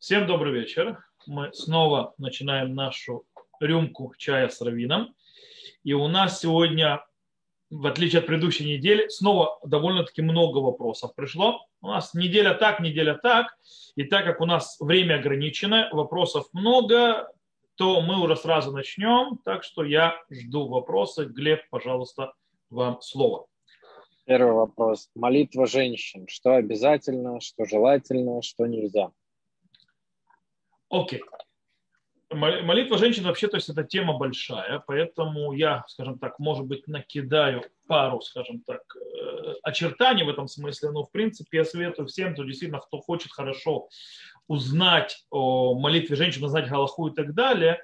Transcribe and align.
Всем 0.00 0.28
добрый 0.28 0.52
вечер. 0.52 1.04
Мы 1.26 1.52
снова 1.52 2.14
начинаем 2.18 2.72
нашу 2.76 3.24
рюмку 3.58 4.14
чая 4.16 4.48
с 4.48 4.60
равином. 4.60 5.16
И 5.82 5.92
у 5.92 6.06
нас 6.06 6.38
сегодня, 6.38 7.04
в 7.68 7.84
отличие 7.84 8.20
от 8.20 8.26
предыдущей 8.26 8.64
недели, 8.64 9.08
снова 9.08 9.58
довольно-таки 9.64 10.22
много 10.22 10.58
вопросов 10.58 11.16
пришло. 11.16 11.66
У 11.80 11.88
нас 11.88 12.14
неделя 12.14 12.54
так, 12.54 12.78
неделя 12.78 13.18
так. 13.20 13.58
И 13.96 14.04
так 14.04 14.24
как 14.24 14.40
у 14.40 14.46
нас 14.46 14.76
время 14.78 15.16
ограничено, 15.16 15.88
вопросов 15.90 16.46
много, 16.52 17.32
то 17.74 18.00
мы 18.00 18.22
уже 18.22 18.36
сразу 18.36 18.70
начнем. 18.70 19.40
Так 19.44 19.64
что 19.64 19.82
я 19.82 20.14
жду 20.30 20.68
вопросы. 20.68 21.24
Глеб, 21.24 21.62
пожалуйста, 21.70 22.34
вам 22.70 23.00
слово. 23.02 23.46
Первый 24.26 24.52
вопрос. 24.52 25.10
Молитва 25.16 25.66
женщин. 25.66 26.28
Что 26.28 26.54
обязательно, 26.54 27.40
что 27.40 27.64
желательно, 27.64 28.42
что 28.42 28.66
нельзя? 28.66 29.10
Окей. 30.90 31.22
Молитва 32.30 32.98
женщин 32.98 33.24
вообще, 33.24 33.48
то 33.48 33.56
есть 33.56 33.70
это 33.70 33.84
тема 33.84 34.18
большая, 34.18 34.82
поэтому 34.86 35.52
я, 35.52 35.84
скажем 35.88 36.18
так, 36.18 36.38
может 36.38 36.66
быть, 36.66 36.86
накидаю 36.86 37.64
пару, 37.86 38.20
скажем 38.20 38.60
так, 38.60 38.82
э, 38.96 39.54
очертаний 39.62 40.24
в 40.24 40.28
этом 40.28 40.46
смысле, 40.46 40.90
но 40.90 41.04
в 41.04 41.10
принципе 41.10 41.58
я 41.58 41.64
советую 41.64 42.06
всем, 42.06 42.34
кто 42.34 42.44
действительно, 42.44 42.80
кто 42.80 43.00
хочет 43.00 43.32
хорошо 43.32 43.88
узнать 44.46 45.24
о 45.30 45.74
молитве 45.74 46.16
женщин, 46.16 46.44
узнать 46.44 46.68
Галаху 46.68 47.08
и 47.08 47.14
так 47.14 47.32
далее, 47.32 47.80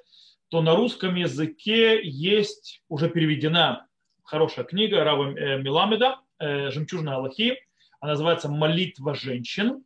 то 0.49 0.61
на 0.61 0.77
русском 0.77 1.15
языке 1.15 2.01
есть 2.03 2.83
уже 2.91 3.09
переведена 3.09 3.87
хорошая 4.25 4.67
книга 4.67 5.05
Рава 5.05 5.35
э, 5.35 5.59
Миламеда 5.59 6.21
э, 6.39 6.71
«Жемчужные 6.71 7.15
Аллахи», 7.15 7.59
она 8.01 8.13
называется 8.13 8.51
«Молитва 8.51 9.15
женщин», 9.15 9.85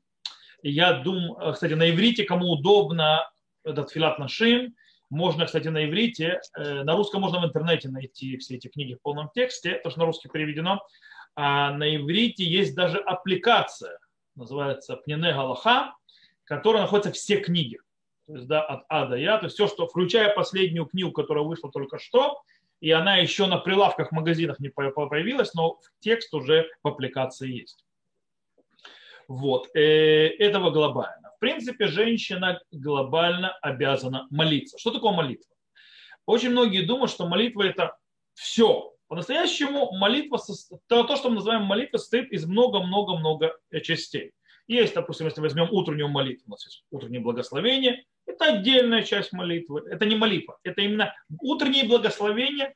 я 0.62 0.94
думаю, 0.94 1.36
э, 1.40 1.52
кстати, 1.52 1.74
на 1.74 1.90
иврите, 1.90 2.24
кому 2.24 2.52
удобно, 2.52 3.28
этот 3.64 3.90
филат 3.90 4.18
нашим, 4.18 4.74
можно, 5.10 5.46
кстати, 5.46 5.68
на 5.68 5.86
иврите, 5.86 6.40
э, 6.56 6.82
на 6.82 6.94
русском 6.94 7.20
можно 7.20 7.40
в 7.40 7.44
интернете 7.44 7.88
найти 7.88 8.36
все 8.36 8.56
эти 8.56 8.68
книги 8.68 8.94
в 8.94 9.02
полном 9.02 9.30
тексте, 9.34 9.80
то, 9.82 9.90
что 9.90 10.00
на 10.00 10.06
русский 10.06 10.28
переведено, 10.28 10.80
а 11.34 11.72
на 11.72 11.96
иврите 11.96 12.44
есть 12.44 12.74
даже 12.74 12.98
аппликация, 12.98 13.98
называется 14.34 14.96
Пнене 14.96 15.32
Галаха, 15.32 15.94
которая 16.44 16.82
находится 16.82 17.12
все 17.12 17.38
книги. 17.38 17.78
То 18.26 18.34
есть, 18.34 18.46
да, 18.46 18.62
от 18.62 18.84
А 18.88 19.06
до 19.06 19.16
Я, 19.16 19.38
то 19.38 19.46
есть 19.46 19.54
все, 19.54 19.68
что, 19.68 19.86
включая 19.86 20.34
последнюю 20.34 20.86
книгу, 20.86 21.12
которая 21.12 21.44
вышла 21.44 21.70
только 21.70 21.98
что, 21.98 22.42
и 22.80 22.90
она 22.90 23.16
еще 23.16 23.46
на 23.46 23.58
прилавках 23.58 24.08
в 24.08 24.12
магазинах 24.12 24.60
не 24.60 24.68
появилась, 24.68 25.54
но 25.54 25.78
текст 26.00 26.32
уже 26.34 26.68
в 26.82 26.88
аппликации 26.88 27.50
есть. 27.50 27.84
Вот. 29.28 29.68
Э, 29.74 29.80
этого 29.80 30.70
глобально. 30.70 31.30
В 31.36 31.38
принципе, 31.38 31.86
женщина 31.86 32.60
глобально 32.72 33.52
обязана 33.60 34.26
молиться. 34.30 34.78
Что 34.78 34.90
такое 34.90 35.12
молитва? 35.12 35.54
Очень 36.26 36.50
многие 36.50 36.82
думают, 36.82 37.10
что 37.10 37.28
молитва 37.28 37.62
это 37.62 37.96
все. 38.34 38.92
По-настоящему 39.06 39.92
молитва, 39.92 40.38
то, 40.86 41.16
что 41.16 41.30
мы 41.30 41.36
называем 41.36 41.62
молитвой, 41.62 41.98
состоит 42.00 42.30
из 42.32 42.46
много-много-много 42.46 43.56
частей. 43.82 44.32
Есть, 44.66 44.94
допустим, 44.94 45.26
если 45.26 45.40
возьмем 45.40 45.68
утреннюю 45.70 46.08
молитву, 46.08 46.44
у 46.48 46.50
нас 46.50 46.66
есть 46.66 46.84
утреннее 46.90 47.20
благословение, 47.20 48.04
это 48.26 48.44
отдельная 48.52 49.02
часть 49.02 49.32
молитвы, 49.32 49.82
это 49.90 50.04
не 50.04 50.14
молитва, 50.14 50.58
это 50.62 50.82
именно 50.82 51.14
утреннее 51.40 51.84
благословение, 51.84 52.74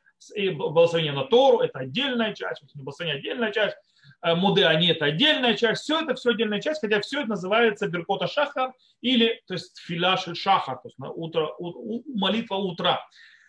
благословение 0.54 1.12
на 1.12 1.24
Тору, 1.24 1.60
это 1.60 1.80
отдельная 1.80 2.32
часть, 2.32 2.62
благословение 2.74 3.18
отдельная 3.18 3.52
часть, 3.52 3.76
Э, 4.22 4.34
муды, 4.34 4.64
они 4.64 4.88
это 4.88 5.06
отдельная 5.06 5.54
часть, 5.56 5.82
все 5.82 6.00
это 6.00 6.14
все 6.14 6.30
отдельная 6.30 6.60
часть, 6.60 6.80
хотя 6.80 7.00
все 7.00 7.20
это 7.20 7.30
называется 7.30 7.88
Беркота 7.88 8.28
Шахар 8.28 8.72
или 9.00 9.42
то 9.46 9.54
есть 9.54 9.78
Филяшель 9.80 10.36
Шахар, 10.36 10.76
то 10.76 10.88
есть 10.88 10.98
на 10.98 11.10
утро, 11.10 11.52
у, 11.58 12.02
молитва 12.16 12.56
утра. 12.56 13.04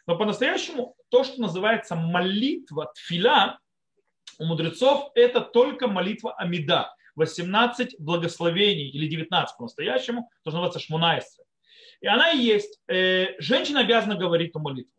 Но 0.07 0.17
по-настоящему 0.17 0.95
то, 1.09 1.23
что 1.23 1.39
называется 1.41 1.95
молитва 1.95 2.91
Тфиля 2.95 3.59
у 4.39 4.45
мудрецов, 4.45 5.11
это 5.15 5.41
только 5.41 5.87
молитва 5.87 6.33
Амида. 6.33 6.93
18 7.15 7.99
благословений 7.99 8.89
или 8.89 9.07
19 9.07 9.55
по-настоящему, 9.55 10.31
то, 10.43 10.49
что 10.49 10.57
называется 10.57 10.79
Шмунайстры. 10.79 11.45
И 12.01 12.07
она 12.07 12.31
и 12.31 12.39
есть. 12.39 12.79
Э, 12.87 13.39
женщина 13.39 13.81
обязана 13.81 14.15
говорить 14.15 14.49
эту 14.49 14.59
молитву 14.59 14.91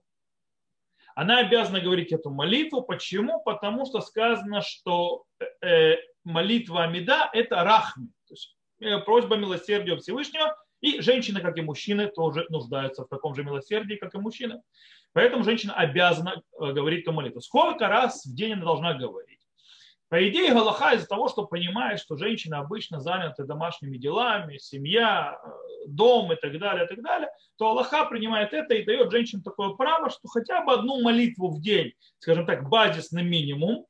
она 1.14 1.38
обязана 1.38 1.80
говорить 1.80 2.12
эту 2.12 2.30
молитву. 2.30 2.82
Почему? 2.82 3.40
Потому 3.42 3.86
что 3.86 4.00
сказано, 4.00 4.62
что 4.62 5.24
э, 5.62 5.96
молитва 6.24 6.84
Амида– 6.84 7.30
это 7.32 7.62
рахми, 7.62 8.08
то 8.26 8.34
есть 8.34 8.56
э, 8.80 8.98
просьба 8.98 9.36
милосердия 9.36 9.96
Всевышнего, 9.96 10.56
и 10.80 11.00
женщины, 11.00 11.40
как 11.40 11.56
и 11.56 11.62
мужчины, 11.62 12.08
тоже 12.08 12.46
нуждаются 12.50 13.04
в 13.04 13.08
таком 13.08 13.34
же 13.34 13.42
милосердии, 13.42 13.94
как 13.94 14.14
и 14.14 14.18
мужчины. 14.18 14.60
Поэтому 15.12 15.44
женщина 15.44 15.74
обязана 15.74 16.42
э, 16.60 16.72
говорить 16.72 17.02
эту 17.02 17.12
молитву. 17.12 17.40
Сколько 17.40 17.88
раз 17.88 18.26
в 18.26 18.34
день 18.34 18.54
она 18.54 18.64
должна 18.64 18.94
говорить? 18.94 19.33
По 20.14 20.28
идее, 20.28 20.54
Галаха 20.54 20.94
из-за 20.94 21.08
того, 21.08 21.28
что 21.28 21.44
понимает, 21.44 21.98
что 21.98 22.16
женщины 22.16 22.54
обычно 22.54 23.00
заняты 23.00 23.42
домашними 23.42 23.96
делами, 23.96 24.58
семья, 24.58 25.36
э, 25.44 25.48
дом 25.88 26.32
и 26.32 26.36
так 26.36 26.56
далее, 26.60 26.84
и 26.84 26.88
так 26.88 27.02
далее, 27.02 27.28
то 27.58 27.70
Аллаха 27.70 28.04
принимает 28.04 28.52
это 28.52 28.74
и 28.74 28.84
дает 28.84 29.10
женщинам 29.10 29.42
такое 29.42 29.70
право, 29.70 30.10
что 30.10 30.28
хотя 30.28 30.62
бы 30.62 30.72
одну 30.72 31.02
молитву 31.02 31.48
в 31.48 31.60
день, 31.60 31.94
скажем 32.20 32.46
так, 32.46 32.68
базисный 32.68 33.24
минимум, 33.24 33.86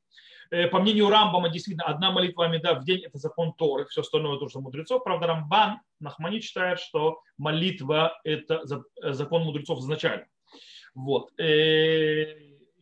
э, 0.49 0.65
по 0.65 0.79
мнению 0.79 1.11
Рамбама, 1.11 1.49
действительно, 1.49 1.85
одна 1.85 2.09
молитва 2.09 2.45
Амида 2.45 2.73
в 2.73 2.85
день– 2.85 3.03
это 3.05 3.19
закон 3.19 3.53
Торы, 3.53 3.85
все 3.85 4.01
остальное 4.01 4.39
тоже 4.39 4.57
мудрецов. 4.59 5.03
Правда, 5.03 5.27
Рамбан 5.27 5.79
Нахмани 5.99 6.39
считает, 6.39 6.79
что 6.79 7.19
молитва– 7.37 8.19
это 8.23 8.63
э, 9.03 9.13
закон 9.13 9.43
мудрецов 9.43 9.77
изначально. 9.77 10.25
Вот 10.95 11.29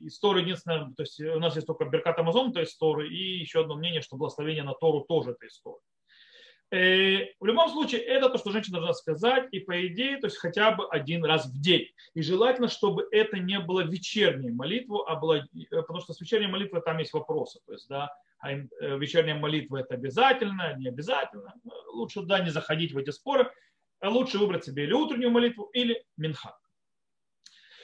из 0.05 0.19
Торы 0.19 0.41
единственное, 0.41 0.91
то 0.95 1.03
есть 1.03 1.19
у 1.19 1.39
нас 1.39 1.55
есть 1.55 1.67
только 1.67 1.85
Беркат 1.85 2.19
Амазон, 2.19 2.53
то 2.53 2.59
есть 2.59 2.77
Торы, 2.77 3.09
и 3.09 3.39
еще 3.39 3.61
одно 3.61 3.75
мнение, 3.75 4.01
что 4.01 4.17
благословение 4.17 4.63
на 4.63 4.73
Тору 4.73 5.01
тоже 5.01 5.31
это 5.31 5.45
из 5.45 5.59
Торы. 5.61 5.79
Э, 6.73 7.27
в 7.39 7.45
любом 7.45 7.69
случае, 7.69 8.01
это 8.01 8.29
то, 8.29 8.39
что 8.39 8.51
женщина 8.51 8.77
должна 8.77 8.93
сказать, 8.95 9.47
и 9.51 9.59
по 9.59 9.85
идее, 9.85 10.17
то 10.17 10.25
есть 10.25 10.37
хотя 10.37 10.71
бы 10.71 10.87
один 10.89 11.23
раз 11.23 11.45
в 11.45 11.61
день. 11.61 11.89
И 12.15 12.23
желательно, 12.23 12.67
чтобы 12.67 13.07
это 13.11 13.37
не 13.37 13.59
было 13.59 13.81
вечерней 13.81 14.49
молитвой, 14.49 15.03
а 15.05 15.15
было, 15.15 15.35
э, 15.35 15.45
потому 15.69 15.99
что 15.99 16.13
с 16.13 16.21
вечерней 16.21 16.47
молитвой 16.47 16.81
там 16.81 16.97
есть 16.97 17.13
вопросы. 17.13 17.59
То 17.67 17.73
есть, 17.73 17.87
да, 17.87 18.09
а 18.39 18.53
э, 18.53 18.65
вечерняя 18.97 19.35
молитва 19.35 19.77
это 19.77 19.93
обязательно, 19.93 20.73
не 20.77 20.87
обязательно. 20.87 21.53
Лучше, 21.93 22.23
да, 22.23 22.39
не 22.39 22.49
заходить 22.49 22.91
в 22.91 22.97
эти 22.97 23.11
споры. 23.11 23.51
Лучше 24.01 24.39
выбрать 24.39 24.65
себе 24.65 24.85
или 24.85 24.93
утреннюю 24.93 25.29
молитву, 25.29 25.69
или 25.73 26.03
минха. 26.17 26.57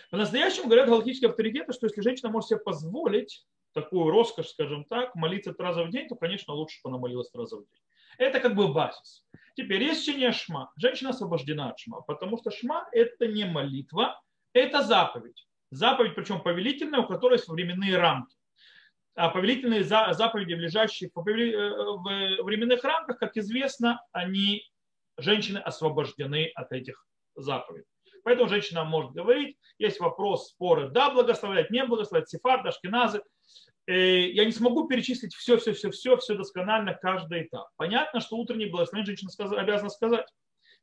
По-настоящему 0.10 0.66
говорят 0.66 0.88
галактические 0.88 1.30
авторитеты, 1.30 1.74
что 1.74 1.86
если 1.86 2.02
женщина 2.02 2.30
может 2.30 2.50
себе 2.50 2.60
позволить 2.60 3.46
такую 3.74 4.10
роскошь, 4.10 4.50
скажем 4.50 4.86
так, 4.86 5.14
молиться 5.16 5.54
три 5.54 5.64
раза 5.64 5.84
в 5.84 5.92
день, 5.92 6.08
то, 6.08 6.16
конечно, 6.16 6.54
лучше, 6.54 6.78
чтобы 6.80 6.96
она 6.96 7.02
молилась 7.02 7.30
три 7.30 7.40
раза 7.40 7.58
в 7.58 7.60
день. 7.60 7.80
Это 8.18 8.40
как 8.40 8.56
бы 8.56 8.68
базис. 8.74 9.24
Теперь 9.56 9.84
есть 9.84 10.04
чтение 10.04 10.32
шма. 10.32 10.72
Женщина 10.78 11.12
освобождена 11.12 11.70
от 11.70 11.80
шма, 11.80 12.02
потому 12.02 12.38
что 12.38 12.50
шма– 12.50 12.88
это 12.92 13.28
не 13.28 13.46
молитва, 13.46 14.20
это 14.54 14.82
заповедь. 14.82 15.48
Заповедь, 15.70 16.16
причем 16.16 16.42
повелительная, 16.42 17.02
у 17.02 17.08
которой 17.08 17.34
есть 17.36 17.48
временные 17.48 17.98
рамки. 17.98 18.36
А 19.16 19.30
повелительные 19.30 19.84
заповеди, 19.84 20.54
лежащие 20.54 21.12
в 21.14 21.28
э, 21.28 22.42
временных 22.42 22.84
рамках, 22.84 23.20
как 23.20 23.38
известно, 23.38 24.02
они, 24.12 24.64
женщины 25.18 25.60
освобождены 25.60 26.52
от 26.56 26.72
этих 26.72 27.06
заповедей. 27.36 27.86
Поэтому 28.30 28.48
женщина 28.48 28.84
может 28.84 29.14
говорить, 29.14 29.58
есть 29.80 30.00
вопрос, 30.00 30.50
споры, 30.50 30.90
да, 30.90 31.10
благословлять, 31.10 31.72
не 31.72 31.84
благословлять, 31.84 32.30
сефар, 32.30 32.62
дашкиназы. 32.62 33.24
Э, 33.88 34.30
я 34.30 34.46
не 34.46 34.52
смогу 34.52 34.88
перечислить 34.88 35.34
все, 35.34 35.58
все, 35.58 35.74
все, 35.74 35.90
все, 35.90 36.16
все 36.18 36.36
досконально, 36.36 36.94
каждый 36.94 37.48
этап. 37.48 37.70
Понятно, 37.76 38.20
что 38.20 38.38
утреннее 38.38 38.70
благословение 38.70 39.18
женщина 39.18 39.60
обязана 39.60 39.90
сказать, 39.90 40.28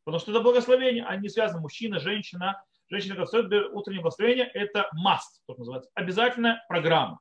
потому 0.03 0.19
что 0.19 0.33
это 0.33 0.41
благословение, 0.41 1.05
они 1.05 1.23
не 1.23 1.29
связаны 1.29 1.61
мужчина, 1.61 2.01
женщина. 2.01 2.61
Женщина, 2.89 3.15
которая 3.15 3.69
утреннее 3.69 4.03
благословение, 4.03 4.47
это 4.53 4.91
must, 5.01 5.45
то 5.47 5.55
называется, 5.55 5.89
обязательная 5.95 6.65
программа. 6.67 7.21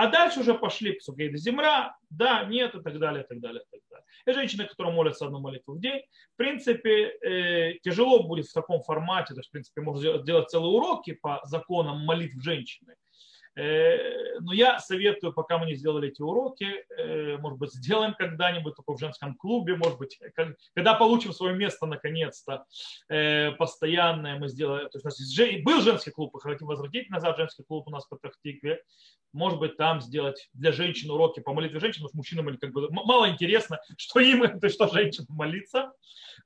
А 0.00 0.06
дальше 0.06 0.40
уже 0.40 0.54
пошли 0.54 0.92
псукейды 0.92 1.36
земля, 1.36 1.94
да, 2.08 2.44
нет 2.44 2.74
и 2.74 2.80
так 2.80 2.98
далее, 2.98 3.22
и 3.22 3.26
так 3.26 3.38
далее, 3.38 3.62
и 3.70 3.70
так 3.70 3.80
далее. 3.90 4.06
И 4.24 4.32
женщины, 4.32 4.64
которые 4.64 4.94
молятся 4.94 5.26
одну 5.26 5.40
молитву 5.40 5.74
в 5.74 5.78
день, 5.78 6.00
в 6.32 6.36
принципе, 6.36 7.18
э, 7.20 7.74
тяжело 7.82 8.22
будет 8.22 8.46
в 8.46 8.52
таком 8.54 8.80
формате, 8.80 9.34
то 9.34 9.40
есть, 9.40 9.50
в 9.50 9.52
принципе, 9.52 9.82
можно 9.82 10.22
сделать 10.22 10.48
целые 10.48 10.70
уроки 10.70 11.12
по 11.12 11.42
законам 11.44 11.98
молитв 12.06 12.42
женщины. 12.42 12.94
Э, 13.56 14.38
но 14.40 14.52
я 14.52 14.78
советую, 14.78 15.32
пока 15.32 15.58
мы 15.58 15.66
не 15.66 15.74
сделали 15.74 16.08
эти 16.08 16.22
уроки, 16.22 16.84
э, 16.96 17.36
может 17.38 17.58
быть, 17.58 17.72
сделаем 17.72 18.14
когда-нибудь 18.14 18.76
только 18.76 18.92
в 18.94 19.00
женском 19.00 19.34
клубе, 19.34 19.76
может 19.76 19.98
быть, 19.98 20.18
когда 20.74 20.94
получим 20.94 21.32
свое 21.32 21.56
место 21.56 21.86
наконец-то 21.86 22.64
э, 23.08 23.52
постоянное, 23.52 24.38
мы 24.38 24.48
сделаем. 24.48 24.88
То 24.88 24.98
есть 24.98 25.04
у 25.04 25.08
нас 25.08 25.20
есть, 25.20 25.64
был 25.64 25.80
женский 25.80 26.10
клуб, 26.10 26.30
мы 26.32 26.40
хотим 26.40 26.68
возвратить 26.68 27.10
назад 27.10 27.36
женский 27.36 27.64
клуб 27.64 27.88
у 27.88 27.90
нас 27.90 28.06
по 28.06 28.16
Тахтикве. 28.16 28.82
Может 29.32 29.58
быть, 29.60 29.76
там 29.76 30.00
сделать 30.00 30.48
для 30.54 30.72
женщин 30.72 31.10
уроки 31.10 31.40
по 31.40 31.52
молитве 31.52 31.80
женщин, 31.80 32.02
потому 32.02 32.08
что 32.08 32.16
мужчинам 32.16 32.58
как 32.58 32.72
бы 32.72 32.88
мало 32.90 33.30
интересно, 33.30 33.78
что 33.96 34.20
им, 34.20 34.42
то 34.60 34.66
есть 34.66 34.74
что 34.74 34.88
женщинам 34.88 35.28
молиться. 35.30 35.92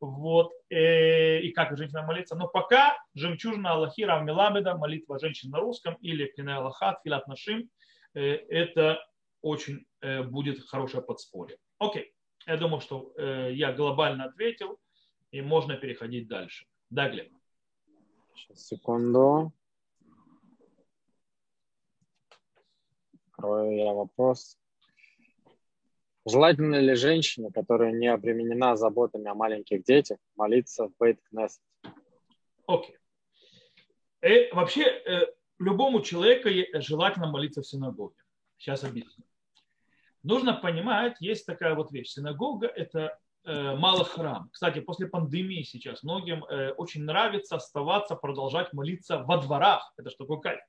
Вот. 0.00 0.52
И 0.70 1.50
как 1.54 1.76
женщинам 1.78 2.06
молиться. 2.06 2.34
Но 2.34 2.48
пока 2.48 2.98
жемчужина 3.14 3.72
Аллахи 3.72 4.02
Равмиламеда, 4.02 4.76
молитва 4.76 5.18
женщин 5.18 5.50
на 5.50 5.60
русском 5.60 5.94
или 6.00 6.24
Пинай 6.26 6.56
Аллаха, 6.56 6.93
Тфилат 6.94 7.26
Нашим, 7.28 7.70
э, 8.14 8.20
это 8.20 8.98
очень 9.42 9.86
э, 10.00 10.22
будет 10.22 10.60
хорошее 10.64 11.02
подспорье. 11.02 11.58
Окей, 11.78 12.14
я 12.46 12.56
думаю, 12.56 12.80
что 12.80 13.12
э, 13.16 13.52
я 13.52 13.72
глобально 13.72 14.24
ответил, 14.24 14.78
и 15.30 15.40
можно 15.40 15.76
переходить 15.76 16.28
дальше. 16.28 16.66
Да, 16.90 17.08
Глеб? 17.08 17.32
Сейчас, 18.34 18.66
секунду. 18.66 19.52
Открою 23.26 23.76
я 23.76 23.92
вопрос. 23.92 24.58
Желательно 26.26 26.76
ли 26.76 26.94
женщине, 26.94 27.50
которая 27.52 27.92
не 27.92 28.06
обременена 28.06 28.76
заботами 28.76 29.28
о 29.28 29.34
маленьких 29.34 29.84
детях, 29.84 30.18
молиться 30.36 30.88
в 30.88 30.96
Бейт 30.98 31.20
Кнессет? 31.28 31.60
Окей. 32.66 32.96
Okay. 34.22 34.54
вообще, 34.54 35.02
любому 35.58 36.00
человеку 36.00 36.48
желательно 36.74 37.26
молиться 37.26 37.62
в 37.62 37.66
синагоге. 37.66 38.16
Сейчас 38.58 38.84
объясню. 38.84 39.24
Нужно 40.22 40.54
понимать, 40.54 41.16
есть 41.20 41.44
такая 41.44 41.74
вот 41.74 41.92
вещь. 41.92 42.08
Синагога– 42.08 42.66
это 42.76 43.18
э, 43.44 43.76
малый 43.76 44.06
храм. 44.06 44.48
Кстати, 44.50 44.80
после 44.80 45.06
пандемии 45.06 45.62
сейчас 45.64 46.02
многим 46.02 46.44
э, 46.44 46.70
очень 46.72 47.04
нравится 47.04 47.56
оставаться, 47.56 48.16
продолжать 48.16 48.72
молиться 48.72 49.18
во 49.18 49.36
дворах. 49.36 49.92
Это 49.98 50.08
что 50.08 50.24
такое 50.24 50.38
кайф. 50.38 50.60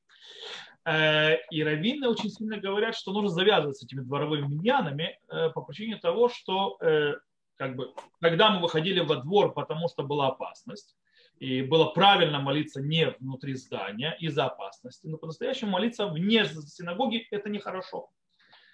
Э, 0.85 1.37
и 1.51 1.63
раввины 1.63 2.09
очень 2.09 2.29
сильно 2.29 2.57
говорят, 2.57 2.95
что 2.95 3.13
нужно 3.13 3.29
завязывать 3.29 3.77
с 3.77 3.83
этими 3.83 4.01
дворовыми 4.01 4.47
миньянами 4.47 5.19
э, 5.29 5.49
по 5.51 5.61
причине 5.61 5.97
того, 5.97 6.27
что 6.27 6.77
э, 6.81 7.13
как 7.55 7.75
бы, 7.75 7.93
когда 8.19 8.51
мы 8.51 8.61
выходили 8.61 8.99
во 8.99 9.15
двор, 9.15 9.53
потому 9.53 9.87
что 9.87 10.03
была 10.03 10.27
опасность, 10.27 10.95
и 11.39 11.61
было 11.61 11.85
правильно 11.85 12.39
молиться 12.39 12.81
не 12.81 13.09
внутри 13.19 13.55
здания 13.55 14.15
из-за 14.19 14.45
опасности, 14.45 15.07
но 15.07 15.17
по-настоящему 15.17 15.71
молиться 15.71 16.07
вне 16.07 16.45
синагоги– 16.45 17.27
это 17.31 17.49
нехорошо. 17.49 18.09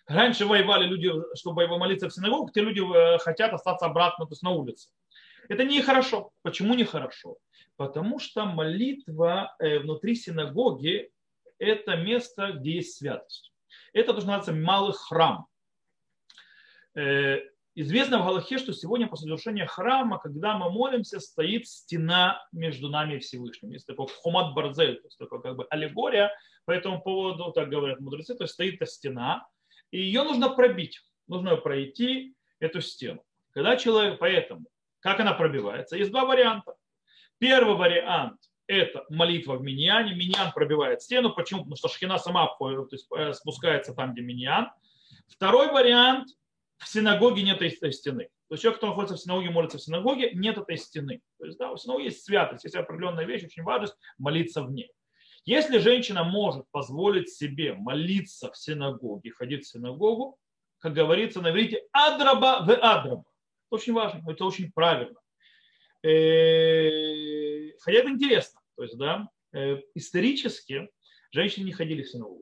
Раньше 0.08 0.46
воевали 0.46 0.86
люди, 0.86 1.10
чтобы 1.36 1.68
молиться 1.68 2.10
в 2.10 2.14
синагогу, 2.14 2.52
те 2.52 2.62
люди 2.62 2.82
э, 2.82 3.18
хотят 3.20 3.54
остаться 3.54 3.86
обратно, 3.86 4.26
то 4.26 4.32
есть 4.32 4.44
на 4.44 4.52
улице. 4.52 4.90
Это 5.48 5.64
нехорошо. 5.64 6.32
Почему 6.44 6.74
нехорошо? 6.76 7.38
Потому 7.78 8.20
что 8.20 8.46
молитва 8.46 9.56
э, 9.60 9.80
внутри 9.80 10.16
синагоги– 10.16 11.12
это 11.60 11.96
место, 11.98 12.54
где 12.54 12.76
есть 12.76 12.98
святость. 12.98 13.52
Это 13.94 14.14
должен 14.14 14.30
называться 14.30 14.54
малый 14.54 14.94
храм. 14.94 15.46
Э, 17.76 17.82
Известно 17.82 18.20
в 18.20 18.26
Галахе, 18.26 18.58
что 18.58 18.74
сегодня 18.74 19.08
после 19.08 19.28
завершения 19.28 19.66
храма, 19.66 20.20
когда 20.20 20.58
мы 20.58 20.70
молимся, 20.70 21.20
стоит 21.20 21.68
стена 21.68 22.46
между 22.52 22.90
нами 22.90 23.16
и 23.16 23.20
Всевышним. 23.20 23.72
Есть 23.72 23.88
такой 23.88 24.08
хумат 24.08 24.54
барзель, 24.54 24.98
то 24.98 25.08
есть 25.08 25.18
такая 25.18 25.40
как 25.40 25.56
бы 25.56 25.68
аллегория 25.70 26.32
по 26.66 26.72
этому 26.72 27.02
поводу, 27.02 27.52
так 27.52 27.70
говорят 27.70 28.00
мудрецы, 28.00 28.36
то 28.36 28.44
есть 28.44 28.54
стоит 28.54 28.76
эта 28.76 28.86
стена, 28.86 29.48
и 29.92 30.02
ее 30.02 30.24
нужно 30.24 30.50
пробить, 30.50 31.02
нужно 31.28 31.56
пройти 31.58 32.36
эту 32.60 32.82
стену. 32.82 33.24
Когда 33.52 33.76
человек, 33.76 34.20
поэтому, 34.20 34.66
как 35.00 35.20
она 35.20 35.34
пробивается? 35.34 35.98
Есть 35.98 36.12
два 36.12 36.26
варианта. 36.26 36.76
Первый 37.38 37.76
вариант– 37.76 38.40
это 38.68 39.04
молитва 39.10 39.56
в 39.56 39.64
миньяне. 39.64 40.14
Миньян 40.14 40.52
пробивает 40.54 41.02
стену. 41.02 41.34
Почему? 41.34 41.62
Потому 41.62 41.76
что 41.76 41.90
шхина 41.90 42.18
сама 42.18 42.48
то 42.58 42.88
есть, 42.92 43.08
э, 43.18 43.34
спускается 43.34 43.94
там, 43.94 44.14
где 44.14 44.22
миньян. 44.22 44.70
Второй 45.28 45.72
вариант– 45.72 46.30
в 46.82 46.88
синагоге 46.88 47.44
нет 47.44 47.62
этой 47.62 47.92
стены. 47.92 48.26
То 48.50 48.56
есть 48.56 48.64
человек, 48.64 48.80
кто 48.80 48.88
находится 48.88 49.16
в 49.16 49.20
синагоге, 49.20 49.52
молится 49.52 49.78
в 49.78 49.82
синагоге, 49.82 50.32
нет 50.34 50.58
этой 50.58 50.78
стены. 50.78 51.22
То 51.38 51.46
есть 51.46 51.58
да, 51.58 51.72
у 51.72 51.78
синагоги 51.78 52.06
есть 52.06 52.26
святость, 52.26 52.64
есть 52.64 52.76
определенная 52.76 53.26
вещь, 53.26 53.44
очень 53.44 53.64
важность 53.64 53.96
молиться 54.18 54.64
в 54.64 54.72
ней. 54.72 54.92
Если 55.46 55.78
женщина 55.78 56.24
может 56.24 56.66
позволить 56.72 57.30
себе 57.30 57.74
молиться 57.74 58.52
в 58.52 58.58
синагоге, 58.58 59.32
ходить 59.32 59.66
в 59.66 59.70
синагогу, 59.70 60.38
как 60.80 60.94
говорится 60.94 61.42
на 61.42 61.52
иврите, 61.52 61.84
адраба 61.92 62.66
в 62.66 62.72
адраба. 62.72 63.26
Очень 63.70 63.94
важно, 63.94 64.24
это 64.30 64.44
очень 64.44 64.72
правильно. 64.72 65.20
Э, 66.04 67.72
хотя 67.80 68.00
это 68.00 68.10
интересно. 68.10 68.60
То 68.76 68.84
есть, 68.84 68.98
да, 68.98 69.30
э, 69.54 69.82
исторически 69.94 70.90
женщины 71.32 71.66
не 71.66 71.74
ходили 71.74 72.02
в 72.02 72.10
синагогу. 72.10 72.41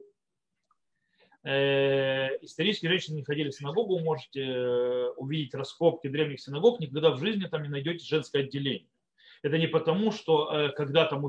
Э, 1.43 2.37
исторически 2.41 2.87
женщины 2.87 3.15
не 3.15 3.23
ходили 3.23 3.49
в 3.49 3.55
синагогу, 3.55 3.99
можете 3.99 4.43
э, 4.43 5.09
увидеть 5.11 5.53
раскопки 5.53 6.07
древних 6.07 6.41
синагог, 6.41 6.79
никогда 6.79 7.11
в 7.11 7.19
жизни 7.19 7.45
там 7.45 7.63
не 7.63 7.69
найдете 7.69 8.05
женское 8.05 8.43
отделение. 8.43 8.89
Это 9.41 9.57
не 9.57 9.67
потому, 9.67 10.11
что 10.11 10.51
э, 10.51 10.69
когда 10.73 11.05
там 11.05 11.25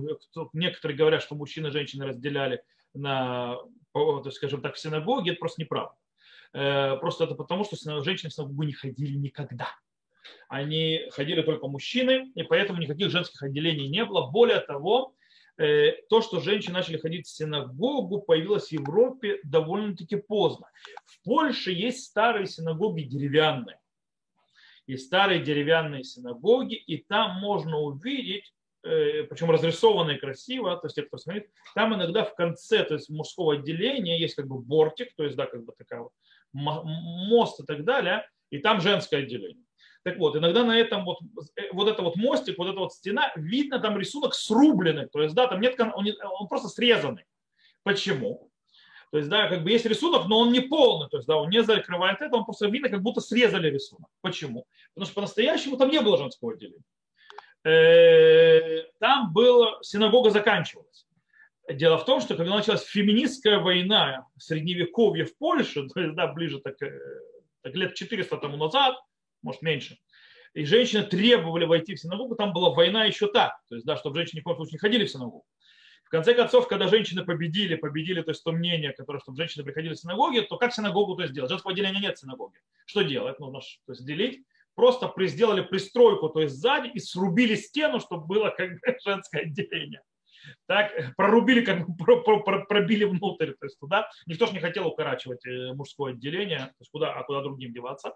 некоторые 0.52 0.98
говорят, 0.98 1.22
что 1.22 1.36
мужчины 1.36 1.68
и 1.68 1.70
женщины 1.70 2.06
разделяли 2.06 2.62
на, 2.92 3.58
скажем 4.32 4.62
так, 4.62 4.74
в 4.74 4.80
синагоге, 4.80 5.32
это 5.32 5.38
просто 5.38 5.62
неправда. 5.62 5.94
Просто 6.52 7.22
это 7.22 7.36
потому, 7.36 7.62
что 7.62 7.76
женщины 8.02 8.30
в 8.30 8.34
синагогу 8.34 8.64
не 8.64 8.72
ходили 8.72 9.16
никогда. 9.16 9.68
Они 10.48 11.06
ходили 11.12 11.42
только 11.42 11.68
мужчины, 11.68 12.32
и 12.34 12.42
поэтому 12.42 12.80
никаких 12.80 13.10
женских 13.10 13.40
отделений 13.44 13.88
не 13.88 14.04
было. 14.04 14.26
Более 14.26 14.58
того, 14.58 15.14
то, 15.56 16.22
что 16.22 16.40
женщины 16.40 16.74
начали 16.74 16.96
ходить 16.96 17.26
в 17.26 17.30
синагогу, 17.30 18.22
появилось 18.22 18.68
в 18.68 18.72
Европе 18.72 19.40
довольно-таки 19.44 20.16
поздно. 20.16 20.68
В 21.04 21.22
Польше 21.22 21.72
есть 21.72 22.04
старые 22.04 22.46
синагоги 22.46 23.02
деревянные. 23.02 23.78
Есть 24.86 25.06
старые 25.06 25.40
деревянные 25.40 26.02
синагоги, 26.02 26.74
и 26.74 26.96
там 26.96 27.36
можно 27.40 27.78
увидеть, 27.78 28.52
э, 28.82 29.24
причем 29.24 29.50
разрисованные 29.50 30.18
красиво, 30.18 30.76
то 30.76 30.86
есть 30.86 30.96
те, 30.96 31.02
кто 31.02 31.16
смотрит, 31.16 31.50
там 31.74 31.94
иногда 31.94 32.24
в 32.24 32.34
конце, 32.34 32.82
то 32.82 32.94
есть 32.94 33.08
мужского 33.08 33.54
отделения 33.54 34.18
есть 34.18 34.34
как 34.34 34.48
бы 34.48 34.58
бортик, 34.58 35.14
то 35.14 35.22
есть 35.24 35.36
да, 35.36 35.46
как 35.46 35.64
бы 35.64 35.72
такая 35.78 36.00
вот 36.00 36.12
мост 36.52 37.60
и 37.60 37.64
так 37.64 37.84
далее, 37.84 38.28
и 38.50 38.58
там 38.58 38.80
женское 38.80 39.18
отделение. 39.18 39.64
Так 40.02 40.16
вот, 40.18 40.36
иногда 40.36 40.64
на 40.64 40.78
этом 40.78 41.04
вот, 41.04 41.18
э, 41.56 41.72
вот 41.72 41.88
это 41.88 42.02
вот 42.02 42.16
мостик, 42.16 42.56
вот 42.58 42.68
эта 42.68 42.78
вот 42.78 42.92
стена, 42.92 43.32
видно 43.36 43.78
там 43.80 43.98
рисунок 43.98 44.34
срубленный. 44.34 45.06
То 45.08 45.22
есть, 45.22 45.34
да, 45.34 45.46
там 45.46 45.60
нет, 45.60 45.78
он, 45.78 45.92
он 45.94 46.48
просто 46.48 46.68
срезанный. 46.68 47.24
Почему? 47.82 48.50
То 49.10 49.18
есть, 49.18 49.28
да, 49.28 49.48
как 49.48 49.64
бы 49.64 49.70
есть 49.70 49.84
рисунок, 49.86 50.26
но 50.26 50.38
он 50.38 50.52
не 50.52 50.60
полный. 50.60 51.08
То 51.08 51.16
есть, 51.16 51.28
да, 51.28 51.36
он 51.36 51.50
не 51.50 51.62
закрывает 51.62 52.20
это, 52.20 52.36
он 52.36 52.44
просто 52.44 52.68
видно, 52.68 52.88
как 52.88 53.02
будто 53.02 53.20
срезали 53.20 53.68
рисунок. 53.68 54.08
Почему? 54.20 54.66
Потому 54.94 55.06
что 55.06 55.14
по-настоящему 55.14 55.76
там 55.76 55.90
не 55.90 56.00
было 56.00 56.16
женского 56.16 56.52
отделения. 56.52 56.84
Э, 57.64 58.84
там 59.00 59.32
была, 59.32 59.78
синагога 59.82 60.30
заканчивалась. 60.30 61.06
Дело 61.68 61.98
в 61.98 62.04
том, 62.04 62.20
что 62.20 62.36
когда 62.36 62.54
началась 62.54 62.82
феминистская 62.84 63.58
война 63.58 64.26
средневековья 64.38 65.26
в 65.26 65.36
Польше, 65.36 65.88
то 65.94 66.00
есть, 66.00 66.14
да, 66.14 66.28
ближе 66.28 66.60
так, 66.60 66.80
э, 66.80 66.98
так 67.62 67.74
лет 67.74 67.94
400 67.94 68.36
тому 68.38 68.56
назад, 68.56 68.96
может 69.42 69.62
меньше. 69.62 69.98
И 70.54 70.64
женщины 70.64 71.04
требовали 71.04 71.64
войти 71.64 71.94
в 71.94 72.00
синагогу, 72.00 72.34
там 72.34 72.52
была 72.52 72.70
война 72.70 73.04
еще 73.04 73.28
так, 73.28 73.60
то 73.68 73.76
есть, 73.76 73.86
да, 73.86 73.96
чтобы 73.96 74.16
женщины 74.16 74.38
ни 74.38 74.40
в 74.40 74.44
коем 74.44 74.56
случае 74.56 74.72
не 74.74 74.78
ходили 74.78 75.04
в 75.04 75.10
синагогу. 75.10 75.44
В 76.04 76.10
конце 76.10 76.34
концов, 76.34 76.66
когда 76.66 76.88
женщины 76.88 77.24
победили, 77.24 77.76
победили, 77.76 78.20
то 78.22 78.32
есть 78.32 78.42
то 78.42 78.50
мнение, 78.50 78.92
которое, 78.92 79.20
чтобы 79.20 79.36
женщины 79.36 79.62
приходили 79.62 79.94
в 79.94 79.96
синагоги, 79.96 80.40
то 80.40 80.56
как 80.56 80.74
синагогу 80.74 81.14
то 81.14 81.24
сделать? 81.28 81.48
Женского 81.48 81.72
отделения 81.72 82.00
нет 82.00 82.16
в 82.16 82.20
синагоге. 82.20 82.58
Что 82.84 83.02
делать? 83.02 83.38
Нужно 83.38 83.60
то 83.60 83.92
есть, 83.92 84.04
делить. 84.04 84.42
Просто 84.74 85.12
сделали 85.26 85.60
пристройку, 85.60 86.28
то 86.28 86.40
есть 86.40 86.56
сзади, 86.56 86.88
и 86.88 86.98
срубили 86.98 87.54
стену, 87.54 88.00
чтобы 88.00 88.26
было 88.26 88.50
как 88.50 88.72
бы 88.72 88.80
женское 89.04 89.42
отделение. 89.42 90.02
Так, 90.66 91.14
прорубили, 91.16 91.64
как 91.64 91.88
бы 91.88 92.64
пробили 92.68 93.04
внутрь, 93.04 93.52
то 93.52 93.66
есть 93.66 93.78
туда. 93.78 94.10
Никто 94.26 94.46
же 94.46 94.52
не 94.52 94.58
хотел 94.58 94.88
укорачивать 94.88 95.46
э, 95.46 95.74
мужское 95.74 96.14
отделение, 96.14 96.58
то 96.58 96.80
есть 96.80 96.90
куда, 96.90 97.12
а 97.12 97.22
куда 97.22 97.40
другим 97.42 97.72
деваться. 97.72 98.14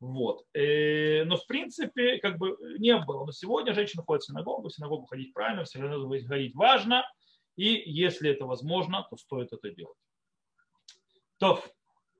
Вот. 0.00 0.46
Э, 0.54 1.24
но 1.24 1.36
в 1.36 1.46
принципе 1.46 2.18
как 2.18 2.38
бы 2.38 2.56
не 2.78 2.96
было. 2.98 3.26
Но 3.26 3.32
сегодня 3.32 3.74
женщина 3.74 4.02
ходит 4.02 4.22
в 4.22 4.26
синагогу, 4.26 4.68
в 4.68 4.72
синагогу 4.72 5.06
ходить 5.06 5.32
правильно, 5.34 5.64
в 5.64 5.68
синагогу 5.68 6.16
ходить 6.26 6.54
важно. 6.54 7.04
И 7.56 7.82
если 7.90 8.30
это 8.30 8.46
возможно, 8.46 9.06
то 9.10 9.16
стоит 9.16 9.52
это 9.52 9.70
делать. 9.70 9.98
То, 11.38 11.62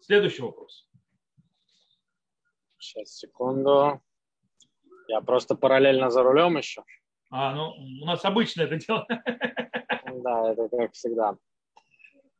следующий 0.01 0.43
вопрос. 0.43 0.89
Сейчас, 2.79 3.17
секунду. 3.17 4.01
Я 5.09 5.21
просто 5.23 5.55
параллельно 5.55 6.11
за 6.11 6.23
рулем 6.23 6.59
еще. 6.59 6.85
А, 7.31 7.55
ну, 7.55 7.71
у 8.03 8.05
нас 8.05 8.25
обычно 8.25 8.63
это 8.63 8.77
дело. 8.77 9.07
Да, 10.13 10.53
это 10.53 10.69
как 10.69 10.93
всегда. 10.93 11.37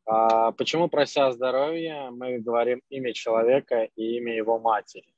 А 0.05 0.51
почему, 0.53 0.89
прося 0.89 1.31
здоровья, 1.31 2.11
мы 2.11 2.41
говорим 2.41 2.83
имя 2.89 3.13
человека 3.13 3.85
и 3.95 4.17
имя 4.17 4.35
его 4.35 4.59
матери, 4.59 5.15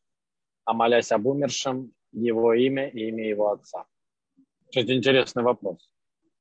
а 0.64 0.72
молясь 0.72 1.12
об 1.12 1.26
умершем, 1.26 1.92
его 2.12 2.52
имя 2.54 2.88
и 2.88 3.08
имя 3.08 3.28
его 3.28 3.52
отца? 3.52 3.86
Это 4.72 4.94
интересный 4.94 5.42
вопрос. 5.42 5.90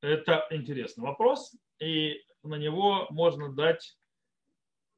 Это 0.01 0.47
интересный 0.49 1.03
вопрос, 1.03 1.55
и 1.79 2.21
на 2.43 2.55
него 2.55 3.07
можно 3.09 3.53
дать 3.53 3.97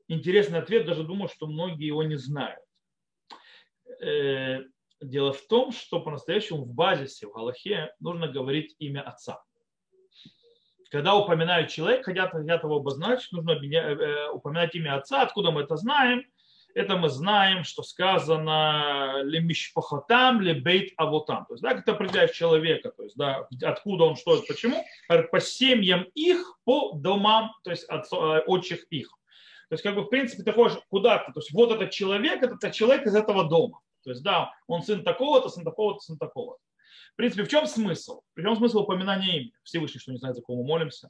интересный 0.08 0.60
ответ, 0.60 0.86
даже 0.86 1.04
думаю, 1.04 1.28
что 1.28 1.48
многие 1.48 1.88
его 1.88 2.04
не 2.04 2.16
знают. 2.16 2.64
Э, 4.02 4.64
дело 5.02 5.34
в 5.34 5.42
том, 5.48 5.72
что 5.72 6.00
по-настоящему 6.00 6.64
в 6.64 6.74
базисе, 6.74 7.28
в 7.28 7.34
Галахе 7.34 7.94
нужно 8.00 8.28
говорить 8.28 8.76
имя 8.80 9.02
отца. 9.02 9.44
Когда 10.90 11.16
упоминают 11.16 11.70
человека, 11.70 12.04
хотят, 12.04 12.32
хотят 12.32 12.64
его 12.64 12.76
обозначить, 12.76 13.32
нужно 13.32 13.52
э, 13.52 14.30
упоминать 14.30 14.76
имя 14.76 14.96
отца. 14.98 15.24
Откуда 15.24 15.52
мы 15.52 15.62
это 15.62 15.76
знаем? 15.76 16.24
Это 16.76 16.98
мы 16.98 17.10
знаем, 17.10 17.64
что 17.64 17.84
сказано 17.84 19.22
лемишпахотам, 19.24 20.42
лебейт 20.42 20.94
авотам. 20.98 21.46
То 21.46 21.54
есть, 21.54 21.64
да, 21.64 21.76
как 21.76 21.86
ты 21.86 21.92
определяешь 21.92 22.32
человека, 22.32 22.92
то 22.92 23.04
есть, 23.04 23.16
да, 23.16 23.48
откуда 23.62 24.06
он, 24.06 24.16
что, 24.16 24.42
почему, 24.48 24.84
по 25.08 25.40
семьям 25.40 26.08
их, 26.16 26.58
по 26.64 26.94
домам, 26.94 27.52
то 27.64 27.70
есть, 27.72 27.84
от, 27.86 28.12
э, 28.12 28.40
отчих 28.48 28.86
их. 28.90 29.10
То 29.70 29.76
есть, 29.76 29.84
как 29.84 29.96
бы, 29.96 30.02
в 30.02 30.08
принципе, 30.08 30.44
ты 30.44 30.52
ходишь 30.52 30.78
куда-то. 30.90 31.32
То 31.32 31.40
есть, 31.40 31.52
вот 31.54 31.72
этот 31.72 31.92
человек, 31.92 32.42
это 32.42 32.72
человек 32.72 33.06
из 33.06 33.16
этого 33.16 33.48
дома. 33.48 33.80
То 34.04 34.10
есть, 34.10 34.24
да, 34.24 34.52
он 34.68 34.82
сын 34.82 35.04
такого-то, 35.04 35.50
сын 35.50 35.64
такого-то, 35.64 36.00
сын 36.00 36.18
такого-то. 36.18 36.62
В 37.14 37.16
принципе, 37.16 37.44
в 37.44 37.48
чем 37.48 37.68
смысл? 37.68 38.22
В 38.36 38.42
чем 38.42 38.56
смысл 38.56 38.80
упоминания 38.80 39.38
имени? 39.38 39.54
Всевышний, 39.64 40.00
что 40.00 40.12
не 40.12 40.18
знает, 40.18 40.36
за 40.36 40.42
кого 40.42 40.62
мы 40.62 40.68
молимся. 40.68 41.10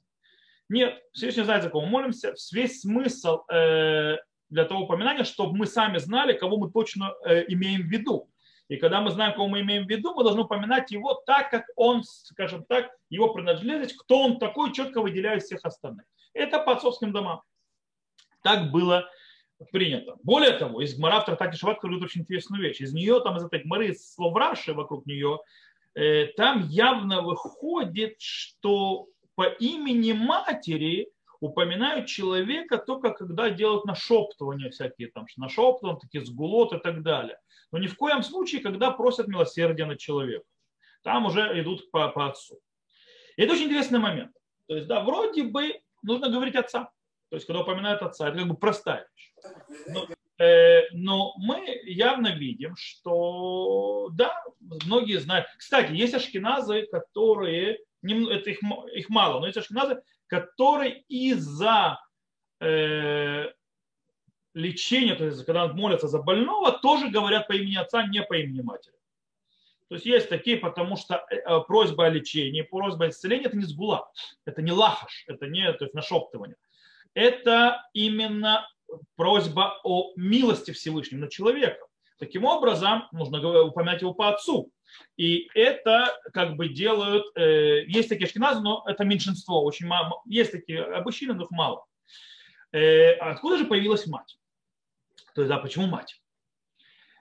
Нет, 0.70 1.02
Всевышний 1.14 1.44
знает, 1.44 1.64
за 1.64 1.70
кого 1.70 1.86
мы 1.86 1.92
молимся. 1.92 2.34
Весь 2.52 2.82
смысл 2.82 3.42
э, 3.50 4.18
для 4.54 4.66
того 4.66 4.84
упоминания, 4.84 5.24
чтобы 5.24 5.58
мы 5.58 5.66
сами 5.66 5.98
знали, 5.98 6.34
кого 6.34 6.58
мы 6.58 6.72
точно 6.72 7.14
э, 7.26 7.46
имеем 7.48 7.82
в 7.82 7.92
виду. 7.92 8.30
И 8.70 8.78
когда 8.78 9.02
мы 9.02 9.12
знаем, 9.12 9.34
кого 9.34 9.48
мы 9.48 9.62
имеем 9.62 9.86
в 9.86 9.90
виду, 9.90 10.14
мы 10.14 10.24
должны 10.24 10.44
упоминать 10.44 10.92
его 10.92 11.16
так, 11.26 11.50
как 11.50 11.66
он, 11.76 12.04
скажем 12.04 12.64
так, 12.64 12.92
его 13.10 13.34
принадлежность, 13.34 13.98
кто 13.98 14.22
он 14.22 14.40
такой, 14.40 14.72
четко 14.72 15.02
выделяя 15.02 15.40
всех 15.40 15.60
остальных. 15.64 16.06
Это 16.34 16.60
по 16.60 16.74
отцовским 16.74 17.12
домам. 17.12 17.42
Так 18.42 18.72
было 18.72 19.10
принято. 19.72 20.16
Более 20.24 20.52
того, 20.52 20.82
из 20.82 20.96
Гмара 20.96 21.22
в 21.22 21.26
Тартате 21.26 21.58
Шават 21.58 21.80
говорит 21.82 22.04
очень 22.04 22.22
интересную 22.22 22.62
вещь. 22.62 22.80
Из 22.82 22.94
нее, 22.94 23.22
там 23.22 23.38
из 23.38 23.44
этой 23.44 23.60
Гмары, 23.60 23.90
из 23.90 24.14
слов 24.14 24.36
Раши 24.36 24.74
вокруг 24.74 25.06
нее, 25.06 25.40
э, 25.96 26.28
там 26.38 26.68
явно 26.68 27.22
выходит, 27.22 28.16
что 28.20 29.08
по 29.36 29.46
имени 29.46 30.14
матери 30.14 31.10
упоминают 31.44 32.08
человека 32.08 32.78
только 32.78 33.12
когда 33.12 33.50
делают 33.50 33.84
нашептывания 33.84 34.70
всякие, 34.70 35.10
там, 35.10 35.26
нашептывания, 35.36 36.00
такие 36.00 36.26
сгулот 36.26 36.72
и 36.72 36.80
так 36.80 37.04
далее. 37.04 37.38
Но 37.72 37.80
ни 37.80 37.88
в 37.88 37.98
коем 37.98 38.24
случае, 38.24 38.62
когда 38.62 38.92
просят 38.92 39.28
милосердия 39.28 39.86
над 39.86 40.00
человеком. 40.00 40.48
Там 41.04 41.26
уже 41.26 41.42
идут 41.62 41.92
по, 41.92 42.08
по 42.10 42.28
отцу. 42.28 42.60
И 43.36 43.42
это 43.42 43.54
очень 43.54 43.66
интересный 43.66 44.00
момент. 44.00 44.32
То 44.68 44.76
есть, 44.76 44.88
да, 44.88 45.04
вроде 45.04 45.44
бы 45.44 45.82
нужно 46.02 46.30
говорить 46.30 46.56
отца. 46.56 46.90
То 47.30 47.36
есть, 47.36 47.46
когда 47.46 47.62
упоминают 47.62 48.02
отца, 48.02 48.30
это 48.30 48.38
как 48.38 48.48
бы 48.48 48.56
простая 48.56 49.06
вещь. 49.14 49.34
Но, 49.88 50.08
э, 50.46 50.88
но 50.94 51.34
мы 51.40 51.78
явно 51.84 52.36
видим, 52.38 52.74
что, 52.78 54.10
да, 54.14 54.42
многие 54.62 55.20
знают. 55.20 55.48
Кстати, 55.58 55.92
есть 55.92 56.14
ашкеназы, 56.14 56.88
которые, 56.90 57.80
это 58.04 58.50
их, 58.50 58.60
их 58.94 59.10
мало, 59.10 59.40
но 59.40 59.48
есть 59.48 59.58
ашкеназы, 59.58 60.02
которые 60.28 61.02
из-за 61.08 62.00
э, 62.60 63.46
лечения, 64.54 65.16
то 65.16 65.26
есть 65.26 65.46
когда 65.46 65.68
молятся 65.68 66.08
за 66.08 66.20
больного, 66.20 66.72
тоже 66.72 67.10
говорят 67.10 67.48
по 67.48 67.54
имени 67.54 67.76
отца, 67.76 68.06
не 68.06 68.22
по 68.22 68.36
имени 68.36 68.62
матери. 68.62 68.94
То 69.90 69.96
есть 69.96 70.06
есть 70.06 70.30
такие, 70.30 70.58
потому 70.58 70.98
что 70.98 71.26
э, 71.30 71.60
просьба 71.68 72.06
о 72.06 72.10
лечении, 72.10 72.62
просьба 72.62 73.06
о 73.06 73.10
исцелении– 73.10 73.46
это 73.48 73.58
не 73.58 73.66
сгула, 73.66 74.12
это 74.46 74.62
не 74.62 74.72
лахаш, 74.72 75.26
это 75.28 75.48
не 75.48 75.72
то 75.74 75.86
есть 75.86 75.94
нашептывание 75.94 76.58
это 77.14 77.84
именно 77.94 78.68
просьба 79.16 79.80
о 79.84 80.14
милости 80.16 80.72
Всевышнем 80.72 81.22
на 81.22 81.28
человека. 81.28 81.86
Таким 82.24 82.46
образом, 82.46 83.10
нужно 83.12 83.64
упоминать 83.64 84.02
его 84.02 84.14
по 84.14 84.30
отцу. 84.30 84.72
И 85.18 85.50
это 85.56 86.08
как 86.32 86.56
бы 86.56 86.70
делают, 86.70 87.26
э, 87.36 87.84
есть 87.86 88.08
такие 88.08 88.30
шкиназы, 88.30 88.62
но 88.62 88.82
это 88.88 89.04
меньшинство, 89.04 89.62
очень 89.62 89.88
мало, 89.88 90.22
есть 90.26 90.54
такие 90.54 90.84
обычные, 90.84 91.34
но 91.34 91.44
их 91.44 91.52
мало. 91.52 91.86
Э, 92.72 93.12
откуда 93.16 93.58
же 93.58 93.66
появилась 93.66 94.08
мать? 94.08 94.40
То 95.36 95.42
есть, 95.42 95.50
да, 95.50 95.58
почему 95.58 95.88
мать? 95.88 96.22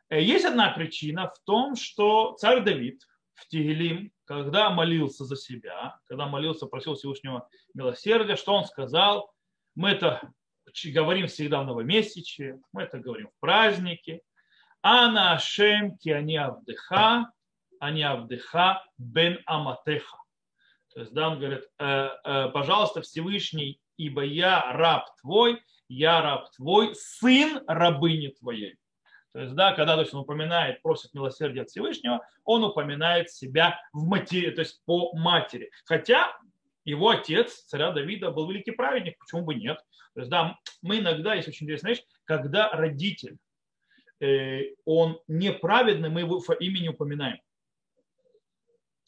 Э, 0.08 0.22
есть 0.22 0.44
одна 0.44 0.70
причина 0.70 1.32
в 1.34 1.44
том, 1.44 1.74
что 1.74 2.36
царь 2.38 2.62
Давид 2.62 3.02
в 3.34 3.48
Тигелим, 3.48 4.12
когда 4.24 4.70
молился 4.70 5.24
за 5.24 5.34
себя, 5.34 5.98
когда 6.06 6.28
молился, 6.28 6.66
просил 6.66 6.94
Всевышнего 6.94 7.48
милосердия, 7.74 8.36
что 8.36 8.54
он 8.54 8.66
сказал? 8.66 9.32
Мы 9.74 9.90
это 9.90 10.32
говорим 10.92 11.26
всегда 11.26 11.60
в 11.60 11.66
новомесяче, 11.66 12.60
мы 12.72 12.82
это 12.82 12.98
говорим 12.98 13.30
в 13.30 13.40
празднике. 13.40 14.22
Ана 14.82 15.32
Ашем 15.32 15.96
ки 15.98 16.10
они 16.10 16.36
авдыха, 16.36 17.30
они 17.78 18.02
авдыха 18.02 18.84
бен 18.98 19.38
аматеха. 19.46 20.18
То 20.92 21.00
есть 21.00 21.12
да, 21.12 21.30
он 21.30 21.38
говорит, 21.38 21.64
«Э, 21.78 22.10
э, 22.24 22.48
пожалуйста, 22.50 23.00
Всевышний, 23.00 23.80
ибо 23.96 24.22
я 24.22 24.72
раб 24.72 25.06
твой, 25.20 25.62
я 25.88 26.20
раб 26.20 26.50
твой, 26.52 26.94
сын 26.94 27.62
рабыни 27.66 28.28
твоей. 28.28 28.76
То 29.32 29.40
есть, 29.40 29.54
да, 29.54 29.72
когда 29.72 29.94
то 29.94 30.02
есть, 30.02 30.12
он 30.12 30.20
упоминает, 30.20 30.82
просит 30.82 31.14
милосердия 31.14 31.62
от 31.62 31.70
Всевышнего, 31.70 32.20
он 32.44 32.64
упоминает 32.64 33.30
себя 33.30 33.80
в 33.92 34.04
матери, 34.04 34.50
то 34.50 34.60
есть 34.60 34.82
по 34.84 35.16
матери. 35.16 35.70
Хотя 35.86 36.36
его 36.84 37.10
отец, 37.10 37.62
царя 37.64 37.92
Давида, 37.92 38.30
был 38.30 38.50
великий 38.50 38.72
праведник, 38.72 39.18
почему 39.18 39.42
бы 39.42 39.54
нет? 39.54 39.78
То 40.14 40.20
есть, 40.20 40.30
да, 40.30 40.58
мы 40.82 40.98
иногда, 40.98 41.34
есть 41.34 41.48
очень 41.48 41.64
интересная 41.64 41.92
вещь, 41.92 42.04
когда 42.24 42.70
родитель, 42.70 43.38
он 44.84 45.20
неправедный, 45.28 46.10
мы 46.10 46.20
его 46.20 46.42
имени 46.60 46.88
упоминаем. 46.88 47.38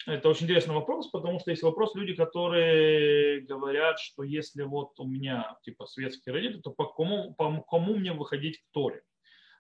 Это 0.07 0.29
очень 0.29 0.45
интересный 0.45 0.75
вопрос, 0.75 1.09
потому 1.09 1.41
что 1.41 1.51
есть 1.51 1.63
вопрос, 1.63 1.95
люди, 1.95 2.15
которые 2.15 3.41
говорят, 3.41 3.99
что 3.99 4.23
если 4.23 4.63
вот 4.63 4.99
у 5.01 5.07
меня 5.07 5.57
типа 5.63 5.87
светский 5.87 6.31
родитель, 6.31 6.61
то 6.61 6.71
по 6.71 6.87
кому, 6.87 7.33
по 7.35 7.63
кому 7.63 7.95
мне 7.95 8.13
выходить 8.13 8.59
к 8.59 8.65
Торе? 8.73 8.99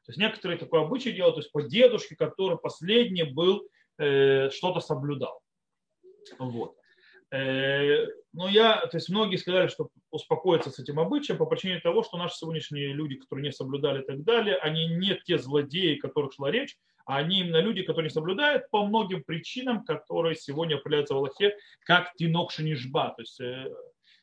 То 0.04 0.10
есть 0.10 0.18
некоторые 0.18 0.58
такое 0.58 0.82
обычай 0.82 1.12
делают, 1.12 1.36
то 1.36 1.40
есть 1.40 1.50
по 1.50 1.62
дедушке, 1.62 2.14
который 2.14 2.58
последний 2.58 3.22
был, 3.22 3.66
э, 3.96 4.50
что-то 4.50 4.80
соблюдал. 4.80 5.40
Вот. 6.38 6.76
Э, 7.34 8.06
но 8.32 8.48
я, 8.48 8.86
то 8.86 8.96
есть 8.96 9.08
многие 9.08 9.36
сказали, 9.36 9.66
что 9.66 9.88
успокоиться 10.10 10.70
с 10.70 10.78
этим 10.78 11.00
обычаем 11.00 11.38
по 11.38 11.46
причине 11.46 11.80
того, 11.80 12.04
что 12.04 12.16
наши 12.16 12.36
сегодняшние 12.36 12.92
люди, 12.92 13.16
которые 13.16 13.46
не 13.46 13.52
соблюдали 13.52 14.02
и 14.02 14.06
так 14.06 14.22
далее, 14.22 14.56
они 14.56 14.86
не 14.86 15.16
те 15.24 15.38
злодеи, 15.38 15.98
о 15.98 16.00
которых 16.00 16.34
шла 16.34 16.52
речь, 16.52 16.76
а 17.06 17.16
они 17.16 17.40
именно 17.40 17.60
люди, 17.60 17.82
которые 17.82 18.08
не 18.08 18.14
соблюдают 18.14 18.70
по 18.70 18.86
многим 18.86 19.24
причинам, 19.24 19.84
которые 19.84 20.36
сегодня 20.36 20.76
определяются 20.76 21.14
в 21.14 21.18
Аллахе 21.18 21.56
как 21.80 22.14
тинок 22.14 22.52
шинишба, 22.52 23.14
то 23.16 23.22
есть 23.22 23.40
э, 23.40 23.68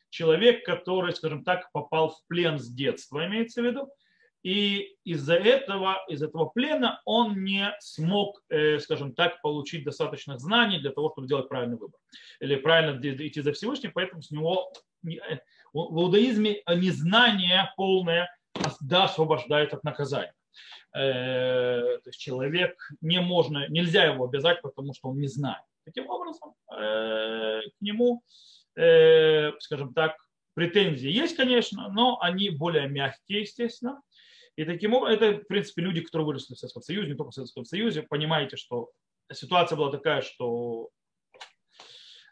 человек, 0.08 0.64
который, 0.64 1.12
скажем 1.12 1.44
так, 1.44 1.70
попал 1.72 2.10
в 2.10 2.26
плен 2.28 2.58
с 2.58 2.68
детства, 2.68 3.26
имеется 3.26 3.60
в 3.60 3.66
виду, 3.66 3.90
и 4.42 4.96
из-за 5.04 5.34
этого, 5.34 6.04
из 6.08 6.22
этого 6.22 6.46
плена 6.46 7.00
он 7.04 7.44
не 7.44 7.72
смог, 7.78 8.42
э, 8.48 8.80
скажем 8.80 9.14
так, 9.14 9.40
получить 9.40 9.84
достаточных 9.84 10.40
знаний 10.40 10.80
для 10.80 10.90
того, 10.90 11.10
чтобы 11.10 11.26
сделать 11.26 11.48
правильный 11.48 11.76
выбор. 11.76 12.00
Или 12.40 12.56
правильно 12.56 12.98
идти 13.00 13.40
за 13.40 13.52
Всевышним, 13.52 13.92
поэтому 13.94 14.20
с 14.20 14.30
него 14.32 14.72
э, 15.06 15.38
в 15.72 16.00
иудаизме 16.00 16.62
незнание 16.66 17.72
полное 17.76 18.34
да, 18.80 19.04
освобождает 19.04 19.74
от 19.74 19.84
наказания. 19.84 20.34
Э, 20.94 21.98
то 22.02 22.08
есть 22.08 22.18
человек 22.18 22.76
не 23.00 23.20
можно, 23.20 23.68
нельзя 23.68 24.04
его 24.04 24.24
обязать, 24.24 24.60
потому 24.60 24.92
что 24.92 25.10
он 25.10 25.20
не 25.20 25.28
знает. 25.28 25.62
Таким 25.84 26.08
образом, 26.08 26.54
к 26.68 27.80
нему, 27.80 28.22
скажем 28.72 29.92
так, 29.94 30.16
претензии 30.54 31.10
есть, 31.10 31.36
конечно, 31.36 31.88
но 31.88 32.20
они 32.20 32.50
более 32.50 32.88
мягкие, 32.88 33.40
естественно. 33.40 34.00
И 34.56 34.64
таким 34.64 34.94
образом, 34.94 35.22
это, 35.22 35.40
в 35.40 35.46
принципе, 35.46 35.82
люди, 35.82 36.00
которые 36.02 36.26
выросли 36.26 36.54
в 36.54 36.58
Советском 36.58 36.82
Союзе, 36.82 37.08
не 37.08 37.16
только 37.16 37.30
в 37.30 37.34
Советском 37.34 37.64
Союзе, 37.64 38.02
понимаете, 38.02 38.56
что 38.56 38.90
ситуация 39.32 39.76
была 39.76 39.90
такая, 39.90 40.20
что 40.20 40.90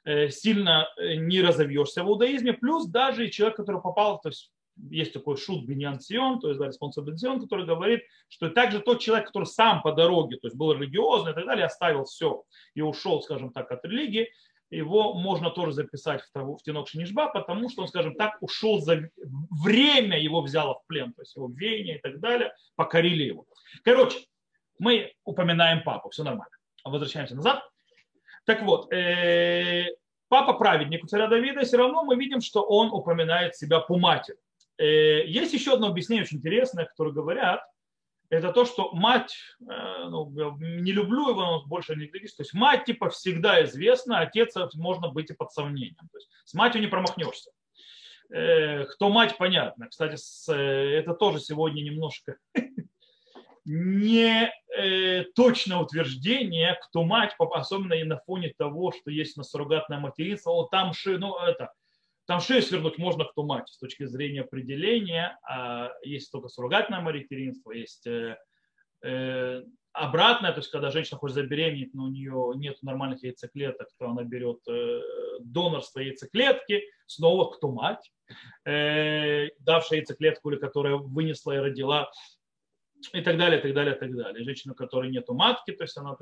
э, 0.04 0.28
сильно 0.28 0.88
э, 0.96 1.14
не 1.14 1.40
разовьешься 1.40 2.04
в 2.04 2.08
иудаизме, 2.08 2.52
плюс 2.52 2.86
даже 2.86 3.28
человек, 3.30 3.56
который 3.56 3.80
попал, 3.80 4.20
то 4.20 4.28
есть 4.28 4.52
есть 4.90 5.12
такой 5.12 5.36
шут 5.36 5.66
Беньян 5.66 6.00
Сион, 6.00 6.40
то 6.40 6.48
есть 6.48 6.60
да, 6.60 6.66
респонсор 6.66 7.04
Беньян, 7.04 7.40
который 7.40 7.66
говорит, 7.66 8.02
что 8.28 8.50
также 8.50 8.80
тот 8.80 9.00
человек, 9.00 9.26
который 9.26 9.44
сам 9.44 9.82
по 9.82 9.92
дороге, 9.92 10.36
то 10.36 10.46
есть 10.46 10.56
был 10.56 10.72
религиозный 10.72 11.32
и 11.32 11.34
так 11.34 11.46
далее, 11.46 11.66
оставил 11.66 12.04
все 12.04 12.44
и 12.74 12.80
ушел, 12.80 13.22
скажем 13.22 13.52
так, 13.52 13.70
от 13.70 13.84
религии, 13.84 14.30
его 14.70 15.14
можно 15.14 15.50
тоже 15.50 15.72
записать 15.72 16.22
в, 16.22 16.30
того, 16.32 16.56
в 16.56 16.62
Тинок 16.62 16.88
Шинишба, 16.88 17.28
потому 17.28 17.68
что 17.68 17.82
он, 17.82 17.88
скажем 17.88 18.14
так, 18.14 18.38
ушел 18.40 18.80
за 18.80 19.10
время, 19.62 20.18
его 20.18 20.42
взяло 20.42 20.74
в 20.74 20.86
плен, 20.86 21.12
то 21.12 21.22
есть 21.22 21.34
его 21.36 21.48
веяние 21.48 21.98
и 21.98 22.00
так 22.00 22.20
далее, 22.20 22.54
покорили 22.76 23.24
его. 23.24 23.46
Короче, 23.82 24.18
мы 24.78 25.12
упоминаем 25.24 25.82
папу, 25.82 26.10
все 26.10 26.22
нормально. 26.22 26.54
Возвращаемся 26.84 27.34
назад. 27.34 27.62
Так 28.46 28.62
вот, 28.62 28.92
э, 28.92 29.86
папа 30.28 30.54
праведник 30.54 31.04
у 31.04 31.06
царя 31.06 31.26
Давида, 31.26 31.62
все 31.62 31.76
равно 31.76 32.04
мы 32.04 32.16
видим, 32.16 32.40
что 32.40 32.62
он 32.62 32.90
упоминает 32.90 33.56
себя 33.56 33.80
по 33.80 33.98
матери. 33.98 34.38
Э, 34.78 35.26
есть 35.26 35.52
еще 35.52 35.74
одно 35.74 35.88
объяснение 35.88 36.24
очень 36.24 36.38
интересное, 36.38 36.86
которое 36.86 37.12
говорят, 37.12 37.60
это 38.30 38.52
то, 38.52 38.64
что 38.64 38.92
мать, 38.92 39.34
э, 39.60 39.64
ну, 40.08 40.30
не 40.60 40.92
люблю 40.92 41.30
его, 41.30 41.40
но 41.40 41.66
больше 41.66 41.96
не 41.96 42.06
говорит, 42.06 42.34
то 42.36 42.42
есть 42.42 42.54
мать 42.54 42.84
типа 42.84 43.10
всегда 43.10 43.62
известна, 43.64 44.20
отец 44.20 44.54
можно 44.74 45.08
быть 45.08 45.30
и 45.30 45.34
под 45.34 45.52
сомнением. 45.52 46.08
То 46.12 46.18
есть 46.18 46.30
с 46.44 46.54
матью 46.54 46.80
не 46.80 46.86
промахнешься. 46.86 47.50
Э, 48.30 48.84
кто 48.84 49.10
мать, 49.10 49.36
понятно. 49.36 49.88
Кстати, 49.88 50.16
это 50.50 51.14
тоже 51.14 51.40
сегодня 51.40 51.82
немножко 51.82 52.36
не 53.64 54.50
точное 55.34 55.78
утверждение, 55.78 56.78
кто 56.80 57.02
мать, 57.02 57.34
особенно 57.38 57.94
и 57.94 58.04
на 58.04 58.18
фоне 58.18 58.54
того, 58.56 58.92
что 58.92 59.10
есть 59.10 59.36
на 59.36 59.42
суррогатное 59.42 59.98
материнство, 59.98 60.68
там, 60.70 60.92
ну, 61.04 61.36
это, 61.36 61.72
там 62.30 62.40
шею 62.40 62.62
свернуть 62.62 62.96
можно 62.96 63.24
кто 63.24 63.42
мать. 63.42 63.68
С 63.68 63.78
точки 63.78 64.06
зрения 64.06 64.42
определения. 64.42 65.36
А 65.42 65.90
есть 66.04 66.30
только 66.30 66.46
суррогатное 66.46 67.00
материнство, 67.00 67.72
есть 67.72 68.06
э, 68.06 68.38
э, 69.02 69.64
обратное, 69.92 70.52
то 70.52 70.60
есть 70.60 70.70
когда 70.70 70.92
женщина 70.92 71.18
хочет 71.18 71.34
забеременеть, 71.34 71.92
но 71.92 72.04
у 72.04 72.08
нее 72.08 72.52
нет 72.54 72.80
нормальных 72.82 73.24
яйцеклеток, 73.24 73.88
то 73.98 74.10
она 74.10 74.22
берет 74.22 74.60
э, 74.68 75.00
донорство 75.40 75.98
яйцеклетки, 75.98 76.84
снова 77.06 77.50
кто 77.50 77.72
мать, 77.72 78.12
давшая 78.64 79.98
яйцеклетку 79.98 80.52
или 80.52 80.60
которая 80.60 80.98
вынесла 80.98 81.56
и 81.56 81.58
родила 81.58 82.12
и 83.12 83.20
так 83.20 83.38
далее, 83.38 83.58
и 83.58 83.62
так 83.62 83.74
далее, 83.74 83.94
и 83.94 83.98
так 83.98 84.14
далее. 84.14 84.44
Женщина, 84.44 84.72
у 84.72 84.76
которой 84.76 85.10
нету 85.10 85.34
матки, 85.34 85.72
то 85.72 85.84
есть 85.84 85.96
она... 85.96 86.16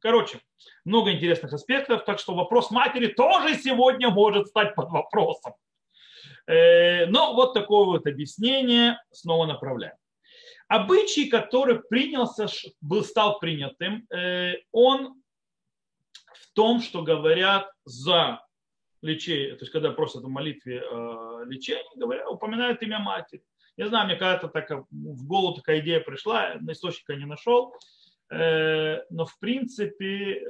Короче, 0.00 0.40
много 0.84 1.12
интересных 1.12 1.52
аспектов, 1.52 2.04
так 2.04 2.18
что 2.18 2.34
вопрос 2.34 2.70
матери 2.70 3.08
тоже 3.08 3.56
сегодня 3.56 4.10
может 4.10 4.48
стать 4.48 4.74
под 4.74 4.90
вопросом. 4.90 5.54
Э, 6.46 7.06
но 7.06 7.34
вот 7.34 7.54
такое 7.54 7.84
вот 7.84 8.06
объяснение 8.06 8.98
снова 9.10 9.46
направляем. 9.46 9.94
Обычай, 10.68 11.28
который 11.28 11.80
принялся, 11.80 12.46
был, 12.80 13.04
стал 13.04 13.38
принятым, 13.38 14.06
э, 14.10 14.54
он 14.72 15.22
в 16.34 16.52
том, 16.54 16.80
что 16.80 17.02
говорят 17.02 17.70
за 17.84 18.44
лечение, 19.02 19.56
то 19.56 19.62
есть 19.62 19.72
когда 19.72 19.90
просят 19.90 20.22
в 20.22 20.28
молитве 20.28 20.82
лечения, 21.46 21.82
говорят, 21.96 22.28
упоминают 22.28 22.82
имя 22.82 22.98
матери. 22.98 23.42
Не 23.76 23.88
знаю, 23.88 24.06
мне 24.06 24.16
когда-то 24.16 24.48
так, 24.48 24.70
в 24.70 25.26
голову 25.26 25.56
такая 25.56 25.80
идея 25.80 26.00
пришла, 26.00 26.56
на 26.60 26.72
источника 26.72 27.14
не 27.14 27.24
нашел. 27.24 27.74
Э, 28.32 29.02
но 29.10 29.26
в 29.26 29.38
принципе 29.38 30.38
э, 30.38 30.44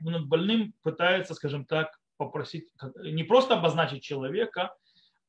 больным 0.00 0.72
пытается, 0.82 1.34
скажем 1.34 1.66
так, 1.66 1.98
попросить, 2.16 2.68
не 3.02 3.22
просто 3.22 3.54
обозначить 3.54 4.02
человека, 4.02 4.74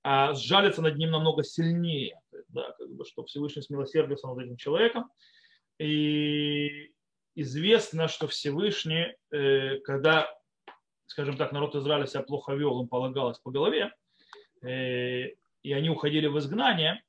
а 0.01 0.33
сжалиться 0.33 0.81
над 0.81 0.95
ним 0.95 1.11
намного 1.11 1.43
сильнее, 1.43 2.19
да, 2.47 2.71
как 2.77 2.89
бы, 2.89 3.03
чтобы 3.05 3.27
Всевышний 3.27 3.61
смилосердился 3.61 4.27
над 4.27 4.39
этим 4.39 4.55
человеком. 4.55 5.09
И 5.77 6.93
известно, 7.35 8.07
что 8.07 8.27
Всевышний, 8.27 9.15
э, 9.31 9.79
когда, 9.79 10.33
скажем 11.05 11.35
так, 11.35 11.51
народ 11.51 11.75
Израиля 11.75 12.07
себя 12.07 12.23
плохо 12.23 12.53
вел, 12.53 12.81
им 12.81 12.87
полагалось 12.87 13.39
по 13.39 13.51
голове, 13.51 13.93
и 14.61 15.73
они 15.73 15.89
уходили 15.89 16.27
в 16.27 16.37
изгнание, 16.37 17.01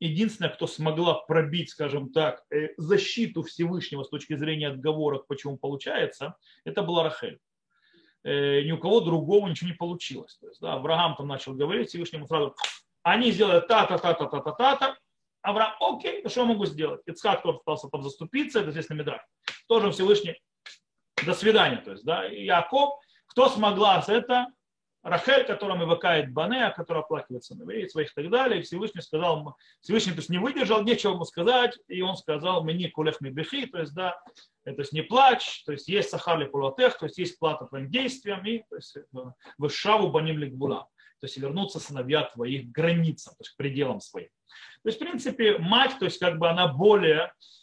единственная, 0.00 0.50
кто 0.50 0.66
смогла 0.66 1.14
пробить, 1.14 1.70
скажем 1.70 2.10
так, 2.10 2.42
э, 2.50 2.70
защиту 2.78 3.42
Всевышнего 3.42 4.02
с 4.02 4.08
точки 4.08 4.34
зрения 4.36 4.68
отговорок, 4.68 5.26
почему 5.26 5.58
получается, 5.58 6.36
это 6.64 6.82
была 6.82 7.04
Рахель. 7.04 7.38
Э, 8.24 8.62
ни 8.62 8.72
у 8.72 8.78
кого 8.78 9.00
другого 9.00 9.48
ничего 9.48 9.70
не 9.70 9.76
получилось. 9.76 10.36
То 10.40 10.48
есть, 10.48 10.60
да, 10.60 10.74
Авраам 10.74 11.14
там 11.16 11.28
начал 11.28 11.54
говорить 11.54 11.90
Всевышнему 11.90 12.26
сразу, 12.26 12.56
они 13.02 13.30
сделают 13.30 13.68
та-та-та-та-та-та-та, 13.68 14.96
Авраам, 15.42 15.72
окей, 15.80 16.26
что 16.28 16.40
я 16.40 16.46
могу 16.46 16.66
сделать? 16.66 17.00
Ицхак 17.06 17.42
тоже 17.42 17.58
пытался 17.58 17.88
там 17.88 18.02
заступиться, 18.02 18.60
это 18.60 18.70
известный 18.70 18.96
Медрак. 18.96 19.24
Тоже 19.68 19.90
Всевышний, 19.90 20.38
до 21.24 21.32
свидания. 21.34 21.78
То 21.78 21.92
есть, 21.92 22.04
да, 22.04 22.24
Яков, 22.24 22.98
кто 23.26 23.48
смогла 23.48 24.04
это, 24.06 24.48
Рахель, 25.02 25.44
которая 25.44 25.78
выкает 25.86 26.32
Банея, 26.32 26.70
которая 26.70 27.02
оплакивает 27.02 27.44
сыновей 27.44 27.88
своих 27.88 28.10
и 28.10 28.14
так 28.14 28.30
далее. 28.30 28.60
И 28.60 28.62
Всевышний 28.62 29.00
сказал, 29.00 29.56
Всевышний 29.80 30.12
то 30.12 30.18
есть, 30.18 30.28
не 30.28 30.38
выдержал, 30.38 30.82
нечего 30.82 31.12
ему 31.12 31.24
сказать, 31.24 31.78
и 31.88 32.02
он 32.02 32.16
сказал, 32.16 32.62
мне 32.64 32.90
кулех 32.90 33.20
бехи, 33.20 33.66
то 33.66 33.78
есть, 33.78 33.94
да, 33.94 34.20
то 34.64 34.74
есть 34.76 34.92
не 34.92 35.02
плачь, 35.02 35.64
то 35.64 35.72
есть 35.72 35.88
есть 35.88 36.10
сахар 36.10 36.44
пулатех, 36.50 36.98
то 36.98 37.06
есть 37.06 37.18
есть 37.18 37.38
плата 37.38 37.66
твоим 37.66 37.90
действиям, 37.90 38.44
и 38.44 38.62
то 38.68 38.76
есть 38.76 38.96
вышаву 39.56 40.10
баним 40.10 40.38
ликбула, 40.38 40.88
то 41.20 41.26
есть 41.26 41.38
вернуться 41.38 41.80
сыновья 41.80 42.24
твоих 42.24 42.70
границам, 42.70 43.34
то 43.34 43.42
есть 43.42 43.52
к 43.52 43.56
пределам 43.56 44.00
своим. 44.00 44.28
То 44.82 44.88
есть, 44.88 44.98
в 44.98 45.00
принципе, 45.00 45.58
мать, 45.58 45.98
то 45.98 46.04
есть 46.04 46.18
как 46.18 46.38
бы 46.38 46.48
она 46.48 46.68
более 46.68 47.32
Э, 47.32 47.59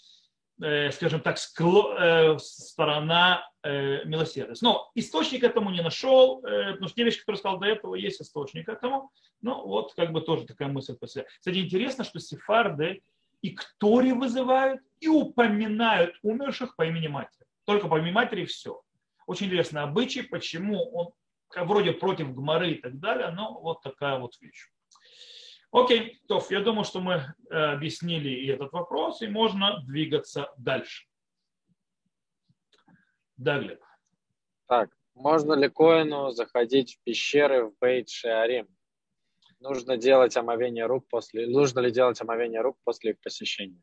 скажем 0.92 1.22
так, 1.22 1.38
э, 1.38 2.38
сторона 2.40 3.48
э, 3.64 4.04
милосердия. 4.06 4.56
Но 4.62 4.90
источник 4.96 5.44
этому 5.44 5.70
не 5.70 5.82
нашел, 5.82 6.42
потому 6.42 6.88
что 6.88 6.96
те 6.96 7.04
вещи, 7.04 7.20
которые 7.20 7.38
сказал 7.40 7.60
до 7.60 7.68
этого, 7.68 7.96
есть 7.96 8.22
источник 8.22 8.68
этому. 8.68 9.12
Ну, 9.42 9.66
вот 9.68 9.94
как 9.94 10.12
бы 10.12 10.22
тоже 10.22 10.46
такая 10.46 10.68
мысль 10.68 10.98
по 10.98 11.08
себе. 11.08 11.28
Кстати, 11.40 11.58
интересно, 11.58 12.04
что 12.04 12.20
сефарды 12.20 13.04
и 13.42 13.52
ктори 13.52 14.12
вызывают, 14.12 14.82
и 15.00 15.08
упоминают 15.08 16.16
умерших 16.24 16.76
по 16.76 16.86
имени 16.88 17.08
матери. 17.08 17.46
Только 17.66 17.88
по 17.88 18.00
имени 18.00 18.12
матери 18.12 18.46
все. 18.46 18.82
Очень 19.28 19.48
интересно 19.48 19.84
обычай, 19.84 20.24
почему 20.24 20.90
он 20.92 21.10
вроде 21.56 21.92
против 21.92 22.34
гморы 22.34 22.72
и 22.72 22.82
так 22.82 23.00
далее, 23.00 23.30
но 23.30 23.60
вот 23.60 23.82
такая 23.82 24.18
вот 24.18 24.40
вещь. 24.42 24.70
Окей, 25.72 26.20
то 26.28 26.42
я 26.50 26.62
думаю, 26.62 26.86
что 26.86 27.02
мы 27.02 27.14
э, 27.50 27.56
объяснили 27.56 28.30
и 28.30 28.48
этот 28.48 28.72
вопрос, 28.72 29.22
и 29.22 29.28
можно 29.28 29.82
двигаться 29.84 30.54
дальше. 30.58 31.06
Да, 33.36 33.60
Глеб. 33.60 33.82
Так, 34.68 34.90
можно 35.14 35.54
ли 35.54 35.70
Коину 35.70 36.32
заходить 36.32 36.96
в 36.96 37.04
пещеры 37.04 37.66
в 37.66 37.78
Бейт 37.80 38.10
Шеарим? 38.10 38.68
Нужно 39.60 39.98
делать 39.98 40.38
омовение 40.38 40.86
рук 40.86 41.08
после, 41.10 41.48
нужно 41.48 41.80
ли 41.80 41.92
делать 41.92 42.22
омовение 42.22 42.62
рук 42.62 42.78
после 42.84 43.12
их 43.12 43.20
посещения? 43.20 43.82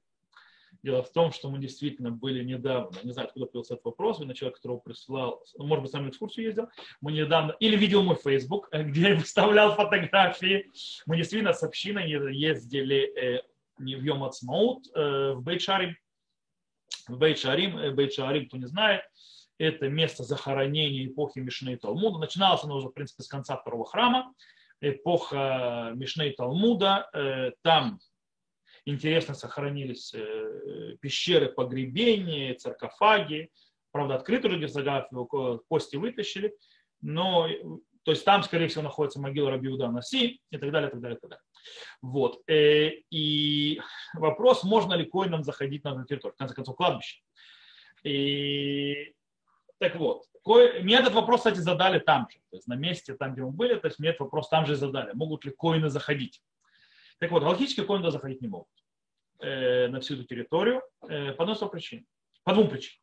Дело 0.84 1.02
в 1.02 1.10
том, 1.10 1.32
что 1.32 1.48
мы 1.48 1.58
действительно 1.58 2.10
были 2.10 2.44
недавно, 2.44 2.94
не 3.04 3.12
знаю, 3.12 3.28
откуда 3.28 3.46
появился 3.46 3.72
этот 3.72 3.86
вопрос, 3.86 4.18
видно, 4.18 4.34
человек, 4.34 4.56
которого 4.56 4.80
прислал, 4.80 5.42
ну, 5.56 5.64
может 5.64 5.84
быть, 5.84 5.90
сам 5.90 6.10
экскурсию 6.10 6.44
ездил, 6.44 6.68
мы 7.00 7.12
недавно, 7.12 7.52
или 7.52 7.74
видел 7.74 8.02
мой 8.02 8.16
Facebook, 8.16 8.68
где 8.70 9.08
я 9.08 9.14
выставлял 9.16 9.74
фотографии, 9.74 10.70
мы 11.06 11.16
действительно 11.16 11.54
с 11.54 11.62
общиной 11.62 12.06
ездили 12.34 13.18
э, 13.18 13.42
не 13.78 13.96
в 13.96 14.04
Йом 14.04 14.24
Ацмаут, 14.24 14.84
э, 14.94 15.32
в 15.32 15.42
Бейт-Шарим, 15.42 15.94
в 17.08 17.22
э, 17.22 17.90
Бейт-Шарим, 17.94 18.46
кто 18.48 18.58
не 18.58 18.66
знает, 18.66 19.00
это 19.56 19.88
место 19.88 20.22
захоронения 20.22 21.06
эпохи 21.06 21.38
Мишны 21.38 21.72
и 21.72 21.76
Талмуда. 21.76 22.18
Начиналось 22.18 22.62
оно 22.62 22.76
уже, 22.76 22.88
в 22.88 22.92
принципе, 22.92 23.22
с 23.22 23.28
конца 23.28 23.56
второго 23.56 23.86
храма, 23.86 24.34
эпоха 24.82 25.92
Мишны 25.94 26.28
и 26.28 26.34
Талмуда. 26.34 27.08
Там 27.62 28.00
интересно 28.84 29.34
сохранились 29.34 30.12
э, 30.14 30.96
пещеры 31.00 31.48
погребения, 31.48 32.54
царкофаги. 32.54 33.50
Правда, 33.90 34.16
открыты 34.16 34.48
уже 34.48 34.58
герцографию, 34.58 35.26
кости 35.68 35.96
вытащили. 35.96 36.54
Но, 37.00 37.48
то 38.02 38.10
есть 38.10 38.24
там, 38.24 38.42
скорее 38.42 38.68
всего, 38.68 38.82
находится 38.82 39.20
могила 39.20 39.50
Рабиуда 39.50 39.88
Наси 39.88 40.40
и 40.50 40.58
так 40.58 40.70
далее, 40.72 40.88
и 40.88 40.92
так 40.92 41.00
далее, 41.00 41.16
и 41.16 41.20
так 41.20 41.30
далее. 41.30 41.44
Вот. 42.02 42.42
Э, 42.48 42.90
и 43.10 43.80
вопрос, 44.14 44.64
можно 44.64 44.94
ли 44.94 45.04
коинам 45.04 45.44
заходить 45.44 45.84
на 45.84 45.90
эту 45.90 46.04
территорию, 46.04 46.34
в 46.34 46.38
конце 46.38 46.54
концов, 46.54 46.76
кладбище. 46.76 47.20
И 48.02 49.14
так 49.78 49.96
вот, 49.96 50.24
мне 50.46 50.96
этот 50.96 51.14
вопрос, 51.14 51.40
кстати, 51.40 51.58
задали 51.58 51.98
там 51.98 52.28
же, 52.30 52.38
то 52.50 52.56
есть 52.56 52.66
на 52.68 52.74
месте, 52.74 53.14
там, 53.14 53.32
где 53.32 53.42
мы 53.42 53.50
были, 53.50 53.76
то 53.76 53.86
есть 53.86 53.98
мне 53.98 54.10
этот 54.10 54.20
вопрос 54.20 54.48
там 54.48 54.66
же 54.66 54.76
задали, 54.76 55.12
могут 55.14 55.44
ли 55.44 55.52
коины 55.56 55.88
заходить. 55.88 56.42
Так 57.24 57.30
вот, 57.30 57.42
галактические 57.42 57.87
коины 57.87 58.10
заходить 58.10 58.42
не 58.42 58.48
могут 58.48 58.68
э, 59.40 59.88
на 59.88 60.00
всю 60.00 60.12
эту 60.12 60.24
территорию 60.24 60.82
э, 61.08 61.32
по 61.32 61.44
одной 61.44 61.70
причине. 61.70 62.04
По 62.42 62.52
двум 62.52 62.68
причинам. 62.68 63.00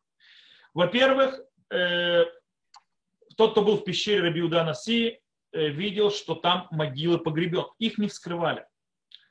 Во-первых, 0.76 1.42
э, 1.72 2.26
тот, 3.36 3.54
кто 3.54 3.64
был 3.64 3.78
в 3.78 3.84
пещере 3.84 4.22
Рабиуда 4.22 4.64
Наси, 4.64 5.20
э, 5.54 5.70
видел, 5.70 6.12
что 6.12 6.36
там 6.36 6.68
могилы 6.70 7.18
погребен. 7.18 7.66
Их 7.80 7.98
не 7.98 8.08
вскрывали. 8.08 8.64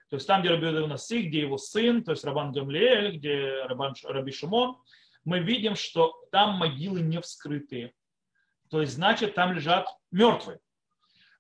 То 0.09 0.17
есть 0.17 0.27
там, 0.27 0.41
где 0.41 0.51
Рабиуда 0.51 0.85
Наси, 0.89 1.23
где 1.23 1.39
его 1.39 1.57
сын, 1.57 2.03
то 2.03 2.11
есть 2.11 2.25
Рабан 2.25 2.51
Гамлиэль, 2.51 3.17
где 3.17 3.63
Рабан, 3.67 3.95
Раби 4.03 4.33
Шимон, 4.33 4.77
мы 5.25 5.39
видим, 5.39 5.77
что 5.77 6.21
там 6.33 6.57
могилы 6.57 7.01
не 7.01 7.21
вскрытые. 7.21 7.95
то 8.71 8.81
есть 8.81 8.95
значит 8.95 9.37
там 9.37 9.53
лежат 9.53 9.87
мертвые. 10.11 10.59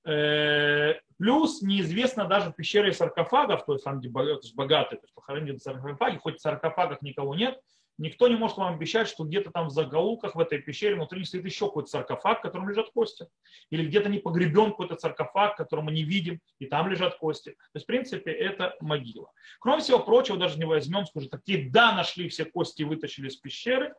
Э, 0.05 0.95
плюс 1.19 1.63
неизвестно 1.63 2.25
даже 2.25 2.51
в 2.51 2.55
пещере 2.55 2.93
саркофагов, 2.93 3.65
то 3.67 3.75
есть 3.75 3.85
там, 3.85 4.01
где 4.01 4.09
богатые, 4.09 4.99
то 4.99 5.05
есть 5.05 5.15
похоронены 5.15 5.59
в 5.59 5.63
саркофаге, 5.63 6.19
хоть 6.19 6.39
в 6.39 6.41
саркофагах 6.41 7.03
никого 7.03 7.35
нет, 7.35 7.61
никто 7.99 8.27
не 8.29 8.35
может 8.35 8.57
вам 8.57 8.75
обещать, 8.75 9.09
что 9.09 9.25
где-то 9.25 9.51
там 9.51 9.69
в 9.69 9.73
заголовках 9.73 10.35
в 10.35 10.41
этой 10.41 10.59
пещере 10.59 10.95
внутри 10.95 11.23
стоит 11.25 11.45
еще 11.45 11.67
какой-то 11.67 11.91
саркофаг, 11.91 12.39
в 12.39 12.43
котором 12.43 12.69
лежат 12.69 12.91
кости. 12.91 13.29
Или 13.69 13.87
где-то 13.87 14.09
не 14.09 14.19
погребен 14.19 14.71
какой-то 14.71 14.97
саркофаг, 14.97 15.57
который 15.57 15.85
мы 15.85 15.93
не 15.93 16.03
видим, 16.03 16.41
и 16.59 16.67
там 16.67 16.89
лежат 16.89 17.19
кости. 17.19 17.51
То 17.51 17.77
есть, 17.77 17.85
в 17.85 17.87
принципе, 17.87 18.33
это 18.33 18.75
могила. 18.81 19.31
Кроме 19.61 19.83
всего 19.83 19.99
прочего, 19.99 20.39
даже 20.39 20.59
не 20.59 20.65
возьмем, 20.65 21.05
скажем, 21.05 21.29
такие, 21.29 21.71
да, 21.71 21.93
нашли 21.93 22.31
все 22.31 22.47
кости 22.47 22.83
и 22.83 22.87
вытащили 22.87 23.29
из 23.29 23.37
пещеры, 23.37 23.95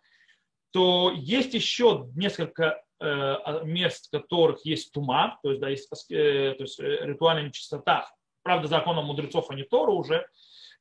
то 0.71 1.11
есть 1.15 1.53
еще 1.53 2.09
несколько 2.15 2.81
мест, 3.63 4.07
в 4.07 4.11
которых 4.11 4.65
есть 4.65 4.91
тума, 4.91 5.39
то 5.43 5.49
есть, 5.49 5.61
да, 5.61 5.69
есть 5.69 5.89
э, 6.11 6.53
то 6.57 6.63
есть, 6.63 6.79
э, 6.79 7.05
ритуальная 7.05 7.43
нечистота. 7.43 8.09
Правда, 8.43 8.67
законом 8.67 9.05
мудрецов, 9.05 9.49
а 9.49 9.55
не 9.55 9.63
Тора 9.63 9.91
уже. 9.91 10.27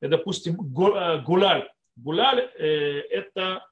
Допустим, 0.01 0.55
гуляль. 0.55 1.69
Гуляль– 1.95 2.39
это 2.57 3.67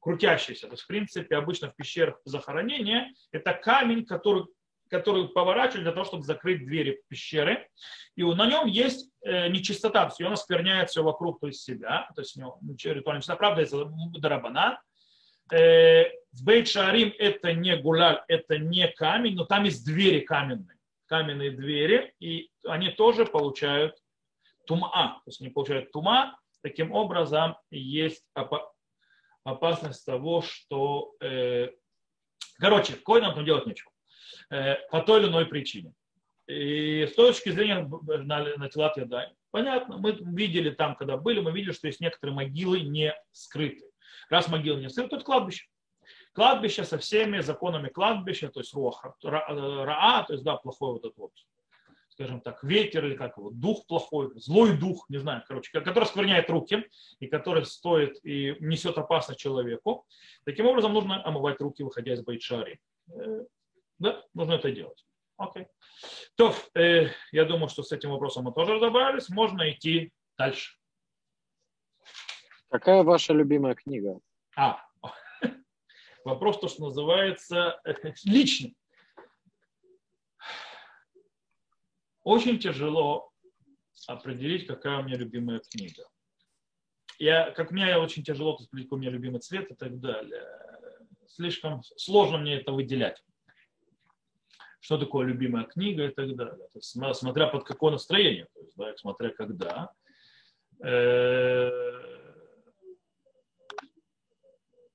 крутящийся. 0.00 0.66
То 0.66 0.72
есть, 0.72 0.82
в 0.82 0.86
принципе, 0.88 1.36
обычно 1.36 1.70
в 1.70 1.76
пещерах 1.76 2.20
захоронения 2.24 3.12
это 3.30 3.52
камень, 3.52 4.04
который, 4.04 4.46
который 4.88 5.28
поворачивают 5.28 5.84
для 5.84 5.92
того, 5.92 6.04
чтобы 6.04 6.24
закрыть 6.24 6.66
двери 6.66 7.02
пещеры. 7.06 7.68
И 8.16 8.24
на 8.24 8.46
нем 8.46 8.66
есть 8.66 9.12
нечистота, 9.22 10.06
то 10.06 10.08
есть 10.08 10.20
он 10.20 10.32
оскверняет 10.32 10.90
все 10.90 11.04
вокруг, 11.04 11.38
то 11.38 11.46
есть 11.46 11.62
себя. 11.62 12.08
То 12.16 12.22
есть 12.22 12.36
у 12.36 12.40
него 12.40 12.58
ритуальная 12.82 13.20
чистота. 13.20 13.36
Правда, 13.36 13.62
это 13.62 13.84
дарабанан 14.18 14.78
Э, 14.78 14.89
в 15.50 16.44
Бейт 16.44 16.68
Шарим 16.68 17.12
это 17.18 17.52
не 17.52 17.76
гуляль, 17.76 18.22
это 18.28 18.58
не 18.58 18.88
камень, 18.88 19.34
но 19.34 19.44
там 19.44 19.64
есть 19.64 19.84
двери 19.84 20.20
каменные, 20.20 20.78
каменные 21.06 21.50
двери, 21.50 22.14
и 22.20 22.50
они 22.64 22.90
тоже 22.90 23.26
получают 23.26 23.96
тума. 24.66 25.20
То 25.24 25.28
есть 25.28 25.40
они 25.40 25.50
получают 25.50 25.90
тума, 25.92 26.38
таким 26.62 26.92
образом 26.92 27.56
есть 27.70 28.24
опасность 29.44 30.04
того, 30.04 30.42
что... 30.42 31.14
Э, 31.20 31.70
короче, 32.58 32.94
коинам 32.94 33.34
там 33.34 33.44
делать 33.44 33.66
нечего. 33.66 33.90
Э, 34.50 34.76
по 34.90 35.00
той 35.02 35.20
или 35.20 35.28
иной 35.28 35.46
причине. 35.46 35.92
И 36.46 37.06
с 37.06 37.14
точки 37.14 37.50
зрения 37.50 37.88
на, 38.06 38.56
на 38.56 38.68
Тилат 38.68 38.96
Ядай, 38.96 39.28
понятно, 39.50 39.98
мы 39.98 40.12
видели 40.12 40.70
там, 40.70 40.96
когда 40.96 41.16
были, 41.16 41.40
мы 41.40 41.52
видели, 41.52 41.72
что 41.72 41.86
есть 41.86 42.00
некоторые 42.00 42.34
могилы 42.34 42.80
не 42.80 43.14
скрыты. 43.30 43.89
Раз 44.28 44.48
могила 44.48 44.78
не 44.78 44.88
сын, 44.88 45.08
то 45.08 45.16
это 45.16 45.24
кладбище. 45.24 45.66
Кладбище 46.32 46.84
со 46.84 46.98
всеми 46.98 47.40
законами 47.40 47.88
кладбища, 47.88 48.48
то 48.48 48.60
есть 48.60 48.72
руаха, 48.74 49.14
раа, 49.22 50.24
то 50.24 50.32
есть 50.32 50.44
да, 50.44 50.56
плохой 50.56 50.92
вот 50.92 51.04
этот 51.04 51.18
вот, 51.18 51.32
скажем 52.08 52.40
так, 52.40 52.62
ветер 52.62 53.04
или 53.04 53.16
как 53.16 53.36
его, 53.36 53.50
дух 53.50 53.86
плохой, 53.86 54.30
злой 54.36 54.76
дух, 54.76 55.06
не 55.08 55.18
знаю, 55.18 55.42
короче, 55.46 55.70
который 55.72 56.04
скверняет 56.04 56.48
руки 56.48 56.88
и 57.18 57.26
который 57.26 57.64
стоит 57.64 58.24
и 58.24 58.56
несет 58.60 58.96
опасность 58.98 59.40
человеку. 59.40 60.06
Таким 60.44 60.66
образом, 60.66 60.92
нужно 60.92 61.24
омывать 61.24 61.60
руки, 61.60 61.82
выходя 61.82 62.12
из 62.12 62.22
байчари. 62.22 62.80
Э, 63.12 63.44
да, 63.98 64.22
нужно 64.34 64.54
это 64.54 64.70
делать. 64.70 65.04
Окей. 65.36 65.66
То, 66.36 66.54
э, 66.74 67.08
я 67.32 67.44
думаю, 67.44 67.68
что 67.68 67.82
с 67.82 67.92
этим 67.92 68.10
вопросом 68.10 68.44
мы 68.44 68.52
тоже 68.52 68.74
разобрались. 68.74 69.30
Можно 69.30 69.70
идти 69.70 70.12
дальше. 70.36 70.79
Какая 72.70 73.02
ваша 73.02 73.32
любимая 73.32 73.74
книга? 73.74 74.20
А, 74.56 74.80
вопрос 76.24 76.60
то, 76.60 76.68
что 76.68 76.84
называется 76.84 77.80
личный. 78.24 78.76
Очень 82.22 82.60
тяжело 82.60 83.32
определить, 84.06 84.68
какая 84.68 85.00
у 85.00 85.02
меня 85.02 85.16
любимая 85.16 85.60
книга. 85.68 86.04
Я, 87.18 87.50
как 87.50 87.72
меня 87.72 87.98
очень 87.98 88.22
тяжело 88.22 88.54
определить, 88.54 88.86
какой 88.86 88.98
у 88.98 89.00
меня 89.00 89.10
любимый 89.10 89.40
цвет 89.40 89.68
и 89.72 89.74
так 89.74 89.98
далее. 89.98 90.46
Слишком 91.26 91.82
сложно 91.96 92.38
мне 92.38 92.54
это 92.60 92.70
выделять. 92.70 93.20
Что 94.78 94.96
такое 94.96 95.26
любимая 95.26 95.64
книга 95.64 96.06
и 96.06 96.14
так 96.14 96.36
далее. 96.36 96.68
То 96.72 96.78
есть, 96.78 96.96
смотря 97.18 97.48
под 97.48 97.64
какое 97.64 97.90
настроение, 97.92 98.46
то 98.54 98.60
есть, 98.60 98.76
да, 98.76 98.96
смотря 98.96 99.30
когда. 99.30 99.92
Э, 100.82 102.09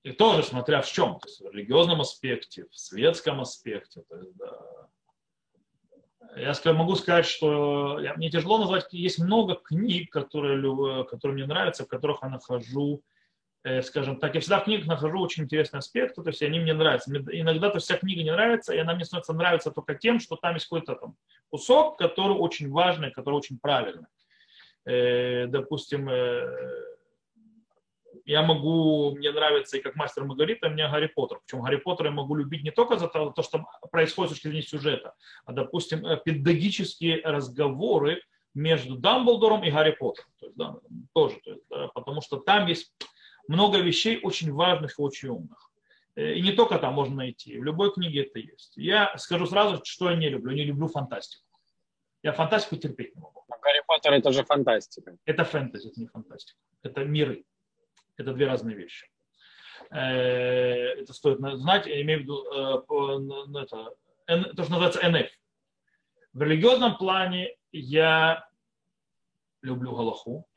и 0.06 0.12
тоже 0.12 0.44
смотря 0.44 0.82
в 0.82 0.92
чем, 0.92 1.20
то 1.20 1.28
есть 1.28 1.42
в 1.42 1.50
религиозном 1.52 2.00
аспекте, 2.00 2.66
в 2.70 2.78
светском 2.78 3.42
аспекте. 3.42 4.04
То 4.08 4.18
есть, 4.18 4.36
да. 4.38 4.56
Я 6.36 6.74
могу 6.74 6.96
сказать, 6.96 7.26
что 7.26 8.00
мне 8.16 8.30
тяжело 8.30 8.60
назвать, 8.60 8.86
есть 8.92 9.18
много 9.18 9.56
книг, 9.56 10.12
которые, 10.12 11.06
которые 11.06 11.34
мне 11.34 11.48
нравятся, 11.48 11.86
в 11.86 11.88
которых 11.88 12.20
я 12.22 12.30
нахожу, 12.30 13.02
э, 13.64 13.82
скажем 13.82 14.20
так, 14.20 14.36
я 14.36 14.42
всегда 14.42 14.60
в 14.60 14.66
книгах 14.66 14.86
нахожу 14.86 15.20
очень 15.20 15.46
интересные 15.46 15.80
аспекты, 15.80 16.22
то 16.22 16.30
есть 16.30 16.44
они 16.44 16.60
мне 16.60 16.74
нравятся. 16.74 17.12
Иногда 17.12 17.72
то 17.72 17.80
вся 17.80 17.98
книга 17.98 18.22
не 18.22 18.32
нравится, 18.32 18.76
и 18.76 18.78
она 18.78 18.94
мне 18.94 19.06
становится 19.06 19.34
нравится 19.34 19.72
только 19.72 19.96
тем, 19.96 20.20
что 20.20 20.36
там 20.36 20.54
есть 20.54 20.68
какой-то 20.68 20.94
там 20.94 21.16
кусок, 21.50 21.98
который 21.98 22.38
очень 22.38 22.70
важный, 22.70 23.10
который 23.10 23.36
очень 23.36 23.58
правильный. 23.58 24.06
Э, 24.86 25.48
допустим, 25.48 26.08
э, 26.10 26.95
я 28.26 28.42
могу, 28.42 29.16
мне 29.16 29.32
нравится, 29.32 29.78
и 29.78 29.82
как 29.82 29.96
мастер 29.96 30.24
Маргарита, 30.24 30.70
мне 30.70 30.90
Гарри 30.90 31.08
Поттер. 31.08 31.40
Причем 31.46 31.64
Гарри 31.64 31.78
Поттер 31.78 32.08
я 32.08 32.12
могу 32.12 32.36
любить 32.36 32.64
не 32.64 32.72
только 32.72 32.98
за 32.98 33.08
то, 33.08 33.34
что 33.42 33.66
происходит 33.92 34.32
с 34.32 34.34
точки 34.34 34.48
зрения 34.48 34.64
сюжета, 34.64 35.14
а, 35.46 35.54
допустим, 35.54 36.06
э, 36.06 36.20
педагогические 36.24 37.22
разговоры 37.24 38.22
между 38.56 38.96
Дамблдором 38.96 39.64
и 39.64 39.70
Гарри 39.70 39.92
Поттером. 39.92 40.30
То 40.40 40.46
есть, 40.48 40.58
да, 40.58 40.76
тоже, 41.14 41.40
то 41.44 41.52
есть, 41.52 41.64
да, 41.70 41.88
потому 41.90 42.22
что 42.22 42.38
там 42.38 42.66
есть 42.68 42.92
много 43.48 43.78
вещей 43.78 44.20
очень 44.22 44.52
важных 44.52 44.98
и 44.98 45.02
очень 45.02 45.30
умных. 45.30 45.72
Э, 46.16 46.34
и 46.34 46.42
не 46.42 46.52
только 46.52 46.80
там 46.80 46.94
можно 46.96 47.16
найти, 47.16 47.60
в 47.60 47.64
любой 47.64 47.94
книге 47.94 48.24
это 48.24 48.40
есть. 48.40 48.74
Я 48.76 49.16
скажу 49.18 49.46
сразу, 49.46 49.82
что 49.84 50.10
я 50.10 50.16
не 50.16 50.30
люблю. 50.30 50.52
Не 50.56 50.64
люблю 50.64 50.88
фантастику. 50.88 51.44
Я 52.24 52.32
фантастику 52.32 52.78
терпеть 52.78 53.16
не 53.16 53.22
могу. 53.22 53.44
Гарри 53.48 53.84
Поттер 53.86 54.14
это 54.14 54.32
же 54.32 54.44
фантастика. 54.44 55.16
Это 55.26 55.44
фэнтези, 55.44 55.90
это 55.90 56.00
не 56.00 56.08
фантастика. 56.08 56.58
Это 56.82 57.04
миры. 57.04 57.44
Это 58.18 58.34
две 58.34 58.46
разные 58.46 58.76
вещи. 58.76 59.08
Э, 59.92 60.00
это 61.00 61.14
стоит 61.14 61.40
знать, 61.40 61.86
я 61.86 62.02
имею 62.02 62.20
в 62.20 62.22
виду 62.24 62.44
э, 62.52 63.62
это, 63.62 64.54
то, 64.56 64.64
что 64.64 64.72
называется 64.72 65.08
НФ. 65.08 65.30
В 66.34 66.42
религиозном 66.42 66.98
плане 66.98 67.56
я 67.72 68.48
люблю 69.62 69.96
Галаху, 69.96 70.48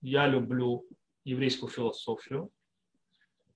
я 0.00 0.26
люблю 0.26 0.86
еврейскую 1.24 1.70
философию. 1.70 2.50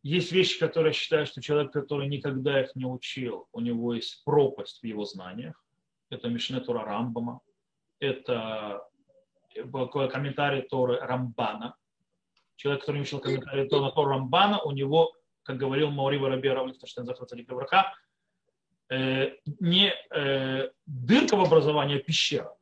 Есть 0.02 0.32
вещи, 0.32 0.58
которые 0.58 0.90
я 0.90 0.94
считаю, 0.94 1.26
что 1.26 1.42
человек, 1.42 1.72
который 1.72 2.06
никогда 2.08 2.62
их 2.62 2.74
не 2.76 2.86
учил, 2.86 3.48
у 3.52 3.60
него 3.60 3.94
есть 3.94 4.24
пропасть 4.24 4.80
в 4.80 4.86
его 4.86 5.04
знаниях. 5.04 5.62
Это 6.10 6.28
Мишне 6.28 6.60
Тура 6.60 6.84
Рамбама, 6.84 7.40
это 7.98 8.82
комментарий 9.54 10.62
Торы 10.62 10.98
Рамбана, 11.00 11.74
человек, 12.58 12.80
который 12.82 13.00
учил 13.00 13.20
комментарий 13.20 13.68
на 13.70 13.90
Тору 13.90 14.10
Рамбана, 14.10 14.60
у 14.60 14.72
него, 14.72 15.14
как 15.44 15.56
говорил 15.56 15.90
Маури 15.90 16.18
Воробей 16.18 16.52
Равлихтенштейн, 16.52 17.06
Захарцадик 17.06 17.50
Враха, 17.50 17.94
э, 18.90 19.36
не 19.60 19.94
э, 20.10 20.68
дырка 20.84 21.36
в 21.36 21.40
образовании, 21.40 21.98
а 21.98 22.02
пещера. 22.02 22.52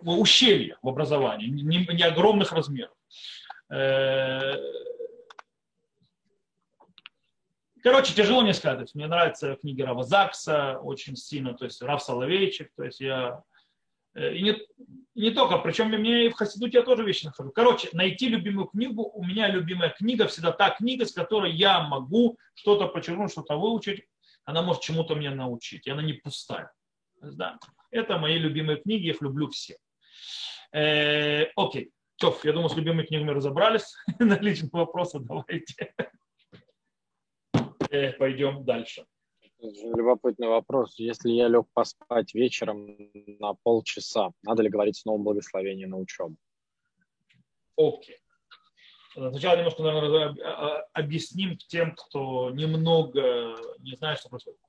Ущелье 0.00 0.78
в 0.82 0.88
образовании, 0.88 1.48
не, 1.48 1.86
не 1.86 2.02
огромных 2.02 2.52
размеров. 2.52 2.94
Э, 3.68 4.54
короче, 7.82 8.14
тяжело 8.14 8.40
мне 8.40 8.54
сказать. 8.54 8.94
Мне 8.94 9.06
нравятся 9.06 9.56
книги 9.56 9.82
Рава 9.82 10.02
Закса 10.02 10.78
очень 10.78 11.16
сильно, 11.16 11.52
то 11.52 11.66
есть 11.66 11.82
Рав 11.82 12.02
Соловейчик, 12.02 12.72
то 12.74 12.84
есть 12.84 13.00
я 13.00 13.42
и 14.16 14.42
не, 14.42 14.56
не 15.14 15.30
только, 15.30 15.58
причем 15.58 15.88
мне 15.88 16.26
и 16.26 16.28
в 16.28 16.34
Хасидуте 16.34 16.78
я 16.78 16.84
тоже 16.84 17.04
вещи 17.04 17.26
нахожу. 17.26 17.50
Короче, 17.50 17.88
найти 17.92 18.28
любимую 18.28 18.66
книгу, 18.66 19.02
у 19.02 19.24
меня 19.24 19.48
любимая 19.48 19.90
книга 19.90 20.26
всегда 20.26 20.52
та 20.52 20.70
книга, 20.70 21.04
с 21.04 21.12
которой 21.12 21.52
я 21.52 21.80
могу 21.80 22.38
что-то 22.54 22.86
почерпнуть, 22.86 23.32
что-то 23.32 23.56
выучить, 23.56 24.04
она 24.44 24.62
может 24.62 24.82
чему-то 24.82 25.14
меня 25.14 25.34
научить, 25.34 25.86
и 25.86 25.90
она 25.90 26.02
не 26.02 26.14
пустая. 26.14 26.72
Да. 27.20 27.58
Это 27.90 28.18
мои 28.18 28.38
любимые 28.38 28.78
книги, 28.78 29.06
я 29.06 29.12
их 29.12 29.20
люблю 29.20 29.48
все. 29.48 29.76
Э, 30.72 31.44
окей, 31.56 31.90
Тоф, 32.18 32.44
я 32.44 32.52
думаю, 32.52 32.70
с 32.70 32.76
любимыми 32.76 33.04
книгами 33.04 33.30
разобрались. 33.30 33.94
На 34.18 34.38
личные 34.38 34.70
вопросы 34.72 35.18
давайте. 35.20 35.94
Э, 37.90 38.12
пойдем 38.12 38.64
дальше. 38.64 39.04
Любопытный 39.58 40.48
вопрос. 40.48 40.98
Если 40.98 41.30
я 41.30 41.48
лег 41.48 41.66
поспать 41.72 42.34
вечером 42.34 42.86
на 43.40 43.54
полчаса, 43.54 44.30
надо 44.42 44.62
ли 44.62 44.68
говорить 44.68 44.98
снова 44.98 45.18
благословение 45.18 45.86
на 45.86 45.98
учебу? 45.98 46.36
Окей. 47.76 48.18
Сначала 49.12 49.56
немножко, 49.56 49.82
наверное, 49.82 50.86
объясним 50.92 51.56
тем, 51.56 51.94
кто 51.94 52.50
немного 52.50 53.56
не 53.78 53.96
знает, 53.96 54.18
что 54.18 54.28
происходит. 54.28 54.60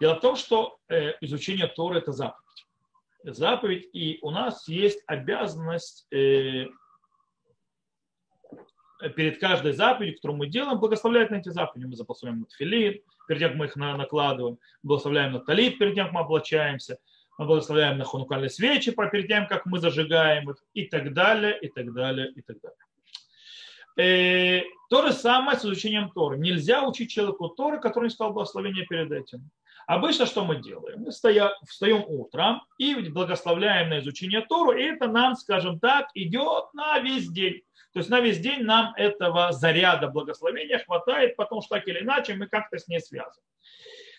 Дело 0.00 0.14
в 0.14 0.20
том, 0.20 0.36
что 0.36 0.78
э, 0.88 1.12
изучение 1.20 1.66
Торы– 1.66 1.98
это 1.98 2.12
заповедь. 2.12 2.66
Заповедь, 3.24 3.90
и 3.92 4.18
у 4.22 4.30
нас 4.30 4.66
есть 4.66 5.02
обязанность 5.06 6.06
э, 6.10 6.64
перед 9.08 9.40
каждой 9.40 9.72
заповедью, 9.72 10.16
которую 10.16 10.38
мы 10.38 10.46
делаем, 10.46 10.78
благословлять 10.78 11.30
на 11.30 11.36
эти 11.36 11.48
заповеди. 11.48 11.86
Мы 11.86 11.96
благословляем 11.96 12.40
на 12.40 12.46
тфилин, 12.46 13.00
перед 13.26 13.40
тем, 13.40 13.50
как 13.50 13.58
мы 13.58 13.66
их 13.66 13.76
накладываем, 13.76 14.58
благословляем 14.82 15.32
на 15.32 15.40
талит, 15.40 15.78
перед 15.78 15.94
тем, 15.94 16.06
как 16.06 16.14
мы 16.14 16.20
облачаемся, 16.20 16.98
мы 17.38 17.46
благословляем 17.46 17.98
на 17.98 18.04
ханукальные 18.04 18.50
свечи, 18.50 18.90
перед 18.90 19.26
тем, 19.28 19.46
как 19.46 19.66
мы 19.66 19.78
зажигаем 19.78 20.50
их, 20.50 20.56
и 20.74 20.84
так 20.84 21.12
далее, 21.14 21.58
и 21.58 21.68
так 21.68 21.92
далее, 21.92 22.30
и 22.32 22.42
так 22.42 22.56
далее. 22.60 22.76
Э, 23.96 24.62
то 24.88 25.06
же 25.06 25.12
самое 25.12 25.58
с 25.58 25.64
изучением 25.64 26.10
Торы. 26.10 26.38
Нельзя 26.38 26.86
учить 26.86 27.10
человеку 27.10 27.48
Торы, 27.48 27.80
который 27.80 28.04
не 28.04 28.10
сказал 28.10 28.32
благословения 28.32 28.86
перед 28.86 29.10
этим. 29.12 29.50
Обычно 29.90 30.24
что 30.24 30.44
мы 30.44 30.62
делаем? 30.62 31.00
Мы 31.00 31.10
стоя, 31.10 31.52
встаем 31.66 32.04
утром 32.06 32.62
и 32.78 32.94
благословляем 32.94 33.88
на 33.88 33.98
изучение 33.98 34.40
Тору, 34.40 34.70
и 34.70 34.84
это 34.84 35.08
нам, 35.08 35.34
скажем 35.34 35.80
так, 35.80 36.10
идет 36.14 36.72
на 36.74 37.00
весь 37.00 37.28
день. 37.28 37.62
То 37.92 37.98
есть 37.98 38.08
на 38.08 38.20
весь 38.20 38.38
день 38.38 38.62
нам 38.62 38.94
этого 38.94 39.50
заряда 39.50 40.06
благословения 40.06 40.78
хватает, 40.78 41.34
потому 41.34 41.60
что 41.60 41.74
так 41.74 41.88
или 41.88 42.02
иначе 42.02 42.36
мы 42.36 42.46
как-то 42.46 42.78
с 42.78 42.86
ней 42.86 43.00
связаны. 43.00 43.44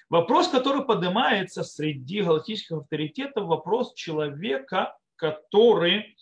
Вопрос, 0.10 0.50
который 0.50 0.84
поднимается 0.84 1.64
среди 1.64 2.22
галактических 2.22 2.80
авторитетов, 2.80 3.46
вопрос 3.46 3.94
человека, 3.94 4.98
который 5.16 6.18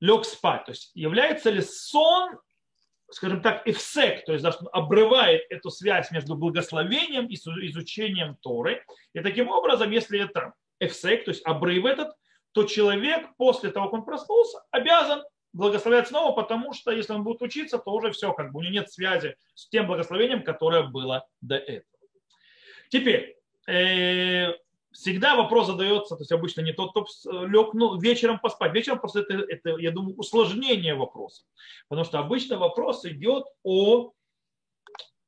лег 0.00 0.26
спать. 0.26 0.66
То 0.66 0.72
есть 0.72 0.90
является 0.94 1.48
ли 1.48 1.62
сон, 1.62 2.38
скажем 3.10 3.40
так, 3.42 3.66
эфсек, 3.66 4.24
то 4.24 4.32
есть 4.32 4.44
обрывает 4.72 5.42
эту 5.50 5.70
связь 5.70 6.10
между 6.10 6.34
благословением 6.36 7.26
и 7.26 7.34
изучением 7.34 8.36
Торы. 8.36 8.84
И 9.14 9.20
таким 9.20 9.48
образом, 9.48 9.90
если 9.90 10.20
это 10.20 10.52
эфсек, 10.80 11.24
то 11.24 11.30
есть 11.30 11.44
обрыв 11.44 11.84
этот, 11.84 12.14
то 12.52 12.64
человек 12.64 13.26
после 13.36 13.70
того, 13.70 13.86
как 13.86 13.94
он 13.94 14.04
проснулся, 14.04 14.58
обязан 14.70 15.22
благословлять 15.52 16.08
снова, 16.08 16.32
потому 16.32 16.72
что 16.72 16.90
если 16.90 17.12
он 17.12 17.24
будет 17.24 17.42
учиться, 17.42 17.78
то 17.78 17.90
уже 17.92 18.10
все, 18.12 18.32
как 18.32 18.52
бы 18.52 18.60
у 18.60 18.62
него 18.62 18.74
нет 18.74 18.92
связи 18.92 19.36
с 19.54 19.68
тем 19.68 19.86
благословением, 19.86 20.42
которое 20.42 20.82
было 20.82 21.26
до 21.40 21.56
этого. 21.56 21.84
Теперь, 22.90 23.36
э, 23.66 24.52
всегда 24.98 25.36
вопрос 25.36 25.68
задается, 25.68 26.16
то 26.16 26.22
есть 26.22 26.32
обычно 26.32 26.60
не 26.62 26.72
тот, 26.72 26.90
кто 26.90 27.06
лег 27.46 27.72
ну, 27.72 27.98
вечером 28.00 28.40
поспать. 28.40 28.74
Вечером 28.74 28.98
просто 28.98 29.20
это, 29.20 29.34
это, 29.34 29.76
я 29.78 29.92
думаю, 29.92 30.16
усложнение 30.16 30.94
вопроса. 30.94 31.44
Потому 31.88 32.04
что 32.04 32.18
обычно 32.18 32.58
вопрос 32.58 33.04
идет 33.04 33.44
о 33.62 34.12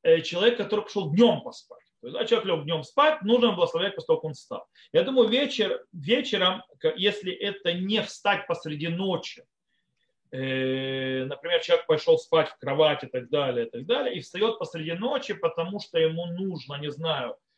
э, 0.03 0.23
человеке, 0.23 0.65
который 0.65 0.85
пошел 0.85 1.11
днем 1.11 1.43
поспать. 1.43 1.85
То 2.01 2.09
есть, 2.09 2.19
а 2.19 2.25
человек 2.25 2.47
лег 2.47 2.65
днем 2.65 2.83
спать, 2.83 3.23
нужно 3.23 3.53
благословлять, 3.53 3.95
после 3.95 4.07
того, 4.09 4.19
как 4.19 4.25
он 4.25 4.35
встал. 4.35 4.67
Я 4.93 5.05
думаю, 5.05 5.29
вечер, 5.29 5.85
вечером, 5.93 6.65
если 6.97 7.33
это 7.33 7.73
не 7.73 8.03
встать 8.03 8.49
посреди 8.49 8.89
ночи, 8.89 9.45
э, 10.33 11.27
например, 11.27 11.61
человек 11.61 11.87
пошел 11.87 12.19
спать 12.19 12.49
в 12.49 12.59
кровать 12.59 13.05
и 13.05 13.07
так 13.07 13.31
далее, 13.31 13.67
и 13.67 13.71
так 13.71 13.87
далее, 13.87 14.17
и 14.17 14.21
встает 14.21 14.59
посреди 14.59 14.95
ночи, 14.95 15.35
потому 15.35 15.79
что 15.79 15.99
ему 15.99 16.27
нужно, 16.27 16.75
не 16.75 16.91
знаю, 16.91 17.37
Э, 17.37 17.50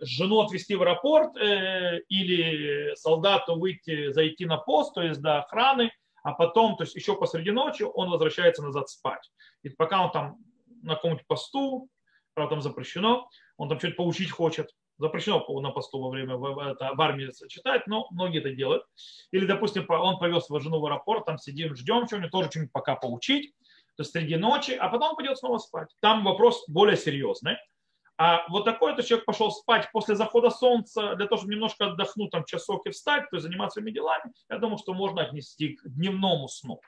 жену 0.00 0.40
отвезти 0.40 0.74
в 0.74 0.82
аэропорт 0.82 1.36
э, 1.36 2.00
или 2.08 2.94
солдату 2.94 3.58
выйти, 3.58 4.12
зайти 4.12 4.46
на 4.46 4.58
пост, 4.58 4.94
то 4.94 5.02
есть 5.02 5.20
до 5.20 5.38
охраны, 5.38 5.90
а 6.22 6.32
потом, 6.32 6.76
то 6.76 6.84
есть 6.84 6.94
еще 6.94 7.16
посреди 7.16 7.50
ночи 7.50 7.82
он 7.82 8.10
возвращается 8.10 8.62
назад 8.62 8.88
спать. 8.88 9.30
И 9.62 9.68
пока 9.68 10.04
он 10.04 10.10
там 10.12 10.36
на 10.82 10.94
каком-нибудь 10.94 11.26
посту, 11.26 11.88
правда 12.34 12.56
там 12.56 12.62
запрещено, 12.62 13.28
он 13.56 13.68
там 13.68 13.78
что-то 13.78 13.94
поучить 13.94 14.30
хочет, 14.30 14.70
запрещено 14.98 15.44
на 15.60 15.70
посту 15.70 16.00
во 16.00 16.10
время 16.10 16.36
в, 16.36 16.58
это, 16.58 16.94
в 16.94 17.00
армии 17.00 17.30
читать, 17.48 17.86
но 17.86 18.06
многие 18.10 18.40
это 18.40 18.50
делают. 18.50 18.84
Или, 19.30 19.46
допустим, 19.46 19.84
он 19.88 20.18
повез 20.18 20.46
свою 20.46 20.60
жену 20.60 20.80
в 20.80 20.86
аэропорт, 20.86 21.26
там 21.26 21.38
сидим, 21.38 21.74
ждем 21.74 22.06
чего-нибудь, 22.06 22.30
тоже 22.30 22.50
что-нибудь 22.50 22.72
пока 22.72 22.96
поучить, 22.96 23.52
то 23.96 24.02
есть 24.02 24.12
среди 24.12 24.36
ночи, 24.36 24.72
а 24.72 24.88
потом 24.88 25.16
пойдет 25.16 25.38
снова 25.38 25.58
спать. 25.58 25.88
Там 26.00 26.24
вопрос 26.24 26.64
более 26.68 26.96
серьезный. 26.96 27.56
А 28.18 28.48
вот 28.48 28.64
такой 28.64 28.96
то 28.96 29.02
человек 29.02 29.26
пошел 29.26 29.50
спать 29.50 29.90
после 29.92 30.14
захода 30.14 30.48
солнца 30.48 31.14
для 31.16 31.26
того, 31.26 31.36
чтобы 31.36 31.52
немножко 31.52 31.86
отдохнуть, 31.86 32.30
там 32.30 32.44
часок 32.44 32.86
и 32.86 32.90
встать, 32.90 33.28
то 33.28 33.36
есть 33.36 33.44
заниматься 33.44 33.74
своими 33.74 33.90
делами, 33.90 34.32
я 34.48 34.58
думаю, 34.58 34.78
что 34.78 34.94
можно 34.94 35.22
отнести 35.22 35.76
к 35.76 35.82
дневному 35.84 36.48
сну. 36.48 36.80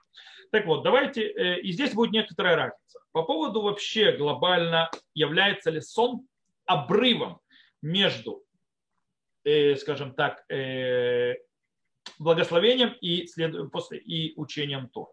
Так 0.51 0.65
вот, 0.65 0.83
давайте, 0.83 1.29
э, 1.29 1.61
и 1.61 1.73
здесь 1.73 1.93
будет 1.93 2.13
некоторая 2.13 2.57
разница. 2.57 3.01
По 3.13 3.25
поводу 3.25 3.61
вообще 3.61 4.13
глобально, 4.13 4.91
является 5.13 5.71
ли 5.71 5.83
сон 5.83 6.27
обрывом 6.65 7.41
между, 7.83 8.43
э, 9.45 9.77
скажем 9.77 10.15
так, 10.15 10.51
э, 10.51 11.35
благословением 12.19 12.95
и, 13.03 13.27
после, 13.71 13.99
и 13.99 14.33
учением 14.37 14.89
Тора. 14.89 15.13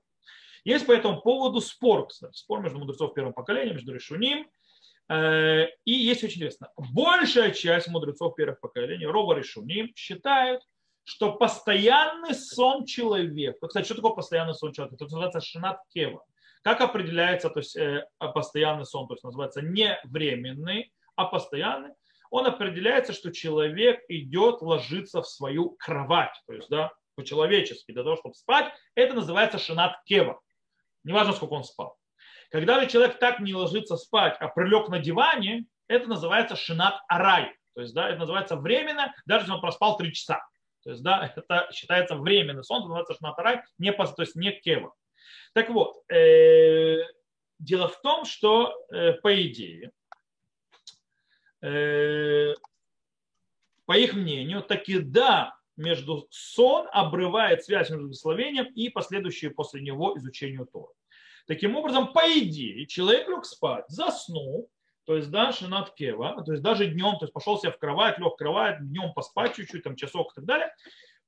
Есть 0.64 0.88
по 0.88 0.94
этому 0.94 1.22
поводу 1.22 1.60
спор, 1.60 2.08
кстати, 2.08 2.36
спор 2.38 2.62
между 2.62 2.80
мудрецов 2.80 3.14
первого 3.14 3.34
поколения, 3.34 3.74
между 3.74 3.94
Решуним 3.94 4.50
и 5.10 5.92
есть 5.92 6.24
очень 6.24 6.38
интересно. 6.38 6.72
Большая 6.78 7.52
часть 7.52 7.88
мудрецов 7.88 8.36
первых 8.36 8.60
поколений, 8.60 9.06
Рова 9.06 9.34
Решуним, 9.34 9.92
считают, 9.96 10.64
что 11.04 11.34
постоянный 11.34 12.34
сон 12.34 12.86
человека, 12.86 13.68
кстати, 13.68 13.86
что 13.86 13.96
такое 13.96 14.14
постоянный 14.14 14.56
сон 14.56 14.74
человека? 14.74 14.96
Это 14.96 15.04
называется 15.04 15.42
шинат 15.42 15.80
кева. 15.94 16.26
Как 16.64 16.82
определяется 16.82 17.52
то 17.52 17.60
есть, 17.60 17.76
э, 17.76 18.08
постоянный 18.34 18.86
сон, 18.86 19.08
то 19.08 19.14
есть 19.14 19.24
называется 19.24 19.62
не 19.62 20.00
временный, 20.06 20.92
а 21.16 21.26
постоянный? 21.26 21.92
Он 22.32 22.48
определяется, 22.48 23.14
что 23.14 23.32
человек 23.32 24.04
идет 24.08 24.64
ложиться 24.64 25.22
в 25.22 25.28
свою 25.28 25.76
кровать, 25.78 26.34
то 26.48 26.54
есть 26.54 26.70
да, 26.70 26.92
по-человечески, 27.14 27.92
для 27.92 28.04
того, 28.04 28.16
чтобы 28.18 28.34
спать. 28.34 28.74
Это 28.96 29.14
называется 29.14 29.60
шинат 29.60 30.04
кева. 30.06 30.42
Неважно, 31.04 31.34
сколько 31.34 31.54
он 31.54 31.64
спал. 31.64 31.98
Когда 32.52 32.80
же 32.80 32.88
человек 32.90 33.20
так 33.20 33.40
не 33.40 33.54
ложится 33.54 33.98
спать, 33.98 34.38
а 34.40 34.48
прилег 34.48 34.90
на 34.90 35.00
диване, 35.00 35.66
это 35.88 36.08
называется 36.08 36.56
шинат 36.56 37.02
арай. 37.08 37.56
То 37.74 37.82
есть, 37.82 37.94
да, 37.94 38.10
это 38.10 38.20
называется 38.20 38.56
временно, 38.56 39.14
даже 39.26 39.44
если 39.44 39.54
он 39.54 39.62
проспал 39.62 39.98
три 39.98 40.14
часа. 40.14 40.46
То 40.84 40.92
есть, 40.92 41.04
да, 41.04 41.34
это 41.36 41.70
считается 41.72 42.16
временный 42.16 42.64
сон, 42.64 42.82
называется 42.82 43.16
шинат 43.16 43.38
арай, 43.40 43.62
не, 43.78 43.92
то 43.92 44.14
есть 44.20 44.36
не 44.36 44.52
кева. 44.52 44.94
Так 45.54 45.70
вот, 45.70 46.04
э, 46.12 46.98
дело 47.60 47.88
в 47.88 48.02
том, 48.02 48.26
что 48.26 48.74
э, 48.92 49.14
по 49.14 49.42
идее, 49.42 49.92
э, 51.62 52.54
по 53.86 53.98
их 53.98 54.14
мнению, 54.14 54.62
таки 54.62 55.00
да, 55.00 55.56
между 55.78 56.28
сон 56.30 56.88
обрывает 56.92 57.64
связь 57.64 57.90
между 57.90 58.06
благословением 58.06 58.66
и 58.66 58.90
последующее 58.90 59.52
после 59.52 59.82
него 59.82 60.18
изучению 60.18 60.66
Тора. 60.66 60.94
Таким 61.48 61.76
образом, 61.76 62.12
по 62.12 62.22
идее, 62.22 62.88
человек 62.88 63.28
лег 63.28 63.46
спать, 63.46 63.86
заснул, 63.88 64.70
то 65.06 65.16
есть 65.16 65.30
да, 65.30 65.52
шинат 65.52 65.94
кева, 65.94 66.42
то 66.44 66.52
есть 66.52 66.64
даже 66.64 66.88
днем, 66.88 67.18
то 67.20 67.26
есть 67.26 67.34
пошел 67.34 67.60
себе 67.60 67.72
в 67.72 67.78
кровать, 67.78 68.18
лег 68.18 68.34
в 68.34 68.36
кровать, 68.36 68.80
днем 68.80 69.14
поспать 69.14 69.56
чуть-чуть, 69.56 69.84
там 69.84 69.96
часок 69.96 70.32
и 70.32 70.36
так 70.36 70.46
далее, 70.46 70.74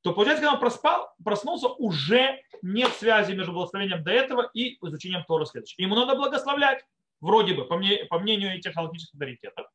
то 0.02 0.14
получается, 0.14 0.42
когда 0.42 0.54
он 0.54 0.60
проспал, 0.60 1.14
проснулся, 1.24 1.68
уже 1.68 2.42
нет 2.62 2.92
связи 2.94 3.34
между 3.34 3.54
благословением 3.54 4.04
до 4.04 4.12
этого 4.12 4.50
и 4.54 4.78
изучением 4.86 5.24
Тора 5.28 5.46
следующего. 5.46 5.82
Ему 5.82 5.96
надо 5.96 6.16
благословлять, 6.16 6.84
вроде 7.20 7.54
бы, 7.54 7.66
по, 7.66 7.78
мне, 7.78 8.06
по 8.06 8.20
мнению 8.20 8.56
этих 8.56 8.74
галактических 8.74 9.16
авторитетов. 9.16 9.68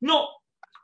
Но 0.00 0.40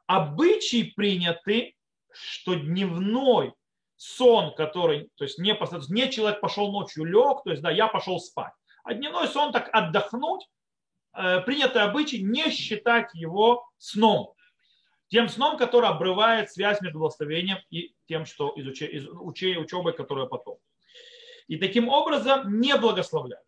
обычаи 0.06 0.92
приняты, 0.94 1.74
что 2.12 2.54
дневной 2.54 3.54
сон, 3.96 4.54
который, 4.54 5.10
то 5.16 5.24
есть 5.24 5.38
не, 5.38 5.56
не 5.90 6.10
человек 6.10 6.40
пошел 6.40 6.70
ночью 6.70 7.04
лег, 7.04 7.42
то 7.44 7.50
есть 7.50 7.62
да, 7.62 7.70
я 7.70 7.88
пошел 7.88 8.20
спать. 8.20 8.52
А 8.82 8.94
дневной 8.94 9.28
сон 9.28 9.52
так 9.52 9.68
отдохнуть, 9.72 10.48
э, 11.14 11.40
принятый 11.42 11.82
обычай 11.82 12.22
не 12.22 12.50
считать 12.50 13.14
его 13.14 13.64
сном. 13.78 14.34
Тем 15.08 15.28
сном, 15.28 15.56
который 15.56 15.88
обрывает 15.88 16.50
связь 16.50 16.80
между 16.80 16.98
благословением 16.98 17.58
и 17.70 17.94
тем, 18.06 18.24
что 18.24 18.52
изуче, 18.56 18.86
из, 18.86 19.06
уче, 19.08 19.58
учебой, 19.58 19.92
которая 19.92 20.26
потом. 20.26 20.58
И 21.48 21.56
таким 21.58 21.88
образом 21.88 22.60
не 22.60 22.76
благословляют. 22.76 23.46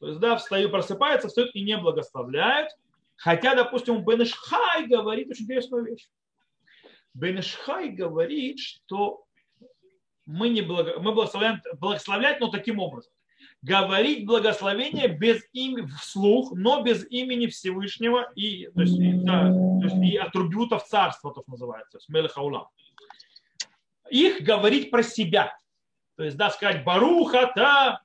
То 0.00 0.08
есть, 0.08 0.20
да, 0.20 0.36
встаю, 0.36 0.70
просыпается, 0.70 1.28
встает 1.28 1.54
и 1.54 1.62
не 1.62 1.76
благословляют. 1.76 2.70
Хотя, 3.16 3.54
допустим, 3.54 4.04
Бенешхай 4.04 4.86
говорит 4.86 5.28
очень 5.28 5.44
интересную 5.44 5.84
вещь. 5.84 6.08
Бенешхай 7.14 7.90
говорит, 7.90 8.60
что 8.60 9.24
мы, 10.24 10.48
не 10.48 10.62
благо, 10.62 11.00
мы 11.00 11.12
благословляем, 11.12 11.60
благословлять, 11.78 12.40
но 12.40 12.48
таким 12.48 12.78
образом 12.78 13.12
говорить 13.62 14.26
благословение 14.26 15.08
без 15.08 15.42
имени, 15.52 15.86
вслух, 16.00 16.52
но 16.52 16.82
без 16.82 17.04
имени 17.10 17.46
Всевышнего 17.46 18.30
и, 18.34 18.68
то 18.68 18.82
есть, 18.82 18.98
и, 18.98 19.12
да, 19.12 19.50
то 19.50 19.84
есть, 19.84 19.96
и 19.96 20.16
атрибутов 20.16 20.84
царства, 20.86 21.34
то, 21.34 21.42
что 21.42 21.50
называется, 21.50 21.98
то 21.98 21.98
есть. 21.98 22.08
Их 24.10 24.42
говорить 24.42 24.90
про 24.90 25.02
себя. 25.02 25.58
То 26.16 26.24
есть, 26.24 26.36
да, 26.36 26.50
сказать 26.50 26.84
Баруха, 26.84 27.52
та, 27.54 28.02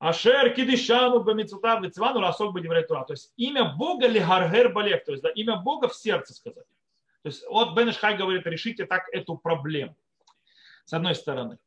Ашер 0.00 0.54
кидишану 0.54 1.22
бамицута 1.22 1.78
вицвану 1.78 2.20
ласок 2.20 2.54
бадиврей 2.54 2.84
тура. 2.84 3.04
То 3.04 3.12
есть 3.12 3.34
имя 3.36 3.74
Бога 3.76 4.06
лигаргер 4.06 4.72
балек, 4.72 5.04
то 5.04 5.12
есть 5.12 5.22
да, 5.22 5.28
имя 5.28 5.56
Бога 5.56 5.88
в 5.88 5.94
сердце 5.94 6.32
сказать. 6.32 6.64
То 7.22 7.28
есть 7.28 7.44
вот 7.46 7.76
Бен 7.76 7.90
Ишхай 7.90 8.16
говорит, 8.16 8.46
решите 8.46 8.86
так 8.86 9.02
эту 9.12 9.36
проблему. 9.36 9.94
С 10.86 10.94
одной 10.94 11.14
стороны. 11.14 11.58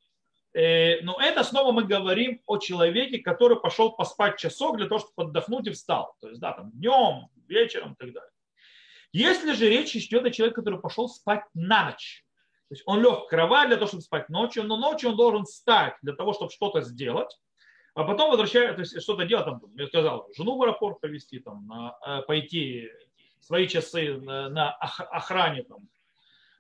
Э, 0.54 1.02
но 1.02 1.20
это 1.20 1.44
снова 1.44 1.72
мы 1.72 1.84
говорим 1.84 2.42
о 2.46 2.58
человеке, 2.58 3.20
который 3.20 3.60
пошел 3.60 3.92
поспать 3.92 4.38
часок 4.38 4.78
для 4.78 4.88
того, 4.88 5.00
чтобы 5.00 5.30
отдохнуть 5.30 5.68
и 5.68 5.72
встал. 5.72 6.16
То 6.22 6.30
есть, 6.30 6.40
да, 6.40 6.54
там 6.54 6.72
днем, 6.72 7.30
вечером 7.48 7.94
и 7.94 7.96
так 7.96 8.14
далее. 8.14 8.32
Если 9.12 9.54
же 9.54 9.70
речь 9.70 9.96
идет 9.96 10.26
о 10.26 10.32
человеке, 10.32 10.56
который 10.56 10.80
пошел 10.80 11.08
спать 11.10 11.44
на 11.54 11.92
ночь, 11.92 12.26
то 12.70 12.76
есть 12.76 12.84
он 12.86 13.02
лег 13.02 13.26
в 13.26 13.28
кровать 13.28 13.68
для 13.68 13.78
того, 13.78 13.88
чтобы 13.88 14.02
спать 14.02 14.30
ночью, 14.30 14.64
но 14.64 14.78
ночью 14.78 15.12
он 15.12 15.18
должен 15.18 15.46
встать 15.46 15.96
для 16.02 16.14
того, 16.14 16.34
чтобы 16.34 16.52
что-то 16.52 16.82
сделать, 16.82 17.40
а 17.96 18.04
потом 18.04 18.32
возвращается, 18.32 18.74
то 18.74 18.82
есть 18.82 19.02
что-то 19.02 19.26
делать, 19.26 19.46
там, 19.46 19.62
я 19.76 19.88
сказал, 19.88 20.28
жену 20.36 20.58
в 20.58 20.64
аэропорт 20.64 21.00
повезти, 21.00 21.40
там, 21.40 21.68
на, 21.68 21.96
э, 22.06 22.22
пойти 22.24 22.90
свои 23.40 23.68
часы 23.68 24.18
на, 24.18 24.50
на 24.50 24.72
охране 24.72 25.64
там, 25.64 25.88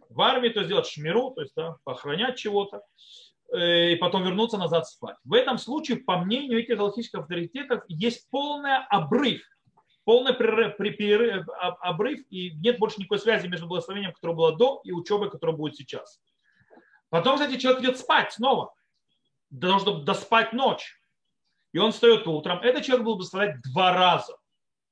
в 0.09 0.21
армии, 0.21 0.49
то 0.49 0.59
есть 0.59 0.67
сделать 0.67 0.87
шмиру, 0.87 1.31
то 1.31 1.41
есть 1.41 1.53
да, 1.55 1.77
поохранять 1.83 2.37
чего-то, 2.37 2.83
и 3.55 3.95
потом 3.97 4.23
вернуться 4.23 4.57
назад 4.57 4.87
спать. 4.87 5.15
В 5.23 5.33
этом 5.33 5.57
случае, 5.57 5.97
по 5.97 6.17
мнению 6.17 6.59
этих 6.59 6.77
галактических 6.77 7.19
авторитетов, 7.19 7.83
есть 7.87 8.29
полный 8.29 8.77
обрыв, 8.89 9.41
полный 10.05 10.33
перерыв, 10.33 10.77
перерыв, 10.77 11.47
обрыв, 11.81 12.19
и 12.29 12.51
нет 12.55 12.79
больше 12.79 12.99
никакой 12.99 13.19
связи 13.19 13.47
между 13.47 13.67
благословением, 13.67 14.13
которое 14.13 14.33
было 14.33 14.55
до, 14.55 14.81
и 14.83 14.91
учебой, 14.91 15.29
которая 15.29 15.55
будет 15.55 15.75
сейчас. 15.75 16.19
Потом, 17.09 17.35
кстати, 17.35 17.59
человек 17.59 17.83
идет 17.83 17.97
спать 17.99 18.33
снова, 18.33 18.73
для 19.51 19.69
того, 19.69 19.79
чтобы 19.79 20.03
доспать 20.03 20.51
ночь. 20.51 20.99
И 21.73 21.77
он 21.77 21.91
встает 21.91 22.27
утром. 22.27 22.59
Этот 22.59 22.83
человек 22.83 23.05
был 23.05 23.15
благословлять 23.15 23.61
два 23.61 23.93
раза 23.93 24.35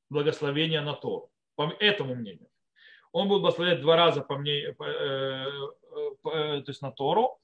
благословение 0.09 0.81
на 0.81 0.93
Тору 0.93 1.31
по 1.55 1.73
этому 1.79 2.15
мнению. 2.15 2.47
Он 3.11 3.27
будет 3.27 3.41
благословлять 3.41 3.81
два 3.81 3.95
раза 3.95 4.21
по 4.21 4.37
мне, 4.37 4.73
по, 4.73 4.83
э, 4.83 5.51
по, 6.21 6.29
э, 6.29 6.61
то 6.61 6.69
есть 6.69 6.81
на 6.81 6.91
Тору, 6.91 7.40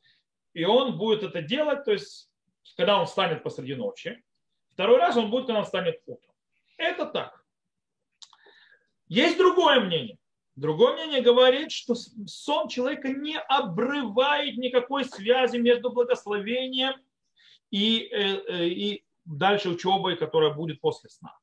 и 0.58 0.66
он 0.66 0.98
будет 0.98 1.22
это 1.22 1.44
делать, 1.44 1.86
то 1.86 1.92
есть 1.92 2.32
когда 2.78 3.00
он 3.00 3.06
встанет 3.06 3.44
посреди 3.44 3.76
ночи. 3.76 4.24
Второй 4.72 4.98
раз 4.98 5.16
он 5.16 5.30
будет, 5.30 5.46
когда 5.46 5.60
он 5.60 5.66
встанет 5.66 6.02
утром. 6.08 6.34
Это 6.78 7.06
так. 7.06 7.46
Есть 9.08 9.38
другое 9.38 9.82
мнение. 9.82 10.18
Другое 10.56 10.94
мнение 10.96 11.22
говорит, 11.22 11.72
что 11.72 11.94
сон 11.94 12.70
человека 12.70 13.10
не 13.10 13.38
обрывает 13.38 14.58
никакой 14.58 15.06
связи 15.06 15.58
между 15.58 15.92
благословением 15.92 16.96
и, 17.70 18.10
э, 18.12 18.66
и 18.66 19.06
дальше 19.26 19.70
учебой, 19.70 20.18
которая 20.18 20.56
будет 20.56 20.82
после 20.82 21.12
сна. 21.12 21.38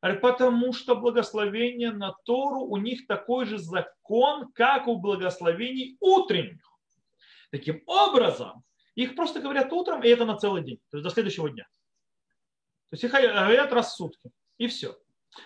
Потому 0.00 0.72
что 0.72 0.96
благословение 0.96 1.92
на 1.92 2.16
Тору 2.24 2.62
у 2.62 2.78
них 2.78 3.06
такой 3.06 3.46
же 3.46 3.58
закон, 3.58 4.50
как 4.52 4.88
у 4.88 4.96
благословений 4.96 5.96
утренних. 6.00 6.75
Таким 7.56 7.82
образом, 7.86 8.62
их 8.96 9.16
просто 9.16 9.40
говорят 9.40 9.72
утром, 9.72 10.02
и 10.02 10.08
это 10.08 10.26
на 10.26 10.36
целый 10.36 10.62
день, 10.62 10.78
то 10.90 10.98
есть 10.98 11.04
до 11.04 11.10
следующего 11.10 11.48
дня. 11.48 11.64
То 12.90 12.96
есть 12.96 13.04
их 13.04 13.12
говорят 13.12 13.88
сутки, 13.88 14.30
и 14.58 14.66
все. 14.66 14.94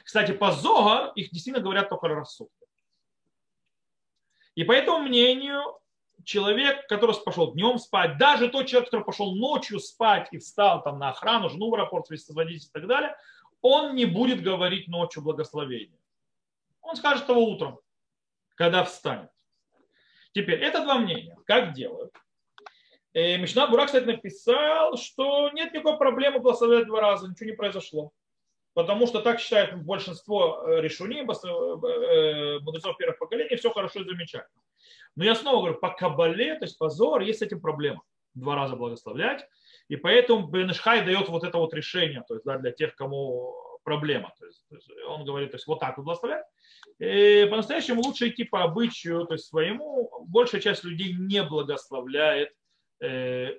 Кстати, 0.03 0.33
по 0.33 0.51
Зогар 0.51 1.12
их 1.14 1.31
действительно 1.31 1.62
говорят 1.62 1.88
только 1.88 2.09
раз 2.09 2.35
сутки. 2.35 2.66
И 4.57 4.64
по 4.64 4.73
этому 4.73 4.99
мнению, 4.99 5.79
человек, 6.25 6.88
который 6.88 7.14
пошел 7.25 7.53
днем 7.53 7.79
спать, 7.79 8.18
даже 8.18 8.49
тот 8.49 8.66
человек, 8.66 8.90
который 8.90 9.05
пошел 9.05 9.33
ночью 9.37 9.79
спать 9.79 10.27
и 10.33 10.38
встал 10.38 10.83
там 10.83 10.99
на 10.99 11.11
охрану, 11.11 11.49
жену 11.49 11.70
в 11.70 11.75
аэропорт 11.75 12.09
водить 12.31 12.66
и 12.66 12.70
так 12.73 12.88
далее, 12.88 13.16
он 13.62 13.94
не 13.94 14.05
будет 14.05 14.42
говорить 14.42 14.88
ночью 14.88 15.23
благословения. 15.23 16.01
Он 16.83 16.96
скажет 16.96 17.29
его 17.29 17.44
утром, 17.44 17.79
когда 18.57 18.83
встанет. 18.83 19.31
Теперь, 20.32 20.60
это 20.60 20.82
два 20.82 20.98
мнения. 20.98 21.36
Как 21.46 21.72
делают? 21.72 22.12
И 23.12 23.18
э, 23.18 23.38
Мишна 23.38 23.66
Бура, 23.66 23.86
кстати, 23.86 24.04
написал, 24.04 24.96
что 24.96 25.50
нет 25.50 25.72
никакой 25.72 25.98
проблемы 25.98 26.38
благословлять 26.38 26.86
два 26.86 27.00
раза, 27.00 27.28
ничего 27.28 27.50
не 27.50 27.56
произошло. 27.56 28.12
Потому 28.72 29.08
что 29.08 29.20
так 29.20 29.40
считает 29.40 29.82
большинство 29.82 30.64
э, 30.64 30.80
решуни, 30.80 31.22
э, 31.22 32.58
мудрецов 32.60 32.96
первых 32.96 33.18
поколений, 33.18 33.56
все 33.56 33.72
хорошо 33.72 34.00
и 34.00 34.04
замечательно. 34.04 34.62
Но 35.16 35.24
я 35.24 35.34
снова 35.34 35.58
говорю, 35.58 35.74
по 35.80 35.90
кабале, 35.90 36.54
то 36.54 36.64
есть 36.64 36.78
по 36.78 36.88
зор, 36.88 37.22
есть 37.22 37.40
с 37.40 37.42
этим 37.42 37.60
проблема. 37.60 38.02
Два 38.34 38.54
раза 38.54 38.76
благословлять. 38.76 39.44
И 39.88 39.96
поэтому 39.96 40.46
Бенешхай 40.46 41.04
дает 41.04 41.28
вот 41.28 41.42
это 41.42 41.58
вот 41.58 41.74
решение, 41.74 42.24
то 42.28 42.34
есть 42.34 42.46
да, 42.46 42.58
для 42.58 42.70
тех, 42.70 42.94
кому 42.94 43.56
проблема. 43.82 44.32
То 44.38 44.46
есть, 44.46 44.64
то 44.68 44.76
есть 44.76 44.90
он 45.08 45.24
говорит, 45.24 45.50
то 45.50 45.56
есть 45.56 45.66
вот 45.66 45.80
так 45.80 45.96
вот 45.96 46.04
благословлять. 46.04 46.44
И 46.98 47.46
по-настоящему 47.50 48.02
лучше 48.02 48.28
идти 48.28 48.44
по 48.44 48.62
обычаю, 48.62 49.26
то 49.26 49.34
есть 49.34 49.46
своему. 49.46 50.10
Большая 50.26 50.60
часть 50.60 50.84
людей 50.84 51.14
не 51.14 51.42
благословляет, 51.42 52.52
э, 53.00 53.56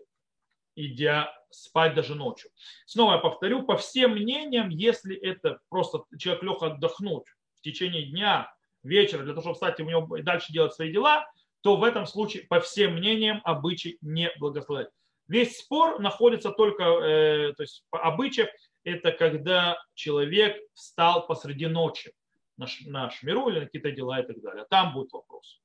идя 0.75 1.33
спать 1.49 1.95
даже 1.95 2.15
ночью. 2.15 2.49
Снова 2.85 3.13
я 3.13 3.17
повторю, 3.17 3.63
по 3.63 3.77
всем 3.77 4.11
мнениям, 4.11 4.69
если 4.69 5.15
это 5.15 5.59
просто 5.69 6.03
человек 6.17 6.43
лег 6.43 6.63
отдохнуть 6.63 7.25
в 7.55 7.61
течение 7.61 8.07
дня, 8.07 8.53
вечера, 8.83 9.23
для 9.23 9.33
того, 9.33 9.41
чтобы 9.41 9.55
встать 9.55 9.79
и 9.79 9.83
у 9.83 9.89
него 9.89 10.17
дальше 10.21 10.53
делать 10.53 10.73
свои 10.73 10.91
дела, 10.91 11.25
то 11.61 11.75
в 11.75 11.83
этом 11.83 12.05
случае, 12.05 12.43
по 12.43 12.59
всем 12.59 12.93
мнениям, 12.93 13.41
обычай 13.43 13.97
не 14.01 14.31
благословлять. 14.39 14.89
Весь 15.27 15.59
спор 15.59 15.99
находится 15.99 16.51
только, 16.51 16.83
э, 16.83 17.53
то 17.53 17.63
есть 17.63 17.85
обычай, 17.91 18.47
это 18.83 19.11
когда 19.11 19.77
человек 19.93 20.57
встал 20.73 21.27
посреди 21.27 21.67
ночи 21.67 22.13
на, 22.57 22.67
на 22.85 23.09
шмиру 23.09 23.49
или 23.49 23.59
на 23.59 23.65
какие-то 23.65 23.91
дела 23.91 24.19
и 24.19 24.25
так 24.25 24.41
далее. 24.41 24.65
Там 24.69 24.93
будет 24.93 25.11
вопрос. 25.13 25.61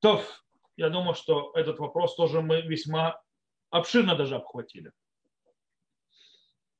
То, 0.00 0.22
я 0.76 0.88
думаю, 0.88 1.14
что 1.14 1.52
этот 1.54 1.78
вопрос 1.78 2.16
тоже 2.16 2.40
мы 2.40 2.62
весьма 2.62 3.20
обширно 3.70 4.16
даже 4.16 4.36
обхватили. 4.36 4.92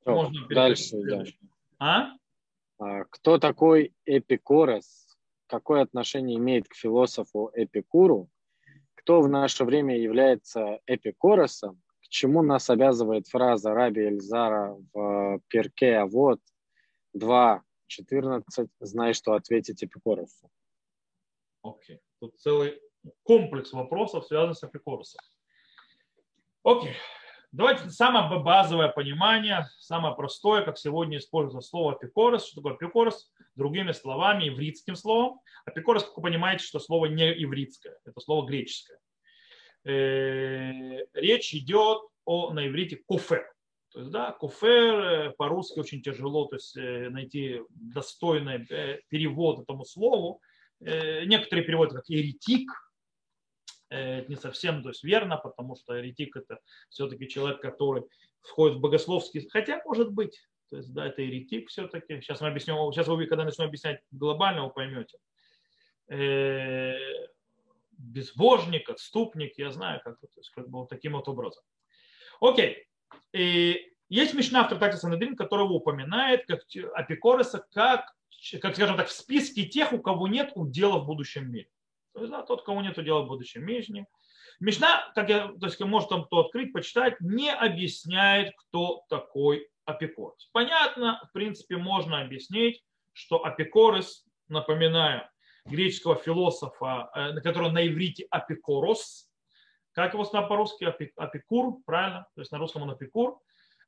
Можно 0.05 0.47
дальше, 0.47 0.97
да. 1.03 1.23
а? 1.77 2.11
а? 2.79 3.03
Кто 3.05 3.37
такой 3.37 3.93
Эпикорос? 4.05 5.07
Какое 5.45 5.81
отношение 5.81 6.37
имеет 6.37 6.67
к 6.67 6.73
философу 6.73 7.51
Эпикуру? 7.53 8.29
кто 9.01 9.21
в 9.21 9.27
наше 9.27 9.65
время 9.65 9.97
является 9.97 10.79
эпикоросом, 10.85 11.81
чему 12.11 12.43
нас 12.43 12.69
обязывает 12.69 13.27
фраза 13.27 13.73
Раби 13.73 14.01
Эльзара 14.01 14.75
в 14.93 15.39
Перке 15.47 15.97
А 15.97 16.05
вот 16.05 16.39
2.14 17.17 18.43
«Знай, 18.79 19.13
что 19.13 19.33
ответить 19.33 19.83
эпикоросу». 19.83 20.49
Окей. 21.63 21.95
Okay. 21.95 21.99
Тут 22.19 22.39
целый 22.39 22.79
комплекс 23.23 23.71
вопросов, 23.73 24.25
связанных 24.25 24.57
с 24.57 24.63
эпикоросом. 24.63 25.21
Окей. 26.63 26.91
Okay. 26.91 26.95
Давайте 27.53 27.89
самое 27.89 28.41
базовое 28.41 28.87
понимание, 28.87 29.67
самое 29.79 30.15
простое, 30.15 30.63
как 30.63 30.77
сегодня 30.77 31.17
используется 31.17 31.67
слово 31.67 31.93
апикорос. 31.93 32.47
Что 32.47 32.61
такое 32.61 32.75
апикорос? 32.75 33.31
Другими 33.55 33.91
словами, 33.91 34.47
ивритским 34.47 34.95
словом. 34.95 35.41
Апикорос, 35.65 36.05
как 36.05 36.17
вы 36.17 36.23
понимаете, 36.23 36.63
что 36.63 36.79
слово 36.79 37.07
не 37.07 37.43
ивритское, 37.43 37.97
это 38.05 38.19
слово 38.21 38.45
греческое. 38.47 38.99
Э, 39.83 41.05
речь 41.13 41.53
идет 41.55 42.01
о, 42.25 42.53
на 42.53 42.67
иврите 42.67 42.97
куфер. 42.97 43.51
То 43.91 43.99
есть, 43.99 44.11
да, 44.11 44.31
куфер 44.31 44.99
э, 44.99 45.29
по-русски 45.31 45.79
очень 45.79 46.01
тяжело 46.01 46.45
то 46.45 46.55
есть, 46.55 46.77
э, 46.77 47.09
найти 47.09 47.61
достойный 47.69 48.65
перевод 49.09 49.61
этому 49.61 49.85
слову. 49.85 50.41
Некоторые 50.79 51.63
переводят 51.63 51.93
как 51.93 52.09
еретик, 52.09 52.71
это 53.89 54.27
не 54.27 54.35
совсем 54.35 54.81
то 54.81 54.89
есть, 54.89 55.03
верно, 55.03 55.37
потому 55.37 55.75
что 55.75 55.93
еретик 55.93 56.35
это 56.37 56.59
все-таки 56.89 57.27
человек, 57.27 57.61
который 57.61 58.03
входит 58.41 58.77
в 58.77 58.79
богословский, 58.79 59.47
хотя 59.49 59.79
может 59.85 60.11
быть, 60.11 60.41
то 60.71 60.77
есть, 60.77 60.91
да, 60.91 61.05
это 61.05 61.21
еретик 61.21 61.69
все-таки. 61.69 62.21
Сейчас 62.21 62.41
мы 62.41 62.47
объясним, 62.47 62.91
сейчас 62.93 63.07
вы, 63.07 63.27
когда 63.27 63.43
начнем 63.43 63.65
объяснять 63.65 64.01
глобально, 64.09 64.65
вы 64.65 64.71
поймете. 64.71 65.19
Безбожник, 68.01 68.89
отступник, 68.89 69.57
я 69.57 69.71
знаю, 69.71 70.01
как, 70.03 70.19
то 70.19 70.27
есть, 70.35 70.49
как 70.51 70.69
бы 70.69 70.79
вот 70.79 70.89
таким 70.89 71.13
вот 71.13 71.27
образом. 71.27 71.63
Окей. 72.39 72.85
И 73.33 73.93
есть 74.09 74.33
Мишна 74.33 74.63
в 74.63 74.69
трактате 74.69 74.97
Санедрин, 74.97 75.35
которого 75.35 75.73
упоминает 75.73 76.45
как 76.45 76.61
Апикореса 76.93 77.65
как, 77.71 78.13
как, 78.61 78.75
скажем 78.75 78.97
так, 78.97 79.07
в 79.07 79.11
списке 79.11 79.65
тех, 79.65 79.93
у 79.93 79.99
кого 79.99 80.27
нет 80.27 80.51
удела 80.55 80.99
в 80.99 81.05
будущем 81.05 81.51
мире. 81.51 81.69
То 82.13 82.21
есть, 82.21 82.31
да, 82.31 82.41
тот, 82.41 82.63
кого 82.63 82.81
нет 82.81 83.01
дела 83.03 83.21
в 83.21 83.27
будущем 83.27 83.65
Мишне. 83.65 84.07
Мишна, 84.59 85.11
как 85.15 85.29
я, 85.29 85.47
то 85.47 85.65
есть, 85.67 85.79
может 85.79 86.09
там 86.09 86.25
кто 86.25 86.39
открыть, 86.39 86.73
почитать, 86.73 87.19
не 87.21 87.51
объясняет, 87.51 88.53
кто 88.57 89.03
такой 89.09 89.69
апикорис. 89.85 90.49
Понятно, 90.51 91.21
в 91.29 91.31
принципе, 91.31 91.77
можно 91.77 92.21
объяснить, 92.21 92.83
что 93.13 93.43
апикорис, 93.43 94.25
напоминаю, 94.49 95.27
греческого 95.65 96.15
философа, 96.15 97.09
э, 97.13 97.31
на 97.33 97.41
которого 97.41 97.69
на 97.69 97.87
иврите 97.87 98.25
апикорос, 98.29 99.29
как 99.93 100.13
его 100.13 100.23
по-русски, 100.25 100.85
апикур, 101.17 101.81
правильно, 101.85 102.27
то 102.35 102.41
есть 102.41 102.51
на 102.51 102.57
русском 102.57 102.83
он 102.83 102.91
апикур, 102.91 103.39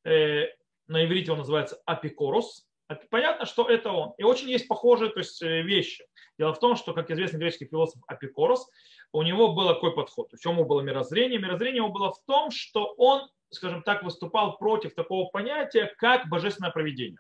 э, 0.03 0.47
на 0.87 1.05
иврите 1.05 1.31
он 1.31 1.39
называется 1.39 1.81
апикорус. 1.85 2.67
Понятно, 3.09 3.45
что 3.45 3.67
это 3.67 3.91
он. 3.91 4.13
И 4.17 4.23
очень 4.23 4.49
есть 4.49 4.67
похожие 4.67 5.09
то 5.11 5.19
есть, 5.19 5.41
э, 5.41 5.61
вещи. 5.61 6.05
Дело 6.37 6.53
в 6.53 6.59
том, 6.59 6.75
что, 6.75 6.93
как 6.93 7.09
известный 7.09 7.39
греческий 7.39 7.65
философ 7.65 8.01
Апикорос, 8.07 8.67
у 9.11 9.21
него 9.23 9.53
был 9.53 9.67
какой 9.69 9.93
подход? 9.95 10.31
В 10.31 10.39
чем 10.39 10.55
было 10.67 10.81
мирозрение? 10.81 11.39
Мирозрение 11.39 11.77
его 11.77 11.89
было 11.89 12.11
в 12.11 12.21
том, 12.25 12.51
что 12.51 12.93
он, 12.97 13.29
скажем 13.49 13.83
так, 13.83 14.03
выступал 14.03 14.57
против 14.57 14.93
такого 14.95 15.29
понятия, 15.29 15.93
как 15.97 16.27
божественное 16.27 16.71
проведение. 16.71 17.19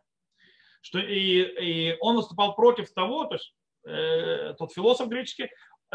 Что 0.81 0.99
и, 0.99 1.91
и 1.91 1.97
он 2.01 2.17
выступал 2.17 2.55
против 2.55 2.91
того, 2.93 3.25
то 3.25 3.35
есть 3.35 3.53
э, 3.85 4.53
тот 4.57 4.73
философ 4.73 5.09
греческий, 5.09 5.49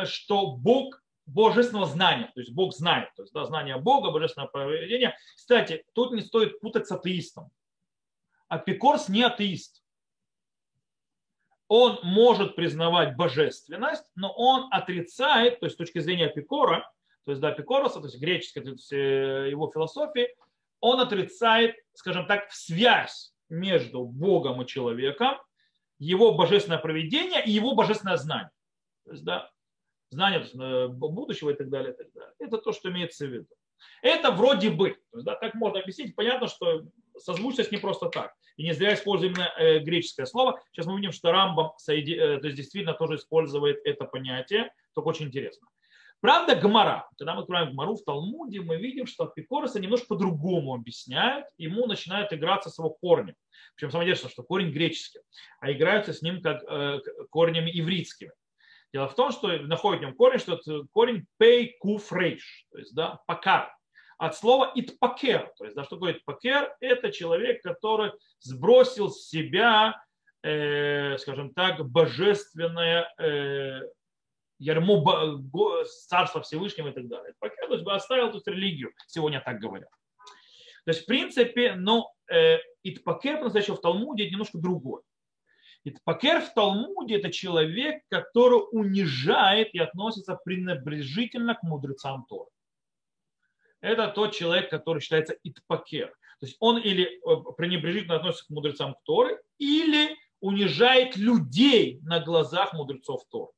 что 0.04 0.52
Бог 0.52 1.00
божественного 1.28 1.86
знания, 1.86 2.30
то 2.34 2.40
есть 2.40 2.52
Бог 2.52 2.74
знает, 2.74 3.10
то 3.14 3.22
есть 3.22 3.32
да, 3.34 3.44
знание 3.44 3.76
Бога, 3.76 4.10
божественное 4.10 4.48
поведение. 4.48 5.16
Кстати, 5.36 5.84
тут 5.92 6.12
не 6.12 6.22
стоит 6.22 6.58
путать 6.60 6.86
с 6.86 6.92
атеистом. 6.92 7.50
Апикорс 8.48 9.08
не 9.08 9.22
атеист. 9.22 9.82
Он 11.68 11.98
может 12.02 12.56
признавать 12.56 13.14
божественность, 13.14 14.04
но 14.14 14.32
он 14.32 14.68
отрицает, 14.72 15.60
то 15.60 15.66
есть 15.66 15.74
с 15.74 15.78
точки 15.78 15.98
зрения 15.98 16.26
Апикора, 16.26 16.90
то 17.24 17.32
есть 17.32 17.42
да, 17.42 17.48
Апикороса, 17.48 18.00
то 18.00 18.06
есть 18.06 18.18
греческой 18.18 18.62
э, 18.62 19.50
его 19.50 19.70
философии, 19.70 20.28
он 20.80 20.98
отрицает, 20.98 21.76
скажем 21.92 22.26
так, 22.26 22.50
связь 22.50 23.34
между 23.50 24.04
Богом 24.04 24.62
и 24.62 24.66
человеком, 24.66 25.36
его 25.98 26.34
божественное 26.34 26.78
проведение 26.78 27.44
и 27.44 27.50
его 27.50 27.74
божественное 27.74 28.16
знание. 28.16 28.50
То 29.04 29.12
есть, 29.12 29.24
да, 29.24 29.50
знание 30.10 30.40
э, 30.40 30.88
будущего 30.88 31.50
и 31.50 31.54
так 31.54 31.68
далее, 31.68 31.92
и 31.92 31.96
так 31.96 32.12
далее. 32.12 32.34
Это 32.38 32.58
то, 32.58 32.72
что 32.72 32.90
имеется 32.90 33.26
в 33.26 33.30
виду. 33.30 33.46
Это 34.02 34.30
вроде 34.30 34.70
бы. 34.70 34.90
То 35.10 35.18
есть, 35.18 35.24
да, 35.24 35.34
так 35.36 35.54
можно 35.54 35.80
объяснить. 35.80 36.14
Понятно, 36.14 36.48
что 36.48 36.84
созвучность 37.16 37.72
не 37.72 37.78
просто 37.78 38.08
так. 38.08 38.34
И 38.56 38.64
не 38.64 38.72
зря 38.72 38.94
используем 38.94 39.34
именно 39.34 39.52
э, 39.56 39.78
греческое 39.80 40.26
слово. 40.26 40.60
Сейчас 40.72 40.86
мы 40.86 40.96
видим, 40.96 41.12
что 41.12 41.30
Рамбам. 41.30 41.72
Э, 41.88 42.38
то 42.38 42.46
есть 42.46 42.56
действительно 42.56 42.94
тоже 42.94 43.16
использует 43.16 43.80
это 43.84 44.04
понятие. 44.04 44.72
Только 44.94 45.08
очень 45.08 45.26
интересно. 45.26 45.68
Правда, 46.20 46.56
Гмара, 46.56 47.08
когда 47.16 47.34
мы 47.34 47.42
открываем 47.42 47.72
Гмару 47.72 47.94
в 47.94 48.02
Талмуде, 48.02 48.60
мы 48.60 48.76
видим, 48.76 49.06
что 49.06 49.24
Апикороса 49.24 49.78
немножко 49.78 50.08
по-другому 50.08 50.74
объясняет, 50.74 51.46
ему 51.58 51.86
начинают 51.86 52.32
играться 52.32 52.70
с 52.70 52.78
его 52.78 52.90
корнем. 52.90 53.36
Причем 53.76 53.92
самое 53.92 54.08
интересное, 54.08 54.30
что 54.30 54.42
корень 54.42 54.72
греческий, 54.72 55.20
а 55.60 55.70
играются 55.70 56.12
с 56.12 56.20
ним 56.20 56.42
как 56.42 56.64
э, 56.64 56.98
корнями 57.30 57.70
ивритскими. 57.72 58.32
Дело 58.92 59.08
в 59.08 59.14
том, 59.14 59.30
что 59.30 59.48
находит 59.58 60.00
в 60.00 60.04
нем 60.04 60.14
корень, 60.14 60.40
что 60.40 60.54
это 60.54 60.86
корень 60.92 61.26
пей 61.36 61.76
куф 61.78 62.12
рейш, 62.12 62.66
то 62.72 62.78
есть 62.78 62.94
да, 62.94 63.20
покар. 63.26 63.72
От 64.16 64.36
слова 64.36 64.72
итпакер, 64.74 65.52
то 65.56 65.64
есть 65.64 65.76
да, 65.76 65.84
что 65.84 65.94
такое 65.96 66.14
итпакер? 66.14 66.74
Это 66.80 67.12
человек, 67.12 67.62
который 67.62 68.10
сбросил 68.40 69.10
с 69.10 69.28
себя, 69.28 70.02
э, 70.42 71.16
скажем 71.18 71.54
так, 71.54 71.88
божественное 71.88 73.08
э, 73.20 73.82
ярмо 74.58 75.42
царства 76.08 76.42
Всевышнего 76.42 76.88
и 76.88 76.92
так 76.92 77.08
далее. 77.08 77.32
Итпакер, 77.32 77.68
то 77.68 77.74
есть 77.74 77.86
оставил 77.86 78.32
тут 78.32 78.46
религию, 78.48 78.92
сегодня 79.06 79.40
так 79.40 79.58
говорят. 79.58 79.90
То 80.84 80.92
есть, 80.92 81.02
в 81.02 81.06
принципе, 81.06 81.74
но 81.74 82.12
э, 82.30 82.58
итпакер, 82.82 83.38
по-настоящему 83.38 83.76
в 83.76 83.80
Талмуде, 83.80 84.30
немножко 84.30 84.58
другой. 84.58 85.02
Пакер 86.04 86.40
в 86.40 86.52
Талмуде 86.54 87.16
это 87.16 87.30
человек, 87.30 88.02
который 88.08 88.60
унижает 88.72 89.74
и 89.74 89.78
относится 89.78 90.38
пренебрежительно 90.44 91.54
к 91.54 91.62
мудрецам 91.62 92.24
Торы. 92.28 92.50
Это 93.80 94.08
тот 94.08 94.34
человек, 94.34 94.70
который 94.70 95.00
считается 95.00 95.36
итпакер. 95.44 96.08
То 96.40 96.46
есть 96.46 96.56
он 96.60 96.78
или 96.78 97.04
э, 97.04 97.52
пренебрежительно 97.56 98.16
относится 98.16 98.46
к 98.46 98.50
мудрецам 98.50 98.96
Торы, 99.04 99.40
или 99.58 100.16
унижает 100.40 101.16
людей 101.16 102.00
на 102.02 102.20
глазах 102.20 102.72
мудрецов 102.72 103.22
Торы. 103.28 103.52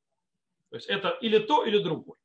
То 0.70 0.76
есть 0.76 0.88
это 0.88 1.10
или 1.20 1.38
то, 1.38 1.64
или 1.64 1.78
другое. 1.78 2.16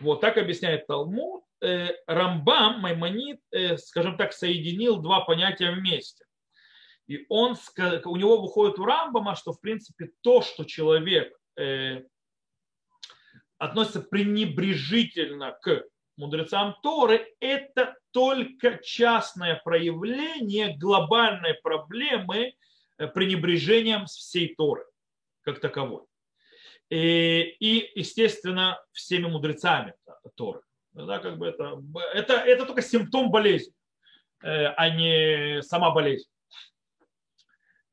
Вот 0.00 0.20
так 0.20 0.36
объясняет 0.36 0.86
Талмуд. 0.86 1.44
Э, 1.62 1.88
Рамбам, 2.06 2.80
Маймонит, 2.80 3.40
э, 3.50 3.78
скажем 3.78 4.18
так, 4.18 4.34
соединил 4.34 4.98
два 4.98 5.22
понятия 5.22 5.70
вместе. 5.70 6.24
И 7.06 7.24
он, 7.28 7.56
у 8.04 8.16
него 8.16 8.42
выходит 8.42 8.78
у 8.78 8.84
Рамбама, 8.84 9.36
что 9.36 9.52
в 9.52 9.60
принципе 9.60 10.10
то, 10.20 10.42
что 10.42 10.64
человек 10.64 11.34
э, 11.56 12.02
относится 13.58 14.02
пренебрежительно 14.02 15.56
к 15.62 15.84
мудрецам 16.16 16.76
Торы, 16.82 17.34
это 17.40 17.96
только 18.10 18.78
частное 18.82 19.60
проявление 19.64 20.76
глобальной 20.76 21.54
проблемы 21.54 22.54
пренебрежением 22.96 24.06
всей 24.06 24.54
Торы 24.54 24.84
как 25.42 25.60
таковой. 25.60 26.02
И, 26.88 27.56
и 27.58 27.98
естественно, 27.98 28.80
всеми 28.92 29.26
мудрецами 29.26 29.94
Торы. 30.36 30.60
Да, 30.92 31.18
как 31.18 31.36
бы 31.36 31.46
это, 31.48 31.82
это, 32.14 32.34
это 32.34 32.64
только 32.64 32.80
симптом 32.80 33.30
болезни, 33.30 33.74
э, 34.42 34.66
а 34.66 34.88
не 34.88 35.62
сама 35.62 35.90
болезнь. 35.90 36.28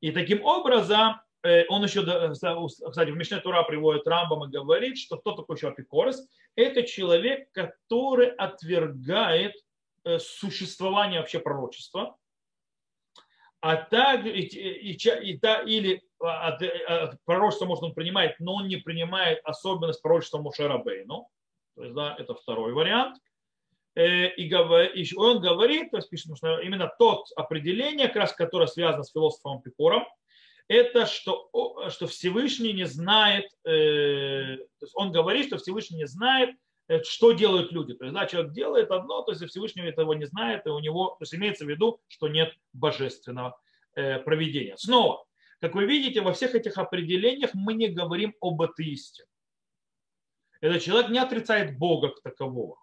И 0.00 0.10
таким 0.10 0.42
образом 0.44 1.20
э, 1.42 1.66
он 1.68 1.84
еще, 1.84 2.02
кстати, 2.32 3.10
в 3.10 3.16
Мишне 3.16 3.40
Тура 3.40 3.62
приводит 3.64 4.06
Рамбам 4.06 4.44
и 4.44 4.50
говорит, 4.50 4.96
что 4.96 5.18
кто 5.18 5.32
такой 5.32 5.56
еще 5.56 5.68
апикорос? 5.68 6.26
Это 6.56 6.82
человек, 6.84 7.50
который 7.52 8.28
отвергает 8.28 9.54
э, 10.04 10.18
существование 10.18 11.20
вообще 11.20 11.40
пророчества, 11.40 12.16
а 13.64 13.76
также 13.76 14.30
и, 14.30 14.42
и, 14.42 14.92
и, 14.92 15.38
да, 15.38 15.62
или 15.62 16.02
а, 16.20 16.48
от, 16.48 16.62
от 16.62 17.24
пророчества, 17.24 17.64
может, 17.64 17.82
он 17.82 17.94
принимает, 17.94 18.38
но 18.38 18.56
он 18.56 18.68
не 18.68 18.76
принимает 18.76 19.40
особенность 19.42 20.02
пророчества 20.02 20.36
Мушерабейну. 20.36 21.30
То 21.74 21.82
есть, 21.82 21.94
да, 21.94 22.14
это 22.18 22.34
второй 22.34 22.74
вариант. 22.74 23.16
Э, 23.94 24.28
и, 24.34 24.50
и 24.50 25.16
он 25.16 25.40
говорит, 25.40 25.92
то 25.92 25.96
есть 25.96 26.10
пишет, 26.10 26.36
что 26.36 26.58
именно 26.58 26.92
тот 26.98 27.24
определение, 27.36 28.08
как 28.08 28.16
раз, 28.16 28.32
которое 28.34 28.66
связано 28.66 29.02
с 29.02 29.12
философом 29.12 29.62
Пикором, 29.62 30.04
это 30.68 31.06
что, 31.06 31.48
что 31.88 32.06
Всевышний 32.06 32.74
не 32.74 32.84
знает, 32.84 33.46
э, 33.64 34.56
то 34.58 34.84
есть 34.84 34.92
он 34.94 35.10
говорит, 35.10 35.46
что 35.46 35.56
Всевышний 35.56 35.96
не 35.96 36.06
знает, 36.06 36.50
э, 36.50 36.54
что 37.04 37.32
делают 37.32 37.72
люди. 37.72 37.94
То 37.94 38.04
есть, 38.04 38.14
да, 38.14 38.26
человек 38.26 38.52
делает 38.52 38.90
одно, 38.90 39.22
то 39.22 39.32
есть 39.32 39.44
Всевышний 39.46 39.82
этого 39.82 40.12
не 40.12 40.26
знает, 40.26 40.66
и 40.66 40.70
у 40.70 40.78
него, 40.78 41.16
то 41.18 41.22
есть 41.22 41.34
имеется 41.34 41.64
в 41.64 41.68
виду, 41.68 42.00
что 42.08 42.28
нет 42.28 42.52
божественного 42.72 43.58
проведения. 43.94 44.76
Снова, 44.76 45.24
как 45.60 45.74
вы 45.74 45.86
видите, 45.86 46.20
во 46.20 46.32
всех 46.32 46.54
этих 46.54 46.78
определениях 46.78 47.50
мы 47.54 47.74
не 47.74 47.88
говорим 47.88 48.34
об 48.40 48.60
атеисте. 48.60 49.24
Этот 50.60 50.82
человек 50.82 51.10
не 51.10 51.18
отрицает 51.18 51.78
Бога 51.78 52.08
как 52.08 52.22
такового 52.22 52.76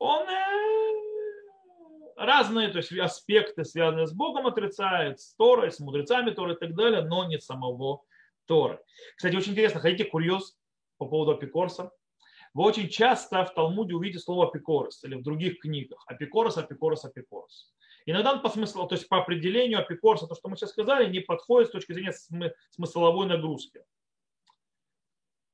он 0.00 0.26
э, 0.28 0.94
разные 2.16 2.68
то 2.68 2.78
есть, 2.78 2.90
аспекты, 2.92 3.64
связанные 3.64 4.06
с 4.06 4.12
Богом, 4.12 4.46
отрицает, 4.46 5.20
с 5.20 5.34
Торой, 5.34 5.70
с 5.70 5.78
мудрецами 5.78 6.30
Торы 6.30 6.54
и 6.54 6.56
так 6.56 6.74
далее, 6.74 7.02
но 7.02 7.28
не 7.28 7.38
самого 7.38 8.02
Торы. 8.46 8.80
Кстати, 9.16 9.36
очень 9.36 9.52
интересно, 9.52 9.80
хотите 9.80 10.04
курьез 10.04 10.58
по 10.96 11.06
поводу 11.06 11.32
апикорса? 11.32 11.92
Вы 12.54 12.64
очень 12.64 12.88
часто 12.88 13.44
в 13.44 13.54
Талмуде 13.54 13.94
увидите 13.94 14.18
слово 14.18 14.48
апикорос 14.48 15.04
или 15.04 15.14
в 15.14 15.22
других 15.22 15.60
книгах. 15.60 16.02
Апикорос, 16.06 16.56
апикорос, 16.56 17.04
апикорос. 17.04 17.72
Иногда 18.06 18.36
по 18.36 18.48
смыслу, 18.48 18.86
то 18.88 18.94
есть 18.94 19.08
по 19.08 19.18
определению 19.18 19.80
апикорса, 19.80 20.26
то, 20.26 20.34
что 20.34 20.48
мы 20.48 20.56
сейчас 20.56 20.70
сказали, 20.70 21.10
не 21.10 21.20
подходит 21.20 21.68
с 21.68 21.72
точки 21.72 21.92
зрения 21.92 22.12
смысловой 22.70 23.26
нагрузки. 23.26 23.84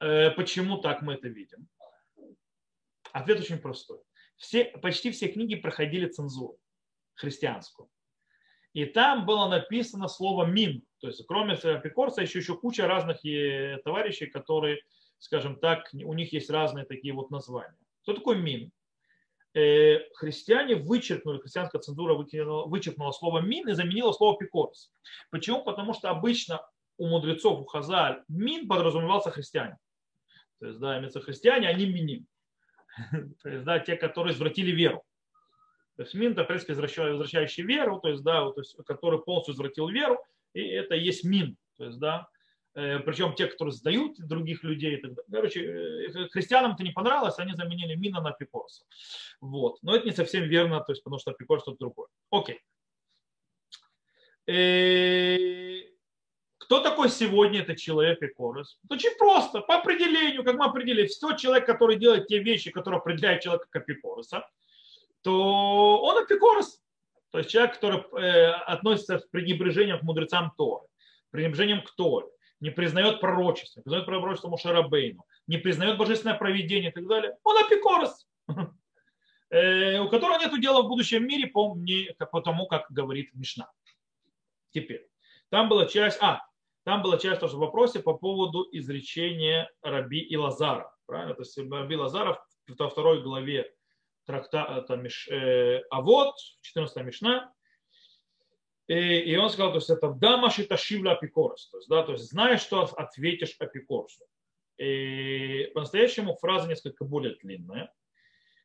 Э, 0.01 0.30
почему 0.30 0.78
так 0.78 1.03
мы 1.03 1.14
это 1.14 1.28
видим? 1.28 1.68
Ответ 3.12 3.40
очень 3.40 3.59
простой 3.59 4.01
все, 4.36 4.64
почти 4.64 5.11
все 5.11 5.28
книги 5.28 5.57
проходили 5.57 6.09
цензуру 6.09 6.59
христианскую. 7.14 7.88
И 8.72 8.84
там 8.84 9.24
было 9.24 9.49
написано 9.49 10.07
слово 10.07 10.44
«мин». 10.44 10.82
То 10.99 11.09
есть 11.09 11.24
кроме 11.26 11.55
Апикорса 11.55 12.20
еще, 12.20 12.40
еще 12.40 12.57
куча 12.57 12.86
разных 12.86 13.20
товарищей, 13.84 14.26
которые, 14.26 14.82
скажем 15.18 15.56
так, 15.56 15.88
у 15.92 16.14
них 16.14 16.32
есть 16.32 16.50
разные 16.50 16.84
такие 16.84 17.14
вот 17.14 17.30
названия. 17.30 17.76
Что 18.02 18.14
такое 18.14 18.36
«мин»? 18.36 18.70
Э, 19.54 20.00
христиане 20.14 20.76
вычеркнули, 20.76 21.38
христианская 21.38 21.78
цензура 21.78 22.14
вычеркнула, 22.14 22.66
вычеркнула 22.66 23.12
слово 23.12 23.40
«мин» 23.40 23.68
и 23.68 23.72
заменила 23.72 24.12
слово 24.12 24.38
«пикорс». 24.38 24.92
Почему? 25.30 25.64
Потому 25.64 25.94
что 25.94 26.10
обычно 26.10 26.60
у 26.98 27.06
мудрецов, 27.06 27.60
у 27.60 27.64
хазаль, 27.64 28.22
«мин» 28.28 28.68
подразумевался 28.68 29.30
христиане. 29.30 29.78
То 30.60 30.66
есть, 30.66 30.78
да, 30.78 30.98
имеется 30.98 31.20
христиане, 31.20 31.68
они 31.68 31.86
миним. 31.86 32.26
То 33.42 33.48
есть, 33.48 33.64
да, 33.64 33.78
те, 33.78 33.96
которые 33.96 34.34
извратили 34.34 34.70
веру. 34.70 35.02
То 35.96 36.02
есть 36.02 36.14
мин, 36.14 36.32
это, 36.32 36.44
в 36.44 36.46
принципе, 36.46 36.74
возвращающий 36.74 37.62
веру, 37.62 37.98
то 38.00 38.08
есть, 38.08 38.22
да, 38.22 38.42
то 38.50 38.60
есть, 38.60 38.76
который 38.84 39.18
полностью 39.22 39.54
извратил 39.54 39.88
веру, 39.88 40.22
и 40.52 40.60
это 40.60 40.94
есть 40.94 41.24
мин. 41.24 41.56
То 41.78 41.86
есть, 41.86 41.98
да, 41.98 42.28
причем 42.76 43.34
те, 43.34 43.46
которые 43.46 43.72
сдают 43.72 44.18
других 44.18 44.62
людей. 44.62 44.98
Так 44.98 45.12
Короче, 45.30 45.64
э, 45.64 46.28
христианам 46.28 46.72
это 46.72 46.82
не 46.82 46.90
понравилось, 46.90 47.38
они 47.38 47.54
заменили 47.54 47.94
мина 47.94 48.20
на 48.20 48.30
апикорса. 48.30 48.84
Вот. 49.40 49.78
Но 49.82 49.96
это 49.96 50.04
не 50.04 50.12
совсем 50.12 50.44
верно, 50.44 50.80
то 50.80 50.92
есть, 50.92 51.02
потому 51.02 51.18
что 51.18 51.30
апикорс 51.30 51.64
тут 51.64 51.78
другой. 51.78 52.06
Окей. 52.30 52.60
Э, 54.46 55.86
кто 56.58 56.80
такой 56.80 57.08
сегодня 57.08 57.60
этот 57.60 57.78
человек 57.78 58.22
Эпикорос? 58.22 58.78
Очень 58.90 59.16
просто, 59.16 59.60
по 59.60 59.76
определению, 59.76 60.44
как 60.44 60.56
мы 60.56 60.66
определили, 60.66 61.06
все 61.06 61.34
человек, 61.36 61.64
который 61.64 61.96
делает 61.96 62.26
те 62.26 62.40
вещи, 62.40 62.70
которые 62.70 62.98
определяют 62.98 63.42
человека 63.42 63.68
как 63.70 63.84
Эпикороса, 63.84 64.46
то 65.22 66.00
он 66.02 66.24
Эпикорос. 66.24 66.82
То 67.30 67.38
есть 67.38 67.50
человек, 67.50 67.74
который 67.74 68.02
э, 68.20 68.50
относится 68.50 69.18
с 69.18 69.24
пренебрежением 69.26 69.98
к 69.98 70.02
мудрецам 70.02 70.52
Торы, 70.58 70.86
пренебрежением 71.30 71.82
к 71.82 71.90
Торе, 71.94 72.26
не 72.61 72.70
признает 72.70 73.20
пророчество, 73.20 73.80
не 73.80 73.84
признает 73.84 74.07
пророчество 74.07 74.48
Мушарабейну, 74.48 75.24
не 75.46 75.59
признает 75.59 75.98
божественное 75.98 76.36
проведение 76.36 76.90
и 76.90 76.94
так 76.94 77.07
далее, 77.07 77.36
он 77.42 77.57
апикорос, 77.64 78.26
э, 79.50 79.98
у 79.98 80.09
которого 80.09 80.38
нет 80.38 80.61
дела 80.61 80.82
в 80.82 80.88
будущем 80.88 81.26
мире 81.26 81.48
по, 81.48 81.76
по 82.30 82.40
тому, 82.40 82.66
как 82.66 82.86
говорит 82.90 83.30
Мишна. 83.34 83.70
Теперь, 84.70 85.07
там 85.50 85.68
была 85.68 85.86
часть, 85.86 86.18
а, 86.20 86.42
там 86.84 87.02
была 87.02 87.18
часть 87.18 87.40
тоже 87.40 87.57
в 87.57 87.61
вопросе 87.61 88.00
по 88.00 88.14
поводу 88.14 88.66
изречения 88.72 89.70
Раби 89.82 90.20
и 90.20 90.36
Лазара. 90.36 90.92
Правильно? 91.07 91.34
То 91.34 91.42
есть 91.42 91.59
Раби 91.59 91.96
Лазаров 91.96 92.38
во 92.78 92.88
второй 92.88 93.22
главе 93.22 93.72
трактата 94.24 94.94
э, 95.30 95.82
а 95.90 96.02
вот 96.02 96.34
14 96.62 97.04
Мишна, 97.04 97.52
и, 98.89 99.20
и 99.20 99.37
он 99.37 99.51
сказал, 99.51 99.72
то 99.72 99.78
есть 99.78 99.91
это 99.91 100.11
дамаш 100.11 100.59
и 100.59 100.64
ташивля 100.64 101.12
апикорс, 101.12 101.68
то 101.70 101.78
есть, 101.78 101.89
да, 101.89 102.03
то 102.03 102.12
есть 102.12 102.30
знаешь, 102.30 102.61
что 102.61 102.82
ответишь 102.82 103.57
апикорсу. 103.59 104.24
И 104.78 105.70
по-настоящему 105.74 106.37
фраза 106.37 106.68
несколько 106.68 107.05
более 107.05 107.37
длинная. 107.37 107.93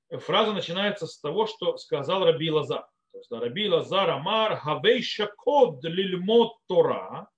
Фраза 0.09 0.51
начинается 0.51 1.07
с 1.07 1.19
того, 1.19 1.47
что 1.47 1.77
сказал 1.77 2.25
Раби 2.25 2.51
Лазар. 2.51 2.85
То 3.11 3.17
есть, 3.17 3.29
да, 3.29 3.39
Раби 3.39 3.69
Лазар 3.69 4.09
Амар 4.09 4.57
Хавейша 4.57 5.27
код 5.27 5.83
лильмот 5.83 6.57
Тора, 6.67 7.29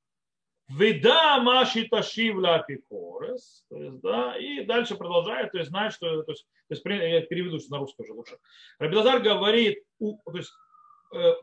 Веда 0.70 1.40
маши 1.40 1.88
ташивля 1.88 2.56
апикорес. 2.56 3.66
То 3.70 3.78
есть, 3.78 4.00
да, 4.02 4.38
и 4.38 4.66
дальше 4.66 4.96
продолжает, 4.96 5.52
то 5.52 5.58
есть 5.58 5.70
знает, 5.70 5.94
что, 5.94 6.24
то 6.24 6.32
есть, 6.32 6.48
то 6.68 6.74
есть 6.76 6.86
я 6.86 7.22
переведу 7.22 7.60
на 7.70 7.78
русский 7.78 8.04
уже 8.04 8.14
лучше. 8.14 8.38
Рабилазар 8.80 9.22
говорит, 9.22 9.84
то 10.00 10.18
есть 10.34 10.52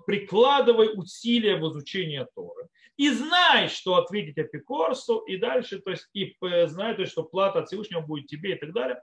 прикладывай 0.07 0.91
усилия 0.95 1.57
в 1.57 1.69
изучении 1.69 2.27
Торы. 2.35 2.69
И 3.01 3.09
знай, 3.09 3.71
что 3.71 3.97
ответить 3.97 4.37
Апикорсу, 4.37 5.21
и 5.21 5.39
дальше, 5.39 5.79
то 5.81 5.91
есть, 5.91 6.07
и 6.13 6.37
э, 6.43 6.67
знай, 6.67 6.95
то 6.95 7.01
есть, 7.01 7.13
что 7.13 7.23
плата 7.23 7.61
от 7.61 7.69
Всевышнего 7.69 8.03
будет 8.03 8.27
тебе 8.27 8.55
и 8.55 8.59
так 8.59 8.75
далее. 8.75 9.03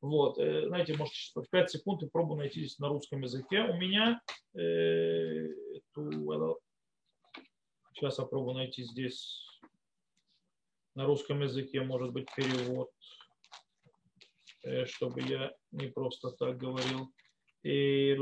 Вот, 0.00 0.38
э, 0.38 0.66
знаете, 0.68 0.96
может, 0.96 1.12
в 1.34 1.44
5 1.50 1.70
секунд 1.70 2.02
и 2.02 2.08
пробую 2.08 2.38
найти 2.38 2.60
здесь 2.60 2.78
на 2.78 2.88
русском 2.88 3.20
языке. 3.20 3.60
У 3.64 3.74
меня 3.74 4.22
э, 4.54 5.48
сейчас 7.92 8.18
я 8.18 8.24
пробую 8.24 8.54
найти 8.54 8.84
здесь 8.84 9.60
на 10.94 11.04
русском 11.04 11.42
языке, 11.42 11.82
может 11.82 12.12
быть, 12.12 12.28
перевод, 12.34 12.90
чтобы 14.86 15.20
я 15.20 15.52
не 15.72 15.88
просто 15.88 16.30
так 16.30 16.56
говорил. 16.56 17.12
И 17.62 18.14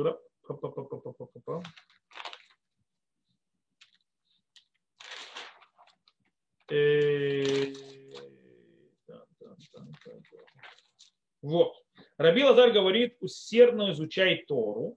вот. 11.43 11.75
Раби 12.17 12.45
Лазар 12.45 12.71
говорит, 12.71 13.17
усердно 13.21 13.93
изучай 13.93 14.45
Тору, 14.47 14.97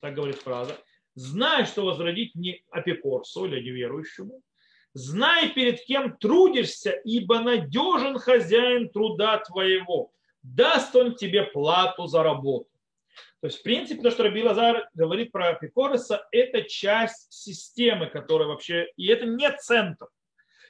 так 0.00 0.14
говорит 0.14 0.36
фраза, 0.36 0.76
знай, 1.14 1.66
что 1.66 1.84
возродить 1.84 2.34
не 2.34 2.64
апекорсу 2.70 3.46
или 3.46 3.60
неверующему, 3.60 4.42
знай, 4.92 5.52
перед 5.52 5.84
кем 5.84 6.16
трудишься, 6.16 6.90
ибо 6.90 7.40
надежен 7.40 8.18
хозяин 8.18 8.88
труда 8.90 9.38
твоего, 9.38 10.12
даст 10.42 10.94
он 10.94 11.14
тебе 11.14 11.44
плату 11.44 12.06
за 12.06 12.22
работу. 12.22 12.75
То 13.46 13.48
есть, 13.48 13.60
в 13.60 13.62
принципе, 13.62 14.02
то, 14.02 14.10
что 14.10 14.24
Раби 14.24 14.42
Лазар 14.42 14.88
говорит 14.94 15.30
про 15.30 15.50
Апикороса, 15.50 16.26
это 16.32 16.62
часть 16.62 17.32
системы, 17.32 18.08
которая 18.08 18.48
вообще, 18.48 18.88
и 18.96 19.06
это 19.06 19.24
не 19.24 19.48
центр. 19.58 20.08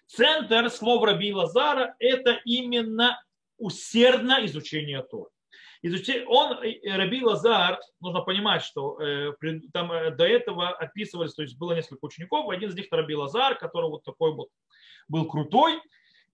Центр 0.04 0.68
слов 0.68 1.02
Раби 1.02 1.32
Лазара– 1.32 1.94
это 1.98 2.38
именно 2.44 3.18
усердно 3.56 4.44
изучение 4.44 5.02
Торы. 5.04 5.30
Он, 6.26 6.58
Раби 6.84 7.24
Лазар, 7.24 7.80
нужно 7.98 8.20
понимать, 8.20 8.62
что 8.62 9.00
э, 9.00 9.32
там 9.72 9.90
э, 9.92 10.10
до 10.10 10.26
этого 10.26 10.68
описывались, 10.68 11.32
то 11.32 11.40
есть 11.40 11.56
было 11.56 11.72
несколько 11.72 12.04
учеников, 12.04 12.50
один 12.50 12.68
из 12.68 12.74
них 12.74 12.88
Раби 12.90 13.14
Лазар, 13.14 13.56
который 13.56 13.88
вот 13.88 14.04
такой 14.04 14.34
вот 14.34 14.50
был 15.08 15.24
крутой, 15.26 15.80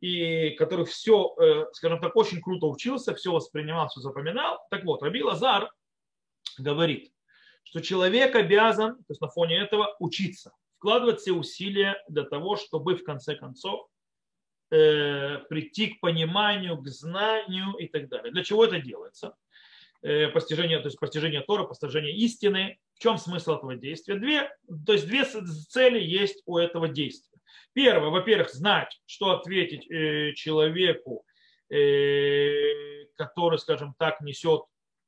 и 0.01 0.51
который 0.59 0.87
все, 0.87 1.37
э, 1.41 1.67
скажем 1.73 2.01
так, 2.01 2.17
очень 2.17 2.43
круто 2.43 2.67
учился, 2.67 3.15
все 3.15 3.31
воспринимал, 3.31 3.87
все 3.87 4.01
запоминал. 4.01 4.59
Так 4.71 4.83
вот, 4.83 5.05
Раби 5.05 5.23
Лазар 5.23 5.71
говорит, 6.59 7.13
что 7.65 7.81
человек 7.81 8.35
обязан, 8.35 8.97
то 8.97 9.05
есть 9.09 9.21
на 9.21 9.29
фоне 9.29 9.59
этого, 9.59 9.97
учиться, 9.99 10.53
вкладывать 10.77 11.21
все 11.21 11.33
усилия 11.33 12.03
для 12.09 12.25
того, 12.25 12.57
чтобы 12.57 12.97
в 12.97 13.05
конце 13.05 13.37
концов 13.37 13.89
э, 14.71 15.39
прийти 15.49 15.89
к 15.89 16.01
пониманию, 16.01 16.77
к 16.77 16.89
знанию 16.89 17.75
и 17.79 17.87
так 17.89 18.09
далее. 18.09 18.33
Для 18.33 18.43
чего 18.43 18.65
это 18.65 18.81
делается? 18.81 19.37
Э, 20.03 20.29
постижение, 20.29 20.81
то 20.81 20.87
есть 20.87 20.99
постижение 20.99 21.43
Тора, 21.43 21.65
постижение 21.65 22.15
истины. 22.17 22.79
В 22.97 22.99
чем 22.99 23.19
смысл 23.19 23.53
этого 23.53 23.77
действия? 23.77 24.17
Две, 24.17 24.51
то 24.85 24.93
есть 24.93 25.07
две 25.07 25.25
цели 25.25 26.01
есть 26.01 26.43
у 26.47 26.59
этого 26.59 26.89
действия. 26.89 27.39
Первое, 27.73 28.11
во-первых, 28.11 28.51
знать, 28.51 29.01
что 29.07 29.31
ответить 29.31 29.89
э, 29.89 30.33
человеку, 30.35 31.25
э, 31.71 33.05
который, 33.17 33.59
скажем 33.59 33.95
так, 33.97 34.21
несет 34.21 34.63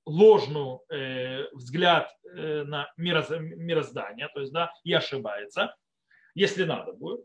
ложную 0.06 0.82
э, 0.90 1.48
взгляд 1.52 2.10
э, 2.24 2.64
на 2.64 2.90
мироздание, 2.96 4.28
то 4.34 4.40
есть, 4.40 4.52
да, 4.52 4.70
и 4.84 4.92
ошибается, 4.92 5.74
если 6.34 6.64
надо 6.64 6.92
будет. 6.92 7.24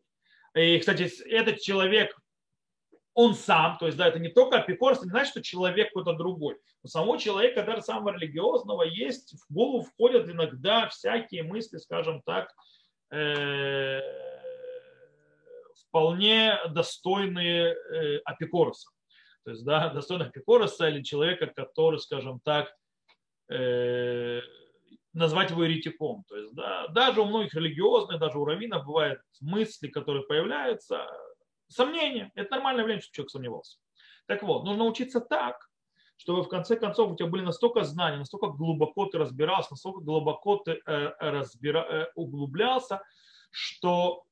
И, 0.55 0.79
кстати, 0.79 1.09
этот 1.29 1.59
человек, 1.59 2.15
он 3.13 3.35
сам, 3.35 3.77
то 3.77 3.85
есть, 3.85 3.97
да, 3.97 4.07
это 4.07 4.19
не 4.19 4.29
только 4.29 4.57
апикорство, 4.57 5.05
не 5.05 5.11
значит, 5.11 5.31
что 5.31 5.43
человек 5.43 5.89
какой-то 5.89 6.13
другой. 6.13 6.57
У 6.83 6.87
самого 6.87 7.19
человека, 7.19 7.63
даже 7.63 7.81
самого 7.81 8.15
религиозного, 8.15 8.83
есть, 8.83 9.33
в 9.33 9.53
голову 9.53 9.83
входят 9.83 10.29
иногда 10.29 10.87
всякие 10.87 11.43
мысли, 11.43 11.77
скажем 11.77 12.21
так, 12.21 12.49
э, 13.11 13.99
вполне 15.89 16.57
достойные 16.69 17.73
э, 17.73 18.19
апикороса. 18.19 18.89
То 19.49 19.53
есть, 19.53 19.65
да, 19.65 19.89
достойных 19.93 20.31
Пикороса 20.31 20.89
или 20.89 21.01
человека, 21.01 21.47
который, 21.47 21.99
скажем 21.99 22.39
так, 22.41 22.71
э, 23.49 24.41
назвать 25.13 25.49
его 25.49 25.63
еретиком. 25.63 26.23
То 26.27 26.37
есть, 26.37 26.53
да, 26.53 26.87
даже 26.89 27.21
у 27.21 27.25
многих 27.25 27.55
религиозных, 27.55 28.19
даже 28.19 28.37
у 28.37 28.45
раввинов 28.45 28.85
бывают 28.85 29.21
мысли, 29.41 29.87
которые 29.87 30.23
появляются, 30.27 31.07
сомнения. 31.67 32.31
Это 32.35 32.51
нормальное 32.51 32.83
явление, 32.83 33.01
чтобы 33.01 33.15
человек 33.15 33.31
сомневался. 33.31 33.79
Так 34.27 34.43
вот, 34.43 34.65
нужно 34.65 34.83
учиться 34.85 35.19
так, 35.19 35.67
чтобы 36.17 36.43
в 36.43 36.47
конце 36.47 36.75
концов 36.75 37.11
у 37.11 37.15
тебя 37.15 37.27
были 37.27 37.41
настолько 37.41 37.83
знания, 37.83 38.17
настолько 38.17 38.49
глубоко 38.49 39.05
ты 39.05 39.17
разбирался, 39.17 39.71
настолько 39.71 40.01
глубоко 40.01 40.57
ты 40.57 40.79
э, 40.85 41.11
разбира, 41.19 41.79
э, 41.79 42.11
углублялся, 42.13 43.01
что 43.49 44.25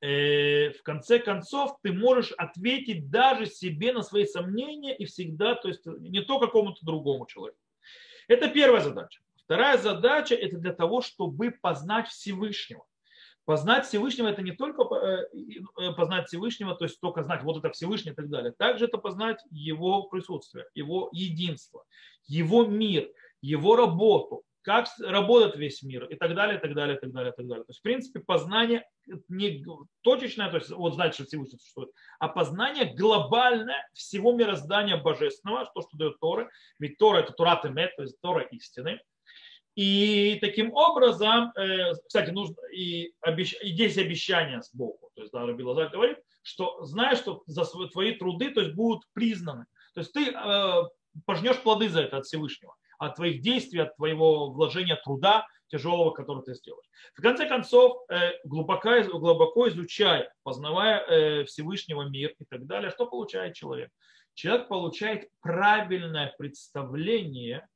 Э, 0.00 0.70
в 0.70 0.82
конце 0.82 1.18
концов 1.18 1.76
ты 1.82 1.92
можешь 1.92 2.32
ответить 2.32 3.10
даже 3.10 3.46
себе 3.46 3.92
на 3.92 4.02
свои 4.02 4.26
сомнения 4.26 4.96
и 4.96 5.06
всегда, 5.06 5.54
то 5.54 5.68
есть 5.68 5.86
не 5.86 6.20
то 6.20 6.38
какому-то 6.38 6.84
другому 6.84 7.26
человеку. 7.26 7.58
Это 8.28 8.48
первая 8.48 8.80
задача. 8.80 9.20
Вторая 9.36 9.78
задача– 9.78 10.34
это 10.36 10.58
для 10.58 10.72
того, 10.72 11.00
чтобы 11.00 11.50
познать 11.50 12.08
Всевышнего. 12.08 12.84
Познать 13.44 13.86
Всевышнего– 13.86 14.26
это 14.28 14.42
не 14.42 14.52
только 14.52 14.82
э, 14.94 15.26
э, 15.78 15.92
познать 15.94 16.28
Всевышнего, 16.28 16.74
то 16.74 16.84
есть 16.84 17.00
только 17.00 17.24
знать, 17.24 17.42
вот 17.42 17.56
это 17.56 17.70
Всевышний 17.72 18.12
и 18.12 18.14
так 18.14 18.28
далее. 18.28 18.52
Также 18.52 18.84
это 18.84 18.98
познать 18.98 19.42
его 19.50 20.02
присутствие, 20.02 20.66
его 20.74 21.08
единство, 21.12 21.84
его 22.26 22.66
мир, 22.66 23.10
его 23.40 23.74
работу, 23.74 24.44
как 24.68 24.86
работает 25.00 25.56
весь 25.56 25.82
мир 25.82 26.04
и 26.04 26.14
так 26.14 26.34
далее, 26.34 26.58
и 26.58 26.60
так 26.60 26.74
далее, 26.74 26.98
и 26.98 27.00
так 27.00 27.10
далее, 27.10 27.32
и 27.32 27.34
так 27.34 27.46
далее. 27.46 27.64
То 27.64 27.70
есть, 27.70 27.80
в 27.80 27.82
принципе, 27.82 28.20
познание 28.20 28.86
не 29.30 29.64
точечное, 30.02 30.50
то 30.50 30.58
есть 30.58 30.68
вот 30.68 30.92
знать, 30.92 31.14
что 31.14 31.24
Всевышний 31.24 31.56
существует, 31.56 31.90
а 32.18 32.28
познание 32.28 32.92
глобальное 32.94 33.88
всего 33.94 34.34
мироздания 34.34 34.98
божественного, 34.98 35.70
то, 35.74 35.80
что 35.80 35.96
дает 35.96 36.20
Торы. 36.20 36.50
Ведь 36.78 36.98
Тора– 36.98 37.16
это 37.20 37.32
Тура 37.32 37.58
Темет, 37.62 37.96
то 37.96 38.02
есть 38.02 38.20
Тора 38.20 38.42
истины. 38.42 39.00
И 39.74 40.36
таким 40.42 40.74
образом, 40.74 41.50
э, 41.56 41.94
кстати, 42.06 42.28
нужно 42.28 42.56
и, 42.70 43.14
обещ... 43.22 43.54
и 43.62 43.70
здесь 43.70 43.96
обещание 43.96 44.60
с 44.60 44.74
Богу. 44.74 45.10
То 45.14 45.22
есть, 45.22 45.32
да, 45.32 45.46
Раби 45.46 45.62
говорит, 45.62 46.18
что 46.42 46.84
знаешь, 46.84 47.20
что 47.20 47.42
за 47.46 47.64
свои 47.64 48.16
труды 48.16 48.50
то 48.50 48.60
есть, 48.60 48.74
будут 48.74 49.04
признаны. 49.14 49.64
То 49.94 50.00
есть 50.00 50.12
ты 50.12 50.30
э, 50.30 50.82
пожнешь 51.24 51.62
плоды 51.62 51.88
за 51.88 52.02
это 52.02 52.18
от 52.18 52.26
Всевышнего. 52.26 52.74
От 52.98 53.16
твоих 53.16 53.42
действий, 53.42 53.80
от 53.80 53.96
твоего 53.96 54.50
вложения 54.50 54.96
труда 54.96 55.46
тяжелого, 55.68 56.10
который 56.10 56.42
ты 56.42 56.54
сделаешь. 56.54 56.86
В 57.14 57.22
конце 57.22 57.46
концов, 57.46 58.02
э, 58.10 58.32
глубоко, 58.44 59.02
глубоко 59.04 59.68
изучая, 59.68 60.32
познавая 60.42 61.00
э, 61.00 61.44
Всевышнего 61.44 62.08
мир 62.08 62.34
и 62.38 62.44
так 62.44 62.66
далее, 62.66 62.90
что 62.90 63.06
получает 63.06 63.54
человек? 63.54 63.90
Человек 64.34 64.68
получает 64.68 65.28
правильное 65.40 66.34
представление, 66.38 67.66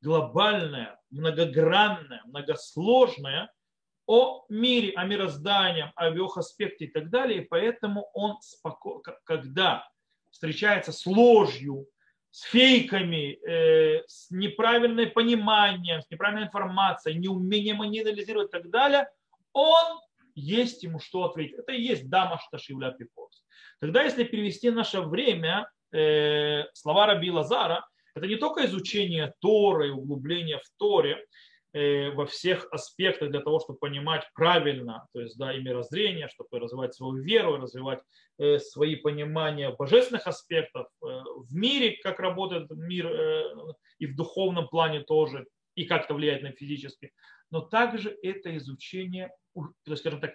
глобальное, 0.00 1.00
многогранное, 1.10 2.22
многосложное 2.26 3.50
о 4.06 4.44
мире, 4.48 4.92
о 4.96 5.04
мироздании, 5.04 5.90
о 5.96 6.10
его 6.10 6.30
аспекте 6.36 6.84
и 6.86 6.90
так 6.90 7.10
далее. 7.10 7.42
И 7.42 7.46
поэтому 7.46 8.10
он, 8.12 8.40
споко... 8.42 9.02
когда 9.24 9.86
встречается 10.30 10.92
с 10.92 11.06
ложью, 11.06 11.86
с 12.34 12.42
фейками, 12.50 13.38
э, 13.48 14.02
с 14.08 14.28
неправильным 14.32 15.08
пониманием, 15.12 16.00
с 16.00 16.10
неправильной 16.10 16.46
информацией, 16.46 17.16
неумением 17.20 17.80
анализировать 17.80 18.48
и 18.48 18.50
так 18.50 18.70
далее, 18.70 19.08
он 19.52 20.00
есть 20.34 20.82
ему 20.82 20.98
что 20.98 21.22
ответить. 21.26 21.60
Это 21.60 21.70
и 21.70 21.80
есть 21.80 22.08
дама 22.08 22.40
шташивля 22.40 22.90
пипос. 22.90 23.44
Тогда, 23.78 24.02
если 24.02 24.24
перевести 24.24 24.70
наше 24.70 25.00
время, 25.00 25.70
э, 25.92 26.64
слова 26.72 27.06
Раби 27.06 27.30
Лазара, 27.30 27.86
это 28.16 28.26
не 28.26 28.34
только 28.34 28.66
изучение 28.66 29.32
Торы, 29.38 29.92
углубление 29.92 30.58
в 30.58 30.68
Торе, 30.76 31.24
во 31.74 32.24
всех 32.26 32.68
аспектах 32.70 33.30
для 33.30 33.40
того, 33.40 33.58
чтобы 33.58 33.80
понимать 33.80 34.30
правильно, 34.34 35.08
то 35.12 35.20
есть 35.20 35.36
да, 35.36 35.52
и 35.52 35.60
мирозрение, 35.60 36.28
чтобы 36.28 36.60
развивать 36.60 36.94
свою 36.94 37.20
веру, 37.20 37.56
развивать 37.56 38.00
э, 38.38 38.60
свои 38.60 38.94
понимания 38.94 39.70
божественных 39.70 40.28
аспектов 40.28 40.86
э, 41.02 41.06
в 41.06 41.52
мире, 41.52 41.98
как 42.02 42.20
работает 42.20 42.70
мир 42.70 43.10
и 43.98 44.06
в 44.06 44.14
духовном 44.14 44.68
плане 44.68 45.00
тоже, 45.00 45.46
и 45.74 45.84
как 45.84 46.04
это 46.04 46.14
влияет 46.14 46.42
на 46.42 46.52
физический. 46.52 47.12
Но 47.50 47.60
также 47.60 48.16
это 48.22 48.56
изучение, 48.56 49.32
то 49.54 49.90
есть, 49.90 50.00
скажем 50.00 50.20
так, 50.20 50.34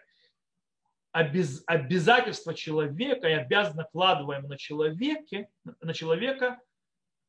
обез, 1.11 1.63
обязательство 1.67 2.53
человека 2.53 3.27
и 3.29 3.33
обязанно 3.33 3.83
накладываем 3.83 4.47
на, 4.47 4.57
человеке, 4.57 5.49
на 5.81 5.93
человека 5.93 6.59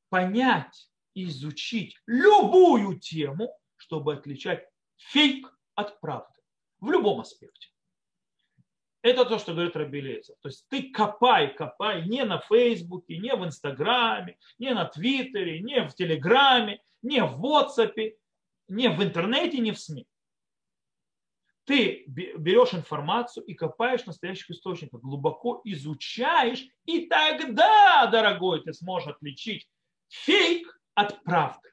понять, 0.08 0.90
изучить 1.14 1.96
любую 2.06 2.98
тему, 2.98 3.56
чтобы 3.80 4.14
отличать 4.14 4.68
фейк 4.96 5.52
от 5.74 6.00
правды 6.00 6.40
в 6.78 6.90
любом 6.90 7.20
аспекте. 7.20 7.68
Это 9.02 9.24
то, 9.24 9.38
что 9.38 9.52
говорит 9.54 9.76
Рабелезер. 9.76 10.36
То 10.42 10.48
есть 10.48 10.68
ты 10.68 10.90
копай, 10.90 11.54
копай 11.54 12.06
не 12.06 12.24
на 12.24 12.38
Фейсбуке, 12.38 13.16
не 13.16 13.34
в 13.34 13.44
Инстаграме, 13.44 14.36
не 14.58 14.74
на 14.74 14.84
Твиттере, 14.84 15.60
не 15.60 15.88
в 15.88 15.94
Телеграме, 15.94 16.82
не 17.02 17.24
в 17.24 17.42
WhatsApp, 17.42 18.14
не 18.68 18.88
в 18.88 19.02
интернете, 19.02 19.58
не 19.58 19.72
в 19.72 19.78
СМИ. 19.78 20.06
Ты 21.64 22.04
берешь 22.06 22.74
информацию 22.74 23.44
и 23.46 23.54
копаешь 23.54 24.04
настоящих 24.04 24.50
источников, 24.50 25.00
глубоко 25.00 25.60
изучаешь, 25.64 26.66
и 26.84 27.06
тогда, 27.06 28.06
дорогой, 28.06 28.62
ты 28.62 28.74
сможешь 28.74 29.08
отличить 29.08 29.68
фейк 30.08 30.78
от 30.94 31.22
правды. 31.22 31.70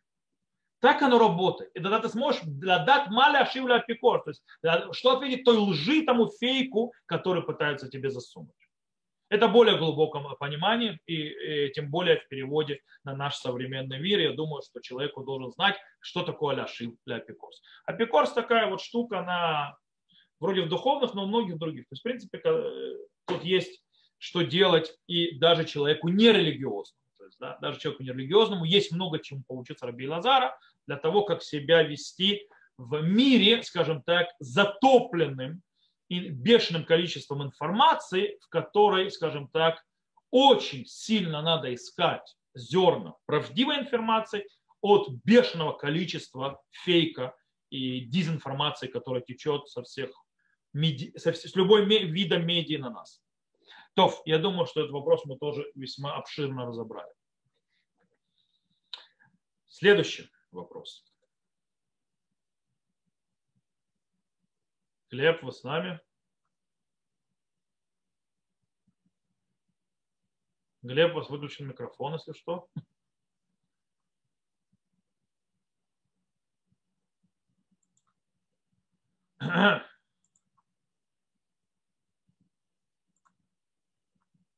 Так 0.79 1.01
оно 1.01 1.17
работает. 1.17 1.71
И 1.73 1.79
тогда 1.79 1.99
ты 1.99 2.09
сможешь 2.09 2.41
дать 2.43 3.09
маля 3.09 3.45
шивля 3.45 3.79
пикор. 3.79 4.23
То 4.23 4.29
есть, 4.29 4.43
что 4.91 5.17
ответить 5.17 5.43
той 5.43 5.57
лжи, 5.57 6.03
тому 6.03 6.29
фейку, 6.39 6.93
который 7.05 7.41
пытаются 7.41 7.89
тебе 7.89 8.09
засунуть. 8.09 8.53
Это 9.29 9.47
более 9.49 9.77
глубокое 9.77 10.23
понимание, 10.39 10.99
и, 11.05 11.67
и 11.67 11.71
тем 11.73 11.89
более 11.89 12.17
в 12.19 12.27
переводе 12.29 12.79
на 13.03 13.13
наш 13.15 13.35
современный 13.35 13.99
мир. 13.99 14.19
Я 14.19 14.31
думаю, 14.33 14.61
что 14.61 14.79
человеку 14.79 15.23
должен 15.23 15.51
знать, 15.51 15.75
что 15.99 16.23
такое 16.23 16.55
ляшив 16.55 16.93
для 17.05 17.17
апикорс. 17.17 17.61
Апикорс 17.85 18.31
такая 18.31 18.69
вот 18.69 18.81
штука, 18.81 19.19
она 19.19 19.75
вроде 20.39 20.61
в 20.61 20.69
духовных, 20.69 21.13
но 21.13 21.25
в 21.25 21.27
многих 21.27 21.57
других. 21.57 21.83
То 21.89 21.93
есть, 21.93 22.01
в 22.01 22.03
принципе, 22.03 22.37
тут 23.25 23.43
есть 23.43 23.83
что 24.19 24.43
делать 24.43 24.97
и 25.07 25.37
даже 25.37 25.65
человеку 25.65 26.07
нерелигиозному 26.07 27.06
да, 27.39 27.57
даже 27.61 27.79
человеку 27.79 28.03
нерелигиозному 28.03 28.65
есть 28.65 28.91
много 28.91 29.19
чему 29.19 29.43
поучиться 29.47 29.85
Раби 29.85 30.07
Лазара 30.07 30.57
для 30.87 30.97
того, 30.97 31.23
как 31.23 31.43
себя 31.43 31.83
вести 31.83 32.47
в 32.77 33.01
мире, 33.01 33.63
скажем 33.63 34.01
так, 34.03 34.27
затопленным 34.39 35.61
и 36.09 36.29
бешеным 36.29 36.85
количеством 36.85 37.43
информации, 37.43 38.37
в 38.41 38.49
которой, 38.49 39.11
скажем 39.11 39.47
так, 39.49 39.83
очень 40.31 40.85
сильно 40.85 41.41
надо 41.41 41.73
искать 41.73 42.35
зерна 42.53 43.13
правдивой 43.25 43.79
информации 43.79 44.47
от 44.81 45.09
бешеного 45.23 45.73
количества 45.73 46.61
фейка 46.71 47.35
и 47.69 48.01
дезинформации, 48.01 48.87
которая 48.87 49.21
течет 49.21 49.67
со 49.67 49.83
всех, 49.83 50.11
со, 51.15 51.33
с 51.33 51.55
любой 51.55 51.85
вида 51.85 52.37
медиа 52.37 52.79
на 52.79 52.89
нас. 52.89 53.21
То, 53.95 54.13
я 54.25 54.37
думаю, 54.37 54.67
что 54.67 54.81
этот 54.81 54.91
вопрос 54.91 55.25
мы 55.25 55.37
тоже 55.37 55.65
весьма 55.75 56.15
обширно 56.15 56.65
разобрали. 56.65 57.11
Следующий 59.67 60.31
вопрос. 60.51 61.05
Глеб, 65.09 65.43
вы 65.43 65.51
с 65.51 65.63
нами? 65.63 65.99
Глеб, 70.81 71.11
у 71.11 71.15
вас 71.15 71.29
выключен 71.29 71.67
микрофон, 71.67 72.13
если 72.13 72.33
что. 72.33 72.69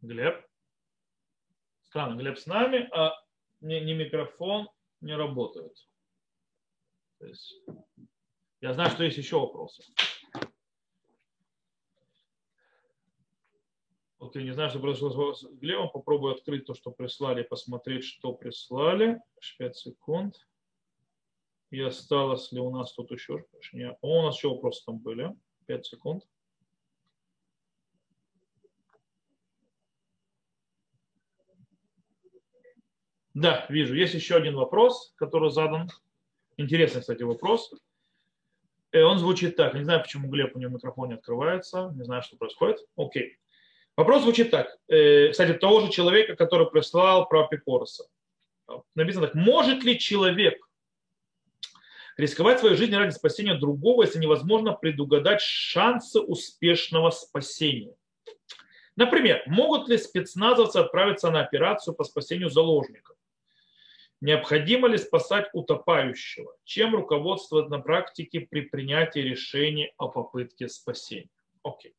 Глеб. 0.02 0.46
Странно, 1.84 2.20
Глеб 2.20 2.38
с 2.38 2.46
нами, 2.46 2.90
а 2.92 3.14
не, 3.62 3.80
не 3.82 3.94
микрофон, 3.94 4.70
не 5.02 5.16
работают. 5.16 5.88
То 7.20 7.28
есть, 7.28 7.62
я 8.62 8.74
знаю, 8.74 8.92
что 8.92 9.04
есть 9.04 9.18
еще 9.18 9.40
вопросы. 9.40 9.84
Окей, 14.20 14.44
не 14.44 14.52
знаю, 14.52 14.70
что 14.70 14.80
произошло 14.80 15.34
с 15.34 15.44
Глебом. 15.44 15.90
Попробую 15.90 16.36
открыть 16.36 16.66
то, 16.66 16.74
что 16.74 16.92
прислали, 16.92 17.44
посмотреть, 17.44 18.04
что 18.04 18.34
прислали. 18.34 19.22
5 19.58 19.78
секунд. 19.78 20.48
И 21.72 21.80
осталось 21.80 22.52
ли 22.52 22.60
у 22.60 22.70
нас 22.70 22.94
тут 22.94 23.12
еще? 23.12 23.46
О, 24.02 24.20
у 24.20 24.24
нас 24.24 24.36
еще 24.36 24.50
вопросы 24.50 24.84
там 24.86 24.98
были. 24.98 25.34
5 25.68 25.86
секунд. 25.86 26.28
Да, 33.34 33.66
вижу. 33.70 33.96
Есть 33.96 34.14
еще 34.14 34.36
один 34.36 34.56
вопрос, 34.56 35.14
который 35.16 35.52
задан. 35.52 35.90
Интересный, 36.58 37.02
кстати, 37.02 37.24
вопрос. 37.24 37.72
Э, 38.92 39.04
он 39.04 39.20
звучит 39.20 39.56
так. 39.56 39.74
Не 39.76 39.84
знаю, 39.84 40.02
почему 40.02 40.30
Глеб 40.30 40.56
у 40.56 40.60
него 40.60 40.72
микрофон 40.72 41.10
не 41.10 41.16
открывается. 41.16 41.92
Не 41.96 42.04
знаю, 42.04 42.24
что 42.24 42.38
происходит. 42.38 42.80
Окей. 42.96 43.38
Вопрос 43.96 44.24
звучит 44.24 44.52
так. 44.52 44.78
Э, 44.88 45.30
кстати, 45.30 45.54
того 45.54 45.82
же 45.82 45.92
человека, 45.92 46.36
который 46.36 46.70
прислал 46.70 47.28
про 47.28 47.46
Апикороса. 47.46 48.06
Написано 48.96 49.28
так. 49.28 49.36
Может 49.36 49.84
ли 49.84 50.00
человек 50.00 50.58
рисковать 52.18 52.60
своей 52.60 52.76
жизнью 52.76 53.00
ради 53.00 53.12
спасения 53.12 53.56
другого, 53.56 54.04
если 54.04 54.20
невозможно 54.20 54.74
предугадать 54.74 55.42
шансы 55.42 56.20
успешного 56.20 57.10
спасения? 57.10 57.96
Например, 58.96 59.42
могут 59.48 59.88
ли 59.88 59.98
спецназовцы 59.98 60.78
отправиться 60.78 61.32
на 61.32 61.42
операцию 61.42 61.94
по 61.94 62.04
спасению 62.04 62.50
заложников? 62.50 63.16
Необходимо 64.22 64.88
ли 64.90 64.98
спасать 64.98 65.50
утопающего? 65.54 66.54
Чем 66.66 66.94
руководствовать 66.94 67.70
на 67.70 67.80
практике 67.80 68.42
при 68.42 68.62
принятии 68.62 69.20
решения 69.20 69.94
о 69.98 70.10
попытке 70.10 70.68
спасения? 70.68 71.30
Окей. 71.64 71.94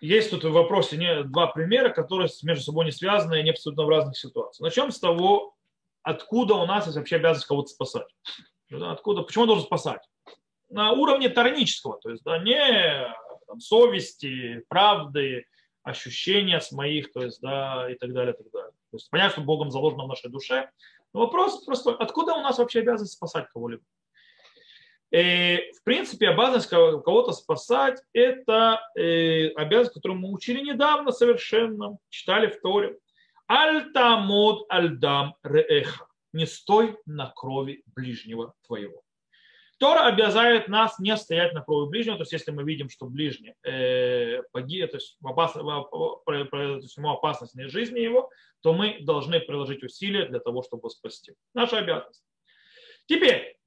Есть 0.00 0.30
тут 0.30 0.44
в 0.44 0.52
вопросе 0.52 1.24
два 1.24 1.48
примера, 1.48 1.90
которые 1.90 2.28
между 2.42 2.64
собой 2.64 2.86
не 2.86 2.92
связаны 2.92 3.40
и 3.40 3.42
не 3.42 3.50
абсолютно 3.50 3.84
в 3.84 3.88
разных 3.88 4.16
ситуациях. 4.16 4.64
Начнем 4.64 4.90
с 4.90 5.00
того, 5.00 5.54
откуда 6.02 6.54
у 6.54 6.66
нас 6.66 6.86
есть 6.86 6.96
вообще 6.96 7.16
обязанность 7.16 7.46
кого-то 7.46 7.68
спасать. 7.68 8.08
Откуда, 8.70 9.22
почему 9.22 9.42
он 9.42 9.48
должен 9.48 9.66
спасать? 9.66 10.02
На 10.68 10.92
уровне 10.92 11.28
таранического, 11.28 11.98
то 11.98 12.10
есть 12.10 12.22
да, 12.24 12.38
не 12.38 13.06
там, 13.46 13.60
совести, 13.60 14.64
правды, 14.68 15.46
ощущения 15.86 16.60
с 16.60 16.72
моих, 16.72 17.12
то 17.12 17.22
есть, 17.22 17.40
да, 17.40 17.90
и 17.90 17.94
так 17.94 18.12
далее, 18.12 18.34
и 18.34 18.36
так 18.36 18.50
далее. 18.52 18.72
То 18.90 18.96
есть 18.96 19.08
понятно, 19.08 19.32
что 19.32 19.40
Богом 19.42 19.70
заложено 19.70 20.04
в 20.04 20.08
нашей 20.08 20.30
душе. 20.30 20.68
Но 21.14 21.20
вопрос 21.20 21.64
просто, 21.64 21.92
откуда 21.92 22.34
у 22.34 22.42
нас 22.42 22.58
вообще 22.58 22.80
обязанность 22.80 23.14
спасать 23.14 23.46
кого-либо? 23.52 23.82
И, 25.12 25.16
э, 25.16 25.72
в 25.72 25.84
принципе, 25.84 26.28
обязанность 26.28 26.68
кого-то 26.68 27.32
спасать– 27.32 28.02
это 28.12 28.80
э, 28.96 29.48
обязанность, 29.50 29.94
которую 29.94 30.18
мы 30.18 30.32
учили 30.32 30.60
недавно 30.60 31.12
совершенно, 31.12 31.98
читали 32.08 32.48
в 32.48 32.60
Торе. 32.60 32.98
Альтамод 33.46 34.66
альдам 34.68 35.36
реэха. 35.44 36.08
Не 36.32 36.46
стой 36.46 36.98
на 37.06 37.32
крови 37.34 37.84
ближнего 37.94 38.54
твоего. 38.66 39.02
Тора 39.78 40.06
обязывает 40.06 40.68
нас 40.68 40.98
не 40.98 41.14
стоять 41.16 41.52
на 41.52 41.60
крови 41.60 41.90
ближнего, 41.90 42.16
то 42.16 42.22
есть 42.22 42.32
если 42.32 42.50
мы 42.50 42.64
видим, 42.64 42.88
что 42.88 43.06
ближний 43.06 43.54
э, 43.62 44.42
погиб, 44.52 44.90
то 44.90 44.96
есть, 44.96 45.18
опас, 45.22 45.52
то 45.52 46.22
есть 46.24 46.96
ему 46.96 47.10
опасность 47.10 47.54
на 47.54 47.68
жизни 47.68 48.00
его, 48.00 48.30
то 48.62 48.72
мы 48.72 48.98
должны 49.00 49.38
приложить 49.38 49.82
усилия 49.82 50.26
для 50.26 50.40
того, 50.40 50.62
чтобы 50.62 50.88
спасти. 50.88 51.34
Наша 51.52 51.78
обязанность. 51.78 52.24
Теперь, 53.04 53.58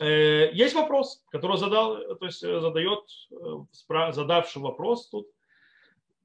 э, 0.00 0.50
есть 0.52 0.74
вопрос, 0.74 1.24
который 1.30 1.56
задал, 1.56 1.96
то 2.16 2.26
есть 2.26 2.40
задает 2.40 3.00
э, 3.30 4.12
задавший 4.12 4.60
вопрос 4.60 5.08
тут. 5.08 5.28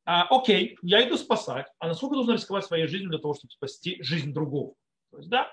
А, 0.04 0.24
окей, 0.30 0.78
я 0.82 1.08
иду 1.08 1.16
спасать, 1.16 1.68
а 1.80 1.88
насколько 1.88 2.16
нужно 2.16 2.34
рисковать 2.34 2.66
своей 2.66 2.88
жизнью 2.88 3.12
для 3.12 3.20
того, 3.20 3.36
чтобы 3.36 3.52
спасти 3.52 4.02
жизнь 4.02 4.34
другого? 4.34 4.74
То 5.12 5.18
есть, 5.18 5.30
да, 5.30 5.50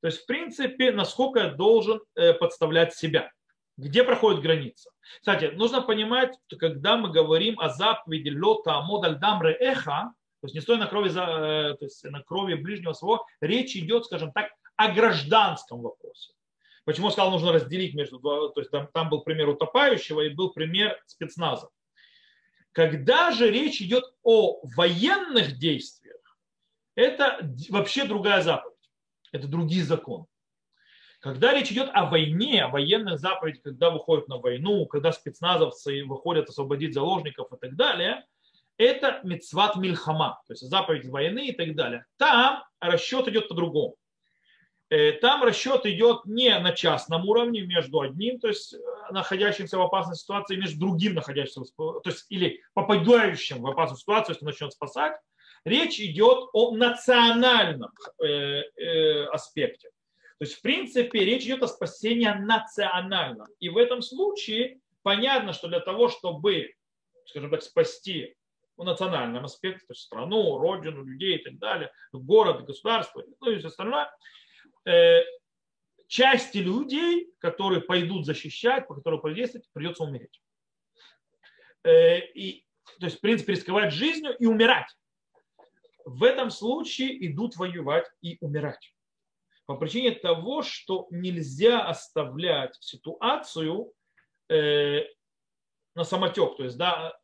то 0.00 0.06
есть, 0.08 0.22
в 0.22 0.26
принципе, 0.26 0.92
насколько 0.92 1.40
я 1.40 1.48
должен 1.50 2.00
э, 2.14 2.32
подставлять 2.32 2.94
себя. 2.94 3.30
Где 3.76 4.02
проходит 4.02 4.42
граница? 4.42 4.90
Кстати, 5.18 5.46
нужно 5.54 5.82
понимать, 5.82 6.34
что 6.46 6.56
когда 6.56 6.96
мы 6.96 7.10
говорим 7.10 7.58
о 7.60 7.68
заповеди 7.68 8.30
лота 8.30 8.80
модаль 8.80 9.18
дамре 9.18 9.52
эха, 9.52 10.12
то 10.40 10.46
есть 10.46 10.54
не 10.54 10.60
стоя 10.60 10.78
на 10.78 10.86
крови, 10.86 11.10
э, 11.10 11.74
то 11.74 11.84
есть 11.84 12.02
на 12.04 12.22
крови 12.22 12.54
ближнего 12.54 12.94
своего, 12.94 13.26
речь 13.40 13.76
идет, 13.76 14.06
скажем 14.06 14.32
так, 14.32 14.50
о 14.76 14.92
гражданском 14.92 15.82
вопросе. 15.82 16.32
Почему 16.84 17.08
я 17.08 17.12
сказал, 17.12 17.30
нужно 17.30 17.52
разделить 17.52 17.94
между 17.94 18.18
два, 18.18 18.48
то 18.48 18.60
есть 18.60 18.70
там, 18.70 18.88
там 18.92 19.10
был 19.10 19.20
пример 19.20 19.50
утопающего 19.50 20.22
и 20.22 20.30
был 20.30 20.50
пример 20.50 20.98
спецназа. 21.06 21.68
Когда 22.72 23.32
же 23.32 23.50
речь 23.50 23.82
идет 23.82 24.04
о 24.22 24.60
военных 24.76 25.58
действиях, 25.58 26.16
это 26.94 27.38
вообще 27.68 28.04
другая 28.04 28.42
заповедь 28.42 28.79
это 29.32 29.48
другие 29.48 29.84
законы. 29.84 30.26
Когда 31.20 31.52
речь 31.52 31.70
идет 31.70 31.90
о 31.92 32.06
войне, 32.06 32.64
о 32.64 32.68
военных 32.68 33.18
заповедях, 33.18 33.62
когда 33.62 33.90
выходят 33.90 34.28
на 34.28 34.38
войну, 34.38 34.86
когда 34.86 35.12
спецназовцы 35.12 36.04
выходят 36.04 36.48
освободить 36.48 36.94
заложников 36.94 37.52
и 37.52 37.56
так 37.56 37.76
далее, 37.76 38.24
это 38.78 39.20
мецват 39.22 39.76
мильхама, 39.76 40.40
то 40.46 40.54
есть 40.54 40.62
заповедь 40.62 41.06
войны 41.06 41.48
и 41.48 41.52
так 41.52 41.74
далее. 41.76 42.06
Там 42.16 42.64
расчет 42.80 43.28
идет 43.28 43.48
по-другому. 43.48 43.96
Э, 44.88 45.12
там 45.12 45.42
расчет 45.44 45.84
идет 45.84 46.24
не 46.24 46.58
на 46.58 46.72
частном 46.72 47.28
уровне 47.28 47.60
между 47.60 48.00
одним, 48.00 48.40
то 48.40 48.48
есть 48.48 48.72
э, 48.72 48.78
находящимся 49.10 49.76
в 49.76 49.82
опасной 49.82 50.16
ситуации, 50.16 50.56
между 50.56 50.80
другим 50.80 51.14
находящимся, 51.14 51.70
то 51.76 52.00
есть 52.06 52.24
или 52.30 52.62
попадающим 52.72 53.60
в 53.60 53.66
опасную 53.66 53.98
ситуацию, 53.98 54.34
если 54.34 54.46
начнет 54.46 54.72
спасать, 54.72 55.12
Речь 55.64 56.00
идет 56.00 56.48
о 56.52 56.74
национальном 56.74 57.90
э, 58.22 58.26
э, 58.26 59.24
аспекте. 59.26 59.90
То 60.38 60.46
есть, 60.46 60.54
в 60.54 60.62
принципе, 60.62 61.24
речь 61.24 61.44
идет 61.44 61.62
о 61.62 61.68
спасении 61.68 62.28
национальном. 62.28 63.46
И 63.58 63.68
в 63.68 63.76
этом 63.76 64.00
случае 64.00 64.80
понятно, 65.02 65.52
что 65.52 65.68
для 65.68 65.80
того, 65.80 66.08
чтобы, 66.08 66.72
скажем 67.26 67.50
так, 67.50 67.62
спасти 67.62 68.34
в 68.78 68.84
национальном 68.84 69.44
аспекте, 69.44 69.80
то 69.86 69.92
есть 69.92 70.04
страну, 70.04 70.56
родину, 70.56 71.04
людей 71.04 71.36
и 71.36 71.42
так 71.42 71.58
далее, 71.58 71.92
город, 72.12 72.64
государство, 72.64 73.22
ну 73.40 73.50
и 73.50 73.58
все 73.58 73.68
остальное, 73.68 74.10
э, 74.86 75.20
части 76.06 76.56
людей, 76.56 77.30
которые 77.38 77.82
пойдут 77.82 78.24
защищать, 78.24 78.88
по 78.88 78.94
которым 78.94 79.20
пойдут 79.20 79.36
действовать, 79.36 79.68
придется 79.74 80.04
умереть. 80.04 80.40
И, 81.86 82.64
то 82.98 83.06
есть, 83.06 83.18
в 83.18 83.20
принципе, 83.20 83.52
рисковать 83.52 83.92
жизнью 83.92 84.34
и 84.38 84.46
умирать 84.46 84.94
в 86.10 86.24
этом 86.24 86.50
случае 86.50 87.24
идут 87.26 87.56
воевать 87.56 88.10
и 88.20 88.36
умирать. 88.40 88.92
По 89.66 89.76
причине 89.76 90.10
того, 90.10 90.62
что 90.62 91.06
нельзя 91.10 91.86
оставлять 91.86 92.76
ситуацию 92.80 93.92
э, 94.48 95.04
на 95.94 96.02
самотек, 96.02 96.56
то 96.56 96.64
есть 96.64 96.76
да, 96.76 97.16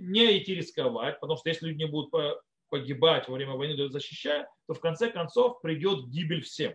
не 0.00 0.38
идти 0.38 0.54
рисковать, 0.54 1.18
потому 1.18 1.38
что 1.38 1.48
если 1.48 1.66
люди 1.66 1.84
не 1.84 1.88
будут 1.88 2.12
погибать 2.68 3.26
во 3.26 3.34
время 3.34 3.54
войны, 3.54 3.88
защищая, 3.88 4.46
то 4.66 4.74
в 4.74 4.80
конце 4.80 5.10
концов 5.10 5.62
придет 5.62 6.08
гибель 6.08 6.42
всем. 6.42 6.74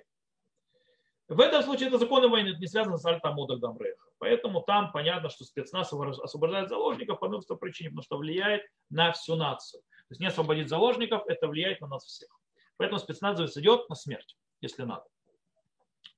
В 1.28 1.40
этом 1.40 1.62
случае 1.62 1.90
это 1.90 2.00
законы 2.00 2.28
войны, 2.28 2.50
это 2.50 2.60
не 2.60 2.68
связано 2.68 2.98
с 2.98 3.06
Альтамодом 3.06 3.60
Дамреха. 3.60 4.04
Поэтому 4.18 4.62
там 4.62 4.92
понятно, 4.92 5.30
что 5.30 5.44
спецназ 5.44 5.94
освобождает 5.94 6.70
заложников 6.70 7.20
по 7.20 7.28
одной 7.28 7.42
причине, 7.60 7.90
потому 7.90 8.04
что 8.04 8.18
влияет 8.18 8.64
на 8.90 9.12
всю 9.12 9.36
нацию. 9.36 9.84
То 10.12 10.14
есть 10.14 10.20
не 10.20 10.28
освободить 10.28 10.68
заложников, 10.68 11.24
это 11.28 11.48
влияет 11.48 11.80
на 11.80 11.88
нас 11.88 12.04
всех. 12.04 12.28
Поэтому 12.76 13.00
спецназовец 13.00 13.56
идет 13.56 13.88
на 13.88 13.96
смерть, 13.96 14.36
если 14.60 14.84
надо. 14.84 15.06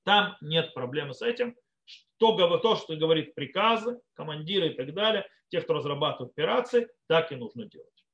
Там 0.02 0.36
нет 0.40 0.74
проблемы 0.74 1.14
с 1.14 1.22
этим. 1.22 1.56
Что, 1.84 2.58
то, 2.58 2.74
что 2.74 2.96
говорит 2.96 3.36
приказы, 3.36 4.00
командиры 4.14 4.70
и 4.70 4.74
так 4.74 4.92
далее, 4.94 5.28
те, 5.48 5.60
кто 5.60 5.74
разрабатывает 5.74 6.32
операции, 6.32 6.88
так 7.06 7.30
и 7.30 7.36
нужно 7.36 7.66
делать. 7.66 8.04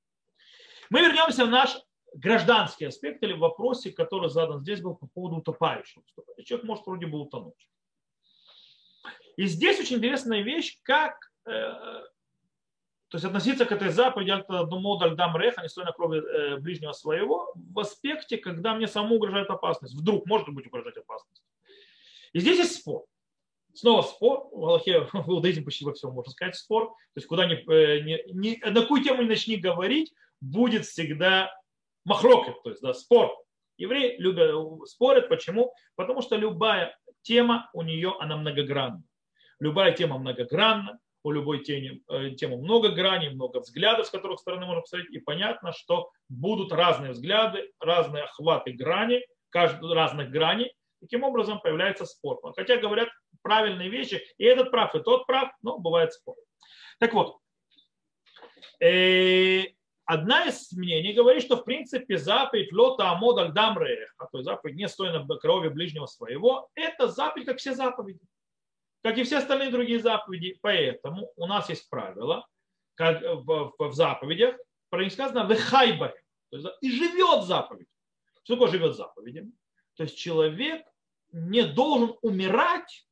Мы 0.90 1.00
вернемся 1.00 1.46
в 1.46 1.48
наш 1.48 1.74
гражданский 2.12 2.84
аспект 2.84 3.22
или 3.22 3.32
в 3.32 3.38
вопросе, 3.38 3.90
который 3.90 4.28
задан 4.28 4.60
здесь 4.60 4.82
был 4.82 4.96
по 4.96 5.06
поводу 5.06 5.36
утопающего. 5.36 6.04
Человек 6.44 6.66
может 6.66 6.86
вроде 6.86 7.06
бы 7.06 7.18
утонуть. 7.18 7.70
И 9.38 9.46
здесь 9.46 9.80
очень 9.80 9.96
интересная 9.96 10.42
вещь, 10.42 10.78
как 10.82 11.32
э, 11.46 12.02
то 13.10 13.16
есть 13.16 13.24
относиться 13.24 13.66
к 13.66 13.72
этой 13.72 13.90
заповеди 13.90 14.30
одному 14.30 14.96
дальдам 14.96 15.36
реха, 15.36 15.62
не 15.62 15.68
стой 15.68 15.84
на 15.84 15.90
крови 15.90 16.20
э, 16.20 16.56
ближнего 16.58 16.92
своего, 16.92 17.52
в 17.56 17.80
аспекте, 17.80 18.36
когда 18.36 18.72
мне 18.72 18.86
самому 18.86 19.16
угрожает 19.16 19.50
опасность. 19.50 19.94
Вдруг 19.94 20.26
может 20.26 20.48
быть 20.50 20.68
угрожать 20.68 20.96
опасность. 20.96 21.42
И 22.32 22.38
здесь 22.38 22.58
есть 22.58 22.76
спор. 22.76 23.04
Снова 23.74 24.02
спор. 24.02 24.48
В 24.52 24.64
Аллахе, 24.64 25.00
в 25.12 25.28
иудаизме 25.28 25.64
почти 25.64 25.84
во 25.84 25.92
всем 25.92 26.12
можно 26.12 26.30
сказать 26.30 26.54
спор. 26.54 26.86
То 26.86 27.16
есть 27.16 27.26
куда 27.26 27.46
ни, 27.46 27.54
э, 27.54 28.00
ни, 28.00 28.32
ни, 28.32 28.64
на 28.64 28.82
какую 28.82 29.02
тему 29.02 29.22
не 29.22 29.28
начни 29.28 29.56
говорить, 29.56 30.14
будет 30.40 30.86
всегда 30.86 31.52
махлокет, 32.04 32.62
то 32.62 32.70
есть 32.70 32.80
да, 32.80 32.94
спор. 32.94 33.36
Евреи 33.76 34.18
любят, 34.18 34.88
спорят. 34.88 35.28
Почему? 35.28 35.74
Потому 35.96 36.22
что 36.22 36.36
любая 36.36 36.96
тема 37.22 37.70
у 37.72 37.82
нее, 37.82 38.14
она 38.20 38.36
многогранна. 38.36 39.02
Любая 39.58 39.90
тема 39.92 40.18
многогранна 40.18 41.00
у 41.22 41.30
любой 41.30 41.62
темы, 41.64 42.02
э, 42.08 42.30
темы 42.30 42.56
много 42.56 42.90
граней, 42.90 43.30
много 43.30 43.60
взглядов, 43.60 44.06
с 44.06 44.10
которых 44.10 44.40
стороны 44.40 44.66
можно 44.66 44.82
посмотреть, 44.82 45.12
и 45.12 45.18
понятно, 45.18 45.72
что 45.72 46.10
будут 46.28 46.72
разные 46.72 47.12
взгляды, 47.12 47.70
разные 47.78 48.24
охваты 48.24 48.72
грани, 48.72 49.24
каждый, 49.50 49.92
разных 49.92 50.30
граней. 50.30 50.72
Таким 51.00 51.24
образом 51.24 51.60
появляется 51.60 52.04
спор. 52.04 52.40
Хотя 52.56 52.76
говорят 52.76 53.08
правильные 53.42 53.88
вещи, 53.88 54.22
и 54.38 54.44
этот 54.44 54.70
прав, 54.70 54.94
и 54.94 55.00
тот 55.00 55.26
прав, 55.26 55.50
но 55.62 55.78
бывает 55.78 56.12
спор. 56.12 56.36
Так 56.98 57.14
вот, 57.14 57.38
э, 58.80 59.64
одна 60.04 60.46
из 60.46 60.72
мнений 60.72 61.12
говорит, 61.12 61.42
что 61.42 61.56
в 61.56 61.64
принципе 61.64 62.18
заповедь 62.18 62.72
лота 62.72 63.10
амодаль 63.10 63.52
дамрех, 63.52 64.14
то 64.18 64.38
есть 64.38 64.44
заповедь 64.44 64.76
не 64.76 64.88
стоя 64.88 65.18
на 65.18 65.36
крови 65.36 65.68
ближнего 65.68 66.06
своего, 66.06 66.68
это 66.74 67.08
заповедь, 67.08 67.46
как 67.46 67.58
все 67.58 67.74
заповеди 67.74 68.20
как 69.02 69.18
и 69.18 69.24
все 69.24 69.38
остальные 69.38 69.70
другие 69.70 70.00
заповеди. 70.00 70.58
Поэтому 70.60 71.32
у 71.36 71.46
нас 71.46 71.68
есть 71.68 71.88
правило, 71.88 72.46
как 72.94 73.22
в, 73.22 73.74
в 73.78 73.92
заповедях, 73.94 74.56
про 74.90 75.04
них 75.04 75.12
сказано 75.12 75.46
«вехайбаре», 75.46 76.20
то 76.50 76.56
есть, 76.56 76.68
и 76.80 76.90
живет 76.90 77.44
заповедь. 77.44 77.88
Что 78.42 78.54
такое 78.54 78.70
живет 78.70 78.96
заповедями? 78.96 79.52
То 79.96 80.02
есть 80.02 80.18
человек 80.18 80.84
не 81.32 81.62
должен 81.62 82.16
умирать 82.22 83.06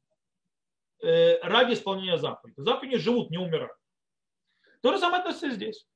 э, 1.01 1.39
ради 1.41 1.74
исполнения 1.74 2.18
заповедей. 2.18 2.62
Заповеди 2.62 2.99
живут, 2.99 3.30
не 3.30 3.39
умирают. 3.39 3.76
То 4.82 4.93
же 4.93 4.99
самое 4.99 5.20
относится 5.20 5.51
здесь. 5.51 5.86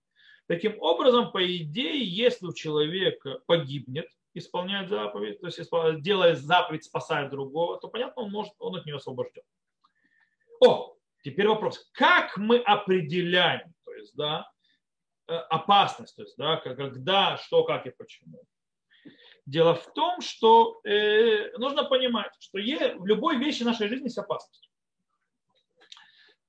Таким 0.46 0.80
образом, 0.80 1.32
по 1.32 1.44
идее, 1.44 2.04
если 2.04 2.46
у 2.46 2.52
человека 2.52 3.40
погибнет, 3.46 4.08
исполняет 4.34 4.88
заповедь, 4.88 5.40
то 5.40 5.46
есть 5.46 6.02
делая 6.02 6.34
заповедь, 6.34 6.84
спасает 6.84 7.30
другого, 7.30 7.78
то 7.78 7.88
понятно, 7.88 8.22
он, 8.22 8.30
может, 8.30 8.52
он 8.58 8.76
от 8.76 8.86
нее 8.86 8.96
освобожден. 8.96 9.42
О, 10.64 10.96
теперь 11.24 11.48
вопрос. 11.48 11.90
Как 11.92 12.36
мы 12.36 12.58
определяем, 12.58 13.74
то 13.84 13.92
есть, 13.94 14.14
да, 14.14 14.48
э, 15.26 15.34
опасность, 15.34 16.14
то 16.14 16.22
есть, 16.22 16.36
да, 16.36 16.56
когда, 16.58 17.36
что, 17.38 17.64
как 17.64 17.86
и 17.86 17.90
почему? 17.90 18.40
Дело 19.44 19.74
в 19.74 19.92
том, 19.92 20.20
что 20.20 20.80
э, 20.84 21.50
нужно 21.58 21.82
понимать, 21.84 22.32
что 22.38 22.58
е, 22.58 22.94
в 22.94 23.04
любой 23.06 23.38
вещи 23.38 23.64
нашей 23.64 23.88
жизни 23.88 24.04
есть 24.04 24.18
опасность. 24.18 24.70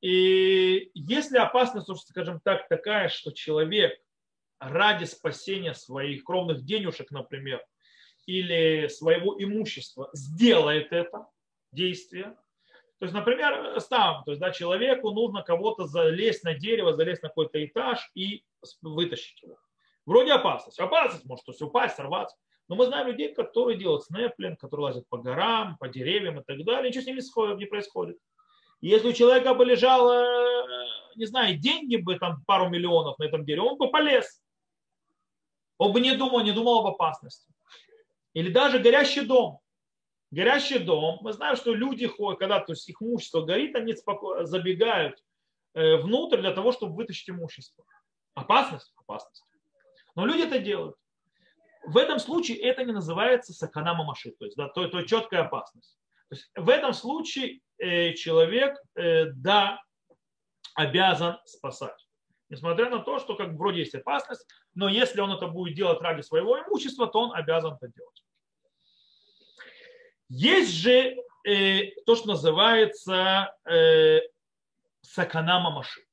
И 0.02 0.92
если 0.94 1.40
опасность, 1.40 1.90
скажем 2.08 2.40
так, 2.42 2.68
такая, 2.68 3.10
что 3.10 3.32
человек 3.32 4.00
ради 4.60 5.06
спасения 5.06 5.74
своих 5.74 6.24
кровных 6.24 6.64
денежек, 6.64 7.10
например, 7.10 7.66
или 8.28 8.88
своего 8.90 9.42
имущества 9.44 10.12
сделает 10.14 10.92
это 10.92 11.26
действие, 11.72 12.38
то 13.04 13.06
есть, 13.06 13.14
например, 13.14 13.82
там, 13.90 14.24
то 14.24 14.32
есть, 14.32 14.40
да, 14.40 14.52
человеку 14.52 15.12
нужно 15.12 15.44
кого-то 15.44 15.86
залезть 15.88 16.46
на 16.46 16.54
дерево, 16.54 16.94
залезть 16.94 17.22
на 17.22 17.28
какой-то 17.28 17.62
этаж 17.66 18.10
и 18.16 18.46
вытащить 18.82 19.44
его. 19.44 19.58
Вроде 20.06 20.32
опасность. 20.32 20.80
Опасность 20.80 21.26
может 21.26 21.44
то 21.44 21.52
есть 21.52 21.62
упасть, 21.62 21.98
сорваться. 21.98 22.38
Но 22.70 22.76
мы 22.76 22.86
знаем 22.86 23.08
людей, 23.08 23.34
которые 23.34 23.78
делают 23.78 24.06
снэплинг, 24.06 24.58
которые 24.58 24.86
лазят 24.86 25.10
по 25.10 25.18
горам, 25.18 25.76
по 25.82 25.90
деревьям 25.90 26.40
и 26.40 26.44
так 26.46 26.64
далее. 26.64 26.92
Ничего 26.92 27.04
с 27.04 27.06
ними 27.06 27.58
не 27.58 27.66
происходит. 27.66 28.18
Если 28.80 29.10
у 29.10 29.14
человека 29.14 29.54
бы 29.54 29.66
лежало, 29.66 30.26
не 31.18 31.26
знаю, 31.26 31.58
деньги 31.58 31.98
бы, 31.98 32.18
там 32.18 32.42
пару 32.48 32.70
миллионов 32.70 33.20
на 33.20 33.26
этом 33.26 33.44
дереве, 33.44 33.64
он 33.64 33.78
бы 33.78 33.92
полез. 33.92 34.42
Он 35.78 35.92
бы 35.92 36.00
не 36.00 36.16
думал, 36.16 36.40
не 36.40 36.54
думал 36.54 36.80
об 36.80 36.94
опасности. 36.94 37.52
Или 38.34 38.50
даже 38.50 38.80
горящий 38.80 39.26
дом. 39.26 39.60
Горящий 40.34 40.80
дом, 40.80 41.20
мы 41.22 41.32
знаем, 41.32 41.56
что 41.56 41.76
люди 41.76 42.08
ходят, 42.08 42.40
когда 42.40 42.60
то 42.60 42.74
есть 42.74 42.90
их 42.90 43.00
имущество 43.00 43.42
горит, 43.42 43.76
они 43.76 43.94
споко... 43.94 44.46
забегают 44.46 45.24
э, 45.76 45.98
внутрь 45.98 46.42
для 46.42 46.52
того, 46.52 46.72
чтобы 46.72 46.96
вытащить 46.96 47.30
имущество. 47.30 47.86
Опасность? 48.34 48.92
Опасность. 48.98 49.44
Но 50.16 50.26
люди 50.26 50.42
это 50.42 50.58
делают. 50.58 50.96
В 51.86 51.98
этом 51.98 52.18
случае 52.18 52.58
это 52.62 52.84
не 52.84 52.94
называется 52.94 53.54
сакана 53.54 53.94
мамаши, 53.94 54.32
то 54.32 54.46
есть 54.46 54.58
да, 54.58 54.70
то, 54.70 54.88
то 54.88 55.04
четкая 55.04 55.44
опасность. 55.44 56.00
То 56.30 56.36
есть 56.36 56.52
в 56.56 56.68
этом 56.68 56.94
случае 56.94 57.60
э, 57.78 58.14
человек, 58.14 58.76
э, 58.96 59.26
да, 59.36 59.84
обязан 60.74 61.38
спасать. 61.46 62.08
Несмотря 62.50 62.90
на 62.90 63.00
то, 63.00 63.20
что 63.20 63.36
как 63.36 63.54
вроде 63.54 63.82
есть 63.82 63.94
опасность, 63.94 64.48
но 64.74 64.90
если 64.90 65.22
он 65.22 65.32
это 65.32 65.48
будет 65.48 65.76
делать 65.76 66.02
ради 66.02 66.22
своего 66.22 66.60
имущества, 66.60 67.06
то 67.06 67.20
он 67.20 67.36
обязан 67.36 67.76
это 67.76 67.88
делать. 67.96 68.24
Есть 70.30 70.72
же 70.72 71.16
э, 71.46 71.92
то, 72.06 72.16
что 72.16 72.28
называется 72.30 73.56
э, 73.66 74.20
саканама 75.02 75.72
машит. 75.72 76.08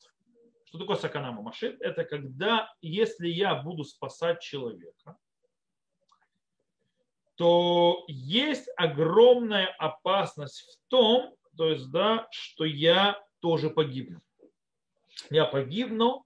Что 0.64 0.78
такое 0.78 0.96
саканама 0.96 1.42
машит? 1.42 1.80
Это 1.80 2.04
когда, 2.04 2.72
если 2.80 3.28
я 3.28 3.54
буду 3.54 3.84
спасать 3.84 4.40
человека, 4.40 5.16
то 7.36 8.04
есть 8.06 8.68
огромная 8.76 9.66
опасность 9.78 10.60
в 10.60 10.90
том, 10.90 11.34
то 11.56 11.68
есть, 11.70 11.90
да, 11.90 12.28
что 12.30 12.64
я 12.64 13.18
тоже 13.40 13.70
погибну. 13.70 14.20
Я 15.30 15.46
погибну, 15.46 16.24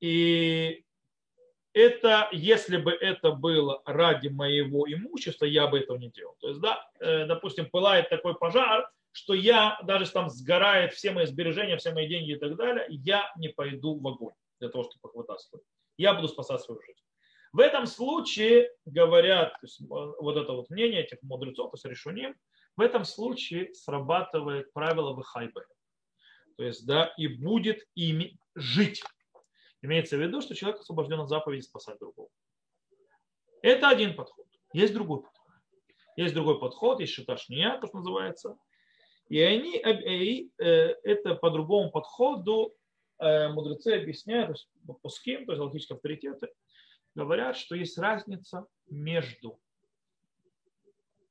и 0.00 0.84
это, 1.74 2.28
если 2.32 2.76
бы 2.76 2.92
это 2.92 3.32
было 3.32 3.82
ради 3.86 4.28
моего 4.28 4.90
имущества, 4.92 5.46
я 5.46 5.66
бы 5.66 5.78
этого 5.78 5.96
не 5.96 6.10
делал. 6.10 6.36
То 6.40 6.48
есть, 6.48 6.60
да, 6.60 6.88
э, 7.00 7.26
допустим, 7.26 7.70
пылает 7.70 8.08
такой 8.10 8.34
пожар, 8.34 8.90
что 9.12 9.34
я, 9.34 9.78
даже 9.82 10.10
там 10.10 10.30
сгорает 10.30 10.92
все 10.92 11.12
мои 11.12 11.26
сбережения, 11.26 11.76
все 11.76 11.92
мои 11.92 12.08
деньги 12.08 12.32
и 12.32 12.38
так 12.38 12.56
далее, 12.56 12.86
я 12.88 13.32
не 13.36 13.48
пойду 13.48 13.98
в 13.98 14.06
огонь 14.06 14.34
для 14.58 14.68
того, 14.68 14.84
чтобы 14.84 15.00
похвататься. 15.02 15.58
Я 15.96 16.14
буду 16.14 16.28
спасать 16.28 16.60
свою 16.60 16.80
жизнь. 16.80 16.98
В 17.52 17.60
этом 17.60 17.86
случае, 17.86 18.70
говорят, 18.86 19.54
есть, 19.62 19.80
э, 19.80 19.84
вот 19.88 20.36
это 20.36 20.52
вот 20.52 20.70
мнение 20.70 21.02
этих 21.02 21.22
мудрецов, 21.22 21.70
то 21.70 21.76
есть 21.76 21.84
решуним, 21.84 22.34
в 22.76 22.80
этом 22.80 23.04
случае 23.04 23.74
срабатывает 23.74 24.72
правило 24.72 25.12
выхайбы. 25.12 25.64
То 26.56 26.64
есть, 26.64 26.86
да, 26.86 27.12
и 27.16 27.28
будет 27.28 27.86
ими 27.94 28.38
жить. 28.54 29.02
Имеется 29.82 30.16
в 30.16 30.20
виду, 30.20 30.40
что 30.40 30.54
человек 30.54 30.80
освобожден 30.80 31.20
от 31.20 31.28
заповеди 31.28 31.62
спасать 31.62 31.98
другого. 31.98 32.28
Это 33.62 33.88
один 33.88 34.14
подход. 34.14 34.46
Есть 34.72 34.94
другой 34.94 35.22
подход. 35.22 35.52
Есть 36.16 36.34
другой 36.34 36.60
подход, 36.60 37.00
есть 37.00 37.12
шиташния, 37.12 37.78
то, 37.78 37.88
что 37.88 37.98
называется. 37.98 38.56
И 39.28 39.40
они, 39.40 39.76
и, 39.78 40.50
э, 40.58 40.64
это 41.04 41.34
по 41.34 41.50
другому 41.50 41.90
подходу 41.90 42.74
э, 43.18 43.48
мудрецы 43.48 43.94
объясняют, 43.94 44.48
то 44.48 44.52
есть 44.52 45.00
пуским, 45.00 45.46
то 45.46 45.52
есть 45.52 45.62
логические 45.62 45.96
авторитеты, 45.96 46.48
говорят, 47.14 47.56
что 47.56 47.74
есть 47.74 47.98
разница 47.98 48.66
между 48.90 49.58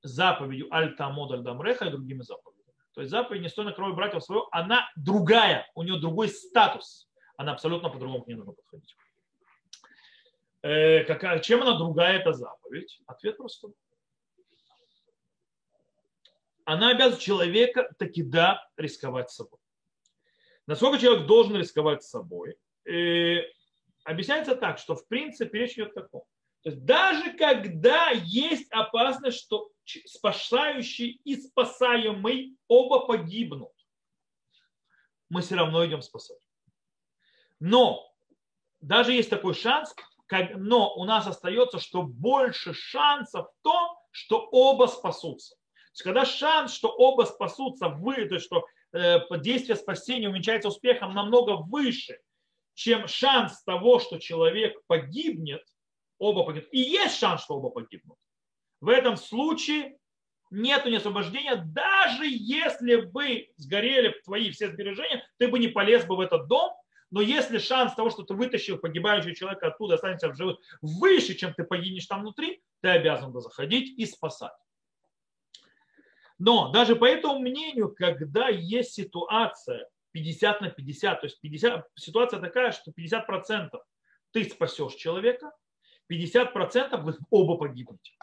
заповедью 0.01 0.73
Аль-Тамод 0.73 1.31
Аль-Дамреха 1.31 1.85
и 1.85 1.91
другими 1.91 2.23
заповедями. 2.23 2.73
То 2.93 3.01
есть 3.01 3.11
заповедь 3.11 3.41
«Не 3.41 3.49
стой 3.49 3.65
на 3.65 3.71
крови 3.71 3.93
братьев 3.93 4.23
своего», 4.23 4.47
она 4.51 4.89
другая, 4.95 5.69
у 5.75 5.83
нее 5.83 5.99
другой 5.99 6.29
статус. 6.29 7.10
Она 7.37 7.53
абсолютно 7.53 7.89
по-другому 7.89 8.23
к 8.23 8.27
ней 8.27 8.35
нужно 8.35 8.53
подходить. 8.53 8.95
Э, 10.63 11.03
какая, 11.05 11.39
чем 11.39 11.61
она 11.61 11.77
другая, 11.77 12.19
эта 12.19 12.33
заповедь? 12.33 13.01
Ответ 13.07 13.37
просто. 13.37 13.69
Она 16.65 16.91
обязывает 16.91 17.21
человека 17.21 17.91
таки 17.97 18.21
да 18.21 18.63
рисковать 18.77 19.31
собой. 19.31 19.59
Насколько 20.67 20.99
человек 20.99 21.25
должен 21.25 21.55
рисковать 21.55 22.03
собой? 22.03 22.57
Э, 22.85 23.41
объясняется 24.03 24.55
так, 24.55 24.77
что 24.77 24.95
в 24.95 25.07
принципе 25.07 25.59
речь 25.59 25.73
идет 25.73 25.97
о 25.97 26.01
таком. 26.01 26.23
То 26.61 26.69
есть 26.69 26.85
даже 26.85 27.33
когда 27.33 28.11
есть 28.11 28.71
опасность, 28.71 29.39
что 29.39 29.71
спасающий 30.05 31.19
и 31.23 31.35
спасаемый 31.35 32.55
оба 32.67 33.05
погибнут, 33.07 33.73
мы 35.29 35.41
все 35.41 35.55
равно 35.55 35.85
идем 35.85 36.01
спасать. 36.03 36.40
Но 37.61 38.11
даже 38.81 39.13
есть 39.13 39.29
такой 39.29 39.53
шанс, 39.53 39.95
но 40.55 40.93
у 40.95 41.05
нас 41.05 41.27
остается, 41.27 41.79
что 41.79 42.01
больше 42.01 42.73
шансов 42.73 43.47
в 43.47 43.63
том, 43.63 43.97
что 44.09 44.39
оба 44.51 44.87
спасутся. 44.87 45.55
То 45.55 45.93
есть, 45.93 46.03
когда 46.03 46.25
шанс, 46.25 46.73
что 46.73 46.89
оба 46.89 47.23
спасутся, 47.23 47.89
вы, 47.89 48.25
то 48.25 48.35
есть, 48.35 48.47
что 48.47 48.65
э, 48.93 49.19
действие 49.39 49.75
спасения 49.75 50.27
увенчается 50.27 50.69
успехом 50.69 51.13
намного 51.13 51.57
выше, 51.57 52.17
чем 52.73 53.07
шанс 53.07 53.61
того, 53.63 53.99
что 53.99 54.17
человек 54.17 54.75
погибнет, 54.87 55.63
оба 56.17 56.43
погибнут. 56.43 56.73
И 56.73 56.79
есть 56.79 57.19
шанс, 57.19 57.43
что 57.43 57.57
оба 57.57 57.69
погибнут. 57.69 58.17
В 58.79 58.89
этом 58.89 59.17
случае 59.17 59.99
нет 60.49 60.85
освобождения, 60.87 61.55
даже 61.57 62.25
если 62.25 62.95
бы 62.95 63.49
сгорели 63.57 64.19
твои 64.23 64.49
все 64.49 64.69
сбережения, 64.69 65.27
ты 65.37 65.47
бы 65.47 65.59
не 65.59 65.67
полез 65.67 66.05
бы 66.05 66.15
в 66.15 66.21
этот 66.21 66.47
дом, 66.47 66.73
но 67.11 67.21
если 67.21 67.57
шанс 67.57 67.93
того, 67.93 68.09
что 68.09 68.23
ты 68.23 68.33
вытащил 68.33 68.77
погибающего 68.77 69.35
человека 69.35 69.67
оттуда, 69.67 69.95
останется 69.95 70.29
в 70.29 70.35
живых, 70.35 70.57
выше, 70.81 71.35
чем 71.35 71.53
ты 71.53 71.63
погибнешь 71.63 72.07
там 72.07 72.21
внутри, 72.21 72.63
ты 72.81 72.89
обязан 72.89 73.31
был 73.31 73.41
заходить 73.41 73.97
и 73.97 74.05
спасать. 74.05 74.53
Но 76.39 76.71
даже 76.71 76.95
по 76.95 77.05
этому 77.05 77.39
мнению, 77.39 77.93
когда 77.93 78.47
есть 78.47 78.93
ситуация, 78.93 79.87
50 80.11 80.61
на 80.61 80.69
50. 80.69 81.21
То 81.21 81.27
есть 81.27 81.39
50, 81.41 81.87
ситуация 81.95 82.39
такая, 82.39 82.71
что 82.71 82.91
50% 82.91 83.69
ты 84.31 84.43
спасешь 84.45 84.95
человека, 84.95 85.51
50% 86.11 87.01
вы 87.01 87.17
оба 87.29 87.57
погибнете. 87.57 88.13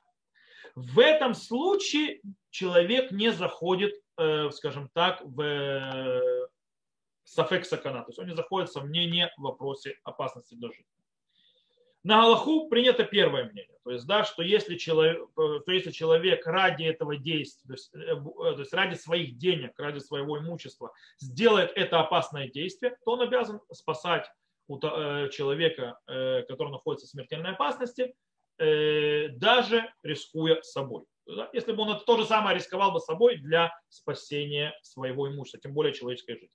В 0.74 0.98
этом 0.98 1.34
случае 1.34 2.20
человек 2.50 3.10
не 3.10 3.32
заходит, 3.32 3.94
э, 4.16 4.50
скажем 4.50 4.88
так, 4.92 5.20
в 5.24 6.48
сафек 7.28 7.66
сакана. 7.66 8.00
То 8.02 8.08
есть 8.08 8.18
он 8.18 8.26
не 8.26 8.34
заходит 8.34 8.70
в 8.70 8.72
сомнение 8.72 9.32
в 9.36 9.42
вопросе 9.42 9.98
опасности 10.02 10.54
для 10.54 10.68
жизни. 10.68 10.86
На 12.04 12.22
Галаху 12.22 12.68
принято 12.68 13.04
первое 13.04 13.50
мнение, 13.50 13.76
то 13.84 13.90
есть, 13.90 14.06
да, 14.06 14.24
что 14.24 14.42
если 14.42 14.76
человек, 14.76 15.28
то 15.34 15.62
если 15.66 15.90
человек 15.90 16.46
ради 16.46 16.84
этого 16.84 17.16
действия, 17.16 17.66
то 17.66 17.72
есть, 17.74 17.94
э, 17.94 18.14
то 18.54 18.58
есть 18.60 18.72
ради 18.72 18.94
своих 18.94 19.36
денег, 19.36 19.72
ради 19.78 19.98
своего 19.98 20.38
имущества 20.38 20.92
сделает 21.18 21.72
это 21.74 22.00
опасное 22.00 22.48
действие, 22.48 22.96
то 23.04 23.12
он 23.12 23.22
обязан 23.22 23.60
спасать 23.72 24.30
э, 24.70 25.28
человека, 25.32 25.98
э, 26.06 26.42
который 26.42 26.70
находится 26.70 27.06
в 27.06 27.10
смертельной 27.10 27.50
опасности, 27.50 28.14
даже 28.58 29.92
рискуя 30.02 30.60
собой. 30.62 31.04
Если 31.52 31.70
бы 31.70 31.82
он 31.82 31.90
это 31.90 32.04
то 32.04 32.16
же 32.16 32.24
самое 32.24 32.56
рисковал 32.56 32.90
бы 32.90 32.98
собой 32.98 33.36
для 33.36 33.72
спасения 33.88 34.76
своего 34.82 35.28
имущества, 35.28 35.60
тем 35.60 35.74
более 35.74 35.94
человеческой 35.94 36.34
жизни 36.34 36.50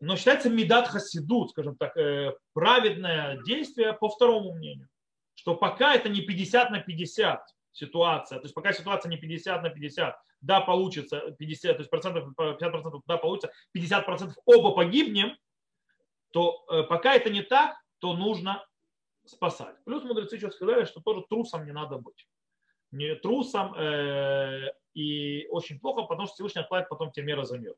но 0.00 0.16
считается 0.16 0.48
медат 0.48 0.88
хасидут, 0.88 1.50
скажем 1.50 1.76
так, 1.76 1.96
э, 1.96 2.34
праведное 2.52 3.42
действие 3.42 3.92
по 3.92 4.08
второму 4.08 4.52
мнению, 4.54 4.88
что 5.34 5.54
пока 5.54 5.94
это 5.94 6.08
не 6.08 6.20
50 6.20 6.70
на 6.70 6.80
50 6.80 7.40
ситуация, 7.72 8.38
то 8.38 8.44
есть 8.44 8.54
пока 8.54 8.72
ситуация 8.72 9.10
не 9.10 9.16
50 9.16 9.62
на 9.62 9.70
50, 9.70 10.16
да, 10.40 10.60
получится 10.60 11.34
50, 11.38 11.76
то 11.76 11.80
есть 11.80 11.90
процентов, 11.90 12.34
50 12.36 12.70
процентов, 12.70 13.02
да, 13.06 13.16
получится 13.16 13.52
50 13.72 14.06
процентов 14.06 14.36
оба 14.46 14.72
погибнем, 14.72 15.36
то 16.32 16.64
э, 16.70 16.82
пока 16.84 17.14
это 17.14 17.30
не 17.30 17.42
так, 17.42 17.76
то 17.98 18.14
нужно 18.14 18.64
спасать. 19.24 19.76
Плюс 19.84 20.04
мудрецы 20.04 20.36
еще 20.36 20.50
сказали, 20.50 20.84
что 20.84 21.00
тоже 21.00 21.24
трусом 21.28 21.64
не 21.64 21.72
надо 21.72 21.98
быть. 21.98 22.28
Не 22.90 23.16
трусом 23.16 23.74
э, 23.74 24.72
и 24.94 25.46
очень 25.48 25.78
плохо, 25.80 26.02
потому 26.02 26.26
что 26.26 26.34
Всевышний 26.34 26.62
отплатит 26.62 26.88
потом 26.88 27.10
тебе 27.12 27.26
мера 27.26 27.44
за 27.44 27.58
мир. 27.58 27.74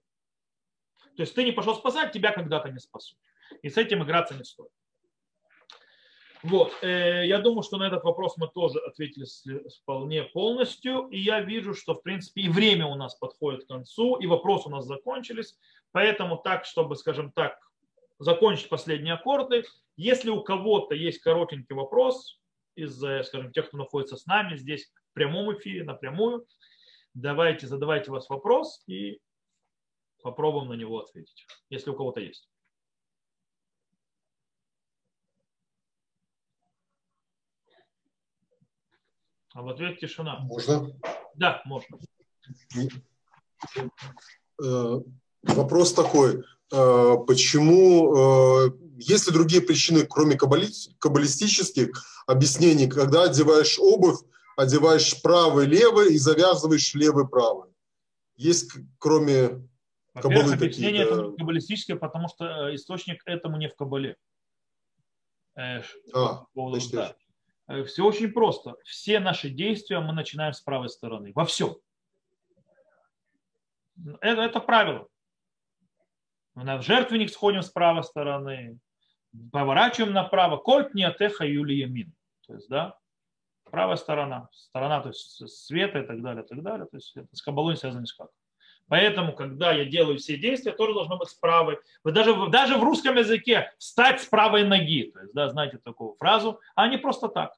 То 1.21 1.25
есть 1.25 1.35
ты 1.35 1.45
не 1.45 1.53
пошел 1.53 1.75
спасать, 1.75 2.13
тебя 2.13 2.33
когда-то 2.33 2.71
не 2.71 2.79
спасут. 2.79 3.19
И 3.61 3.69
с 3.69 3.77
этим 3.77 4.03
играться 4.03 4.35
не 4.35 4.43
стоит. 4.43 4.71
Вот, 6.43 6.73
э, 6.81 7.27
я 7.27 7.41
думаю, 7.41 7.63
что 7.63 7.77
на 7.77 7.87
этот 7.87 8.05
вопрос 8.05 8.39
мы 8.39 8.49
тоже 8.49 8.79
ответили 8.79 9.27
вполне 9.83 10.23
полностью. 10.23 11.09
И 11.09 11.19
я 11.19 11.43
вижу, 11.43 11.75
что, 11.75 11.93
в 11.93 12.01
принципе, 12.01 12.41
и 12.41 12.49
время 12.49 12.87
у 12.87 12.95
нас 12.95 13.17
подходит 13.17 13.65
к 13.65 13.69
концу, 13.69 14.17
и 14.17 14.27
вопросы 14.27 14.69
у 14.69 14.71
нас 14.71 14.87
закончились. 14.87 15.59
Поэтому 15.93 16.39
так, 16.39 16.65
чтобы, 16.65 16.97
скажем 16.97 17.33
так, 17.33 17.59
закончить 18.19 18.71
последние 18.71 19.13
аккорды, 19.13 19.65
Если 19.99 20.31
у 20.31 20.43
кого-то 20.43 20.95
есть 20.95 21.19
коротенький 21.19 21.77
вопрос 21.77 22.41
из, 22.77 22.97
скажем, 23.27 23.53
тех, 23.53 23.69
кто 23.69 23.77
находится 23.77 24.17
с 24.17 24.25
нами 24.25 24.57
здесь 24.57 24.91
в 25.11 25.13
прямом 25.13 25.55
эфире, 25.55 25.85
напрямую, 25.85 26.47
давайте, 27.13 27.67
задавайте 27.67 28.11
вас 28.11 28.31
вопрос 28.31 28.83
и 28.87 29.21
попробуем 30.23 30.69
на 30.69 30.75
него 30.75 31.01
ответить, 31.01 31.47
если 31.69 31.91
у 31.91 31.97
кого-то 31.97 32.21
есть. 32.21 32.49
А 39.53 39.63
в 39.63 39.69
ответ 39.69 39.99
тишина. 39.99 40.39
Можно? 40.41 40.93
Да, 41.35 41.61
можно. 41.65 41.99
Э, 44.63 45.01
вопрос 45.43 45.93
такой. 45.93 46.45
Э, 46.73 47.17
почему, 47.27 48.67
э, 48.67 48.71
есть 48.99 49.27
ли 49.27 49.33
другие 49.33 49.61
причины, 49.61 50.07
кроме 50.07 50.37
каббалистических 50.37 51.91
объяснений, 52.27 52.89
когда 52.89 53.25
одеваешь 53.25 53.79
обувь, 53.79 54.21
одеваешь 54.57 55.21
правый, 55.21 55.67
левый 55.67 56.15
и 56.15 56.19
завязываешь 56.19 56.95
левый, 56.95 57.27
правый? 57.27 57.71
Есть, 58.37 58.71
кроме 58.99 59.69
Каббалы 60.15 60.55
объяснение 60.55 61.05
это 61.05 61.33
каббалистическое, 61.33 61.97
потому 61.97 62.29
что 62.29 62.75
источник 62.75 63.23
этому 63.27 63.57
не 63.57 63.69
в 63.69 63.77
Кабале. 63.77 64.17
А, 65.55 65.83
значит, 66.55 66.93
да. 66.93 67.15
Все 67.85 68.05
очень 68.05 68.33
просто. 68.33 68.75
Все 68.85 69.21
наши 69.21 69.49
действия 69.51 70.01
мы 70.01 70.13
начинаем 70.13 70.53
с 70.53 70.61
правой 70.61 70.89
стороны. 70.89 71.33
Во 71.35 71.45
всем. 71.45 71.77
Это, 74.21 74.43
это 74.43 74.61
правило. 74.61 75.07
В 76.55 76.83
жертвенник 76.83 77.31
сходим 77.31 77.63
с 77.63 77.71
правой 77.71 78.03
стороны, 78.03 78.79
поворачиваем 79.53 80.13
направо. 80.13 80.57
Кольт 80.57 80.95
не 80.95 81.05
атеха 81.05 81.45
юли 81.45 81.79
ямин. 81.79 82.13
То 82.47 82.55
есть, 82.55 82.69
да, 82.69 82.99
правая 83.65 83.97
сторона, 83.97 84.49
сторона, 84.53 85.01
то 85.01 85.11
есть 85.11 85.49
света 85.49 86.01
и 86.01 86.07
так 86.07 86.21
далее, 86.23 86.45
и 86.45 86.47
так 86.47 86.63
далее. 86.63 86.87
То 86.87 86.97
есть 86.97 87.17
это 87.17 87.29
с 87.33 87.41
кабалой 87.41 87.77
связано 87.77 88.03
никак. 88.03 88.31
Поэтому, 88.91 89.33
когда 89.33 89.71
я 89.71 89.85
делаю 89.85 90.19
все 90.19 90.37
действия, 90.37 90.73
тоже 90.73 90.95
должно 90.95 91.17
быть 91.17 91.29
с 91.29 91.35
правой. 91.35 91.79
Вы 92.03 92.11
даже, 92.11 92.35
даже 92.49 92.77
в 92.77 92.83
русском 92.83 93.17
языке 93.17 93.73
встать 93.79 94.21
с 94.21 94.27
правой 94.27 94.65
ноги. 94.65 95.13
То 95.13 95.21
есть, 95.21 95.33
да, 95.33 95.49
знаете 95.49 95.79
такую 95.79 96.17
фразу, 96.19 96.59
а 96.75 96.89
не 96.89 96.99
просто 96.99 97.29
так. 97.29 97.55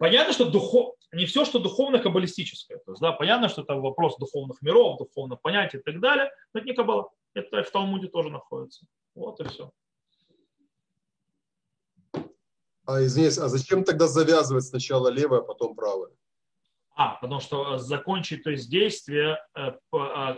Понятно, 0.00 0.32
что 0.32 0.46
духов... 0.46 0.94
не 1.12 1.26
все, 1.26 1.44
что 1.44 1.58
духовно-каббалистическое. 1.58 2.78
То 2.78 2.92
есть, 2.92 3.02
да, 3.02 3.12
понятно, 3.12 3.50
что 3.50 3.60
это 3.60 3.74
вопрос 3.74 4.16
духовных 4.16 4.62
миров, 4.62 4.96
духовных 4.96 5.42
понятий 5.42 5.76
и 5.76 5.82
так 5.82 6.00
далее, 6.00 6.30
но 6.54 6.60
это 6.60 6.66
не 6.66 6.74
каббала. 6.74 7.10
Это 7.34 7.62
в 7.62 7.70
Талмуде 7.70 8.08
тоже 8.08 8.30
находится. 8.30 8.86
Вот 9.14 9.40
и 9.40 9.44
все. 9.44 9.72
А, 12.86 13.04
извиняюсь, 13.04 13.36
а 13.36 13.48
зачем 13.48 13.84
тогда 13.84 14.06
завязывать 14.06 14.64
сначала 14.64 15.08
левое, 15.08 15.40
а 15.40 15.42
потом 15.42 15.76
правое? 15.76 16.12
А, 16.94 17.16
потому 17.16 17.40
что 17.40 17.78
закончить, 17.78 18.44
то 18.44 18.50
есть 18.50 18.70
действие, 18.70 19.38
э, 19.54 19.72
а, 19.92 20.30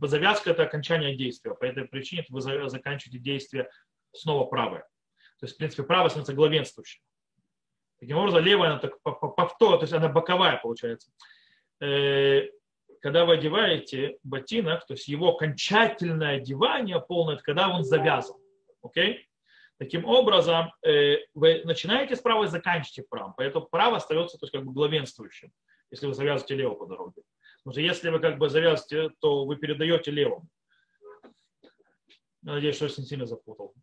а, 0.00 0.06
завязка– 0.06 0.50
это 0.52 0.62
окончание 0.62 1.14
действия. 1.14 1.54
По 1.54 1.64
этой 1.64 1.84
причине 1.84 2.24
вы 2.30 2.40
заканчиваете 2.40 3.18
действие 3.18 3.70
снова 4.12 4.46
правое. 4.46 4.80
То 5.40 5.44
есть, 5.44 5.54
в 5.54 5.58
принципе, 5.58 5.82
правое 5.82 6.08
становится 6.08 6.32
главенствующим. 6.32 7.02
Таким 7.98 8.16
образом, 8.16 8.42
левая, 8.42 8.70
она 8.70 8.78
так 8.78 9.00
повтор, 9.02 9.76
то 9.76 9.82
есть 9.82 9.92
она 9.92 10.08
боковая 10.08 10.56
получается. 10.56 11.10
Э, 11.80 12.48
когда 13.02 13.26
вы 13.26 13.34
одеваете 13.34 14.18
ботинок, 14.22 14.86
то 14.86 14.94
есть 14.94 15.06
его 15.06 15.34
окончательное 15.34 16.36
одевание 16.36 17.00
полное, 17.00 17.34
это 17.34 17.42
когда 17.42 17.68
он 17.68 17.84
завязан. 17.84 18.36
Окей? 18.82 19.26
Таким 19.78 20.04
образом, 20.04 20.72
э, 20.82 21.18
вы 21.34 21.62
начинаете 21.64 22.16
с 22.16 22.20
правой, 22.20 22.48
заканчиваете 22.48 23.06
правым. 23.08 23.34
Поэтому 23.36 23.66
право 23.66 23.96
остается 23.96 24.38
то 24.38 24.44
есть, 24.44 24.52
как 24.52 24.64
бы 24.64 24.72
главенствующим, 24.72 25.52
если 25.90 26.06
вы 26.06 26.14
завязываете 26.14 26.54
лево 26.54 26.74
по 26.74 26.86
дороге. 26.86 27.22
Потому 27.62 27.72
что 27.72 27.80
если 27.80 28.10
вы 28.10 28.20
как 28.20 28.38
бы 28.38 28.48
завязываете, 28.48 29.14
то 29.20 29.44
вы 29.44 29.56
передаете 29.56 30.10
левому. 30.10 30.48
Надеюсь, 32.42 32.76
что 32.76 32.86
я 32.86 32.92
не 32.96 33.04
сильно 33.04 33.26
запутал. 33.26 33.74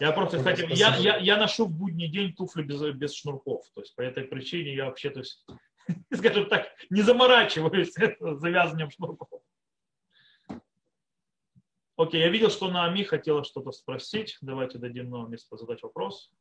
Я 0.00 0.10
просто, 0.12 0.38
кстати, 0.38 0.66
я, 0.70 0.96
я, 0.96 1.16
я 1.18 1.36
ношу 1.36 1.66
в 1.66 1.70
будний 1.70 2.08
день 2.08 2.34
туфли 2.34 2.62
без, 2.62 2.82
без 2.94 3.14
шнурков. 3.14 3.64
То 3.74 3.82
есть 3.82 3.94
по 3.94 4.00
этой 4.00 4.24
причине 4.24 4.74
я 4.74 4.86
вообще, 4.86 5.10
то 5.10 5.20
есть, 5.20 5.46
скажем 6.12 6.48
так, 6.48 6.68
не 6.90 7.02
заморачиваюсь 7.02 7.94
завязыванием 8.20 8.90
шнурков. 8.90 9.42
Окей, 11.96 12.20
я 12.20 12.30
видел, 12.30 12.50
что 12.50 12.68
Наами 12.68 13.04
хотела 13.04 13.44
что-то 13.44 13.70
спросить. 13.70 14.38
Давайте 14.40 14.78
дадим 14.78 15.10
на 15.10 15.28
место 15.28 15.56
задать 15.56 15.82
вопрос. 15.82 16.32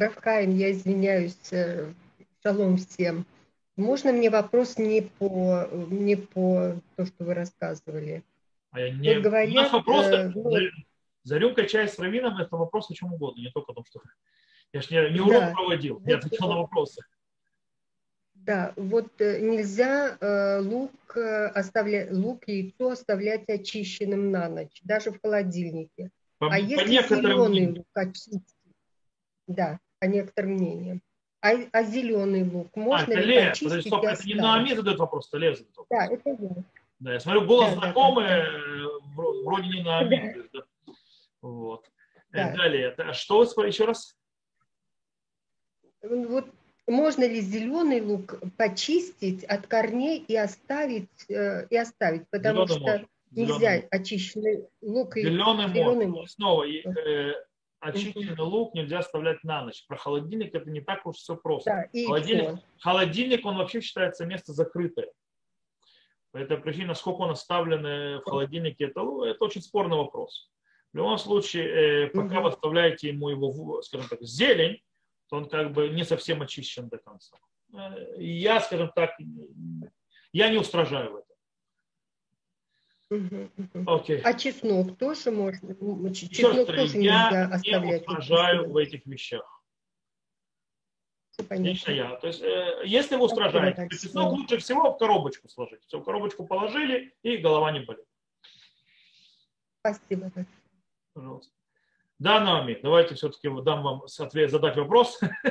Равкаем, 0.00 0.56
я 0.56 0.72
извиняюсь, 0.72 1.52
э, 1.52 1.92
шалом 2.42 2.78
всем. 2.78 3.26
Можно 3.76 4.12
мне 4.12 4.30
вопрос 4.30 4.78
не 4.78 5.02
по, 5.02 5.68
не 5.90 6.16
по 6.16 6.80
то, 6.96 7.04
что 7.04 7.24
вы 7.24 7.34
рассказывали? 7.34 8.24
А 8.70 8.80
я 8.80 8.92
не... 8.92 9.20
говорят, 9.20 9.50
У 9.50 9.54
нас 9.54 9.70
вопрос, 9.70 10.06
э, 10.06 10.32
ну... 10.34 10.52
за 11.22 11.36
рюмкой 11.36 11.68
чая 11.68 11.86
с 11.86 11.98
раввином, 11.98 12.38
это 12.38 12.56
вопрос 12.56 12.90
о 12.90 12.94
чем 12.94 13.12
угодно, 13.12 13.42
не 13.42 13.50
только 13.50 13.72
о 13.72 13.74
том, 13.74 13.84
что... 13.84 14.00
Я 14.72 14.80
же 14.80 14.88
не, 14.90 15.14
не 15.14 15.20
урок 15.20 15.40
да. 15.40 15.52
проводил, 15.52 16.00
я 16.06 16.16
отвечал 16.16 16.48
на 16.48 16.58
вопросы. 16.58 17.02
Да, 18.34 18.72
вот 18.76 19.20
э, 19.20 19.40
нельзя 19.40 20.16
э, 20.18 20.60
лук, 20.60 20.92
э, 21.16 21.46
оставлять, 21.48 22.10
лук, 22.12 22.44
яйцо 22.46 22.90
оставлять 22.90 23.48
очищенным 23.48 24.30
на 24.30 24.48
ночь, 24.48 24.80
даже 24.82 25.10
в 25.10 25.20
холодильнике. 25.20 26.10
По, 26.38 26.46
а 26.46 26.50
по 26.50 26.54
если 26.54 27.16
зеленый 27.16 27.68
лук 27.68 27.86
очистить, 27.92 28.56
да, 29.46 29.78
по 30.00 30.06
некоторым 30.06 30.52
мнениям. 30.52 31.02
А, 31.42 31.52
а 31.72 31.82
зеленый 31.84 32.44
лук 32.44 32.68
а, 32.74 32.80
можно 32.80 33.14
а, 33.14 33.18
это 33.18 33.20
ли 33.20 33.34
Лев, 33.34 33.60
подожди, 33.62 33.88
стоп, 33.88 34.04
это 34.04 34.26
не 34.26 34.34
Наами 34.34 34.74
задает 34.74 34.98
вопрос, 34.98 35.28
это 35.28 35.38
Лев 35.38 35.56
задает 35.56 35.76
вопрос. 35.76 35.98
Да, 35.98 36.14
это 36.14 36.30
я. 36.30 36.64
Да, 36.98 37.12
я 37.14 37.20
смотрю, 37.20 37.46
голос 37.46 37.70
да, 37.70 37.76
знакомый, 37.76 38.26
да, 38.26 38.42
да. 38.42 39.22
вроде 39.44 39.68
не 39.68 39.82
на 39.82 39.98
обид. 40.00 40.50
Да. 40.52 40.60
Вот. 41.40 41.90
Да. 42.32 42.52
Далее, 42.52 42.94
а 42.96 43.12
что 43.14 43.42
еще 43.42 43.86
раз? 43.86 44.16
Вот 46.02 46.46
можно 46.86 47.26
ли 47.26 47.40
зеленый 47.40 48.00
лук 48.00 48.38
почистить 48.56 49.44
от 49.44 49.66
корней 49.66 50.18
и 50.18 50.36
оставить, 50.36 51.08
э, 51.28 51.66
и 51.70 51.76
оставить 51.76 52.28
потому 52.30 52.66
зеленый 52.66 52.76
что 52.76 52.80
можно. 52.80 53.08
нельзя 53.30 53.58
зеленый. 53.58 53.88
очищенный 53.90 54.68
лук. 54.82 55.16
Зеленый, 55.16 55.66
и, 55.66 55.68
зеленый 55.68 56.06
можно. 56.06 56.28
Снова, 56.28 56.66
э, 56.68 57.34
очищенный 57.80 58.38
лук 58.38 58.74
нельзя 58.74 58.98
оставлять 58.98 59.42
на 59.42 59.62
ночь. 59.64 59.84
Про 59.86 59.96
холодильник 59.96 60.54
это 60.54 60.70
не 60.70 60.80
так 60.80 61.06
уж 61.06 61.16
все 61.16 61.36
просто. 61.36 61.88
Да, 61.92 62.04
холодильник, 62.06 62.60
холодильник, 62.78 63.46
он 63.46 63.56
вообще 63.56 63.80
считается 63.80 64.26
место 64.26 64.52
закрытое. 64.52 65.10
По 66.32 66.38
этой 66.38 66.58
причине, 66.58 66.86
насколько 66.86 67.22
он 67.22 67.30
оставлен 67.30 68.20
в 68.20 68.24
холодильнике, 68.24 68.84
это, 68.84 69.00
ну, 69.02 69.24
это 69.24 69.44
очень 69.44 69.62
спорный 69.62 69.96
вопрос. 69.96 70.50
В 70.92 70.96
любом 70.96 71.18
случае, 71.18 72.04
э, 72.04 72.06
пока 72.08 72.40
вы 72.40 72.48
оставляете 72.48 73.08
ему 73.08 73.28
его, 73.28 73.80
скажем 73.82 74.08
так, 74.08 74.22
зелень, 74.22 74.82
то 75.28 75.36
он 75.36 75.48
как 75.48 75.72
бы 75.72 75.88
не 75.88 76.04
совсем 76.04 76.42
очищен 76.42 76.88
до 76.88 76.98
конца. 76.98 77.36
Э, 77.72 78.16
я, 78.18 78.60
скажем 78.60 78.90
так, 78.94 79.12
я 80.32 80.48
не 80.48 80.58
устражаю 80.58 81.12
в 81.12 81.16
этом. 81.16 81.29
Okay. 83.10 84.20
А 84.22 84.34
чеснок 84.34 84.96
тоже 84.96 85.32
можно? 85.32 85.74
Чеснок 86.14 86.66
тоже 86.66 86.98
я 86.98 87.48
нельзя 87.58 87.80
не 87.80 87.96
устражаю 87.96 88.70
в 88.70 88.76
этих 88.76 89.04
вещах. 89.04 89.60
Лично 91.50 91.90
я. 91.92 92.16
То 92.16 92.26
есть, 92.28 92.42
э, 92.42 92.82
если 92.84 93.16
вы 93.16 93.24
устражаете, 93.24 93.88
то 93.88 93.96
чеснок 93.96 94.32
лучше 94.32 94.58
всего 94.58 94.92
в 94.92 94.98
коробочку 94.98 95.48
сложить. 95.48 95.82
Все, 95.86 95.98
в 95.98 96.04
коробочку 96.04 96.46
положили, 96.46 97.14
и 97.22 97.38
голова 97.38 97.72
не 97.72 97.80
болит. 97.80 98.04
Спасибо. 99.80 100.30
Пожалуйста. 101.14 101.52
Да, 102.18 102.38
Наоми, 102.40 102.78
давайте 102.82 103.14
все-таки 103.14 103.48
дам 103.62 103.82
вам 103.82 104.02
ответ, 104.18 104.50
задать 104.50 104.76
вопрос. 104.76 105.18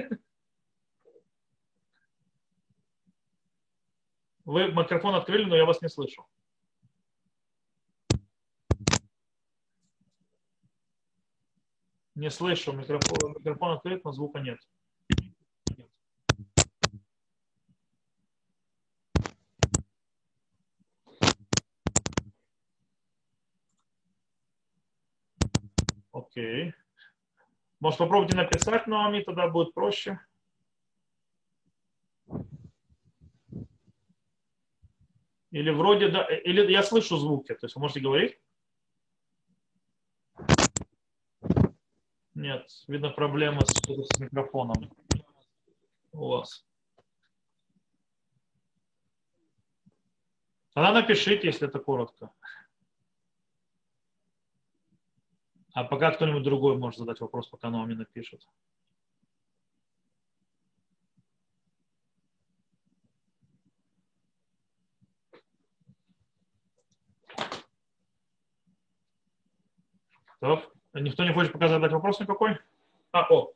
Вы 4.46 4.72
микрофон 4.72 5.16
открыли, 5.16 5.46
но 5.46 5.56
я 5.56 5.66
вас 5.66 5.82
не 5.82 5.90
слышу. 5.90 6.28
Не 12.20 12.30
слышу. 12.30 12.74
Микрофон, 12.74 13.32
микрофон 13.32 13.72
открыт, 13.78 14.04
но 14.04 14.12
звука 14.12 14.42
нет. 14.42 14.60
Окей. 26.12 26.74
Может, 27.80 28.00
попробуйте 28.00 28.36
написать 28.36 28.86
Наоми, 28.86 29.22
тогда 29.22 29.48
будет 29.48 29.74
проще. 29.74 30.20
Или 35.52 35.70
вроде, 35.70 36.10
да, 36.10 36.26
или 36.26 36.70
я 36.70 36.84
слышу 36.84 37.16
звуки, 37.16 37.54
то 37.54 37.66
есть 37.66 37.76
вы 37.76 37.82
можете 37.82 38.02
говорить? 38.02 38.38
Нет, 42.40 42.72
видно 42.88 43.10
проблема 43.10 43.66
с, 43.66 43.74
с 43.74 44.20
микрофоном 44.22 44.90
у 46.14 46.30
вас. 46.30 46.66
Тогда 50.74 50.94
напишите, 50.94 51.48
если 51.48 51.68
это 51.68 51.80
коротко. 51.80 52.32
А 55.74 55.84
пока 55.84 56.12
кто-нибудь 56.12 56.44
другой 56.44 56.78
может 56.78 57.00
задать 57.00 57.20
вопрос, 57.20 57.50
пока 57.50 57.68
оно 57.68 57.80
вам 57.80 57.90
напишет. 57.90 58.48
Так. 70.40 70.79
Никто 71.00 71.24
не 71.24 71.34
хочет 71.34 71.54
пока 71.54 71.68
задать 71.68 71.92
вопрос 71.92 72.20
никакой? 72.20 72.58
А, 73.12 73.26
о. 73.30 73.54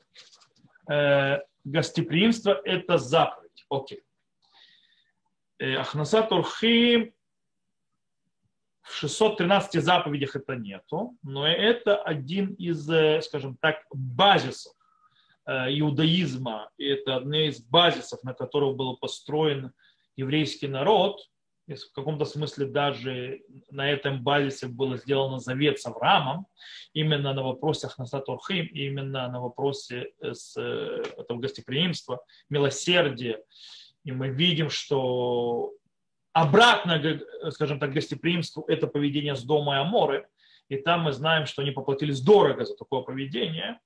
Э, 0.89 1.39
гостеприимство– 1.63 2.61
это 2.65 2.97
заповедь. 2.97 3.65
Окей. 3.69 4.03
Э, 5.59 5.75
Ахнаса 5.75 6.23
Турхим 6.23 7.13
в 8.81 8.93
613 8.93 9.81
заповедях 9.81 10.35
это 10.35 10.55
нету, 10.55 11.15
но 11.23 11.47
это 11.47 11.97
один 11.97 12.53
из, 12.55 12.89
э, 12.89 13.21
скажем 13.21 13.57
так, 13.57 13.85
базисов 13.91 14.73
э, 15.45 15.79
иудаизма. 15.79 16.69
И 16.77 16.85
это 16.85 17.17
одни 17.17 17.47
из 17.47 17.61
базисов, 17.61 18.23
на 18.23 18.33
которых 18.33 18.75
был 18.75 18.97
построен 18.97 19.73
еврейский 20.15 20.67
народ– 20.67 21.19
в 21.67 21.93
каком-то 21.93 22.25
смысле 22.25 22.65
даже 22.65 23.41
на 23.69 23.89
этом 23.89 24.21
базисе 24.21 24.67
было 24.67 24.97
сделано 24.97 25.39
завет 25.39 25.79
с 25.79 25.85
Авраамом, 25.85 26.47
именно 26.93 27.33
на 27.33 27.43
вопросе 27.43 27.87
Ахнасатурхим, 27.87 28.65
именно 28.67 29.29
на 29.29 29.39
вопросе 29.39 30.11
э, 30.21 30.33
с, 30.33 30.57
э, 30.57 31.03
этого 31.17 31.39
гостеприимства, 31.39 32.23
милосердия. 32.49 33.41
И 34.03 34.11
мы 34.11 34.29
видим, 34.29 34.69
что 34.69 35.71
обратно, 36.33 37.01
скажем 37.51 37.79
так, 37.79 37.93
гостеприимству 37.93 38.65
это 38.67 38.87
поведение 38.87 39.35
с 39.35 39.43
дома 39.43 39.75
и 39.75 39.79
Аморы. 39.79 40.27
И 40.67 40.77
там 40.77 41.01
мы 41.01 41.13
знаем, 41.13 41.45
что 41.45 41.61
они 41.61 41.71
поплатились 41.71 42.21
дорого 42.21 42.65
за 42.65 42.75
такое 42.75 43.01
поведение. 43.01 43.79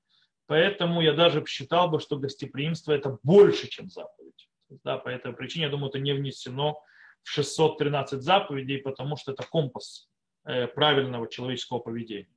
Поэтому 0.48 1.02
я 1.02 1.14
даже 1.14 1.44
считал 1.46 1.90
бы, 1.90 2.00
что 2.00 2.18
гостеприимство 2.18 2.94
это 2.94 3.20
больше, 3.22 3.68
чем 3.68 3.90
заповедь. 3.90 4.48
Да, 4.84 4.98
по 4.98 5.10
этой 5.10 5.34
причине, 5.34 5.66
я 5.66 5.72
думаю, 5.72 5.90
это 5.90 6.00
не 6.00 6.14
внесено 6.14 6.82
613 7.24 8.22
заповедей, 8.22 8.80
потому 8.80 9.18
что 9.18 9.32
это 9.32 9.44
компас 9.44 10.10
э, 10.46 10.68
правильного 10.68 11.28
человеческого 11.28 11.80
поведения. 11.80 12.30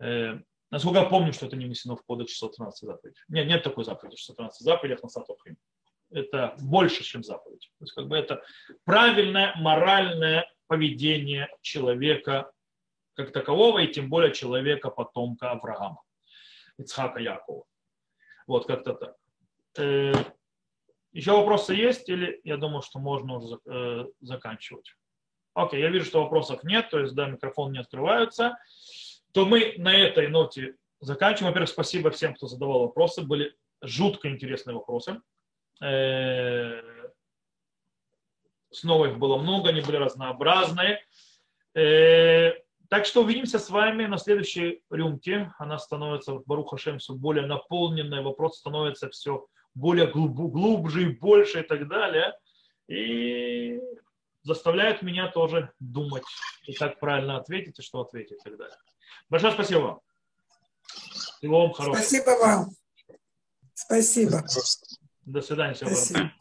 Э, 0.00 0.40
насколько 0.70 1.00
я 1.00 1.04
помню, 1.06 1.32
что 1.32 1.46
это 1.46 1.56
не 1.56 1.66
внесено 1.66 1.96
в 1.96 2.02
кодекс 2.02 2.32
613 2.32 2.86
заповедей. 2.86 3.20
Нет, 3.28 3.46
нет 3.46 3.62
такой 3.62 3.84
заповеди 3.84 4.16
613 4.16 4.60
заповедей 4.60 4.98
на 5.02 5.08
Сатохим. 5.08 5.56
Это 6.10 6.56
больше, 6.60 7.04
чем 7.04 7.22
заповедь. 7.22 7.70
То 7.78 7.84
есть, 7.84 7.92
как 7.92 8.08
бы 8.08 8.16
это 8.16 8.42
правильное 8.84 9.54
моральное 9.56 10.50
поведение 10.66 11.48
человека 11.60 12.50
как 13.14 13.32
такового, 13.32 13.80
и 13.80 13.92
тем 13.92 14.08
более 14.08 14.32
человека 14.32 14.90
потомка 14.90 15.50
Авраама, 15.50 16.02
Ицхака 16.78 17.18
Якова. 17.18 17.64
Вот 18.46 18.66
как-то 18.66 18.94
так. 18.94 19.16
Еще 21.12 21.32
вопросы 21.32 21.74
есть 21.74 22.08
или 22.08 22.40
я 22.44 22.56
думаю, 22.56 22.82
что 22.82 22.98
можно 22.98 23.38
уже 23.38 23.58
э, 23.66 24.06
заканчивать? 24.20 24.94
Окей, 25.54 25.80
я 25.80 25.88
вижу, 25.88 26.06
что 26.06 26.22
вопросов 26.22 26.62
нет, 26.64 26.90
то 26.90 27.00
есть, 27.00 27.14
да, 27.14 27.26
микрофон 27.26 27.72
не 27.72 27.80
открываются. 27.80 28.56
То 29.32 29.44
мы 29.44 29.74
на 29.78 29.94
этой 29.94 30.28
ноте 30.28 30.76
заканчиваем. 31.00 31.52
Во-первых, 31.52 31.70
спасибо 31.70 32.10
всем, 32.10 32.34
кто 32.34 32.46
задавал 32.46 32.80
вопросы. 32.80 33.22
Были 33.22 33.54
жутко 33.82 34.28
интересные 34.28 34.74
вопросы. 34.74 35.20
Э, 35.82 36.80
снова 38.70 39.06
их 39.06 39.18
было 39.18 39.36
много, 39.38 39.70
они 39.70 39.80
были 39.80 39.96
разнообразные. 39.96 41.02
Э, 41.74 42.52
так 42.88 43.04
что 43.04 43.22
увидимся 43.22 43.58
с 43.58 43.70
вами 43.70 44.06
на 44.06 44.18
следующей 44.18 44.82
рюмке. 44.90 45.52
Она 45.58 45.78
становится, 45.78 46.40
Баруха 46.46 46.78
Шем, 46.78 46.98
все 46.98 47.14
более 47.14 47.46
наполненная. 47.46 48.22
Вопрос 48.22 48.58
становится 48.58 49.10
все 49.10 49.46
более 49.74 50.06
глубже 50.06 51.02
и 51.02 51.14
больше 51.14 51.60
и 51.60 51.62
так 51.62 51.88
далее. 51.88 52.32
И 52.88 53.80
заставляют 54.42 55.02
меня 55.02 55.30
тоже 55.30 55.72
думать, 55.78 56.24
и 56.66 56.72
как 56.72 56.98
правильно 57.00 57.36
ответить, 57.36 57.78
и 57.78 57.82
что 57.82 58.00
ответить 58.00 58.38
и 58.40 58.48
так 58.48 58.56
далее. 58.56 58.76
Большое 59.28 59.52
спасибо 59.52 59.78
вам. 59.80 60.00
Всего 61.38 61.62
вам 61.62 61.72
хорошего. 61.72 62.02
Спасибо 62.02 62.30
вам. 62.40 62.70
Спасибо. 63.74 64.42
До 65.24 65.42
свидания. 65.42 65.74
Всего 65.74 65.90
Спасибо. 65.90 66.32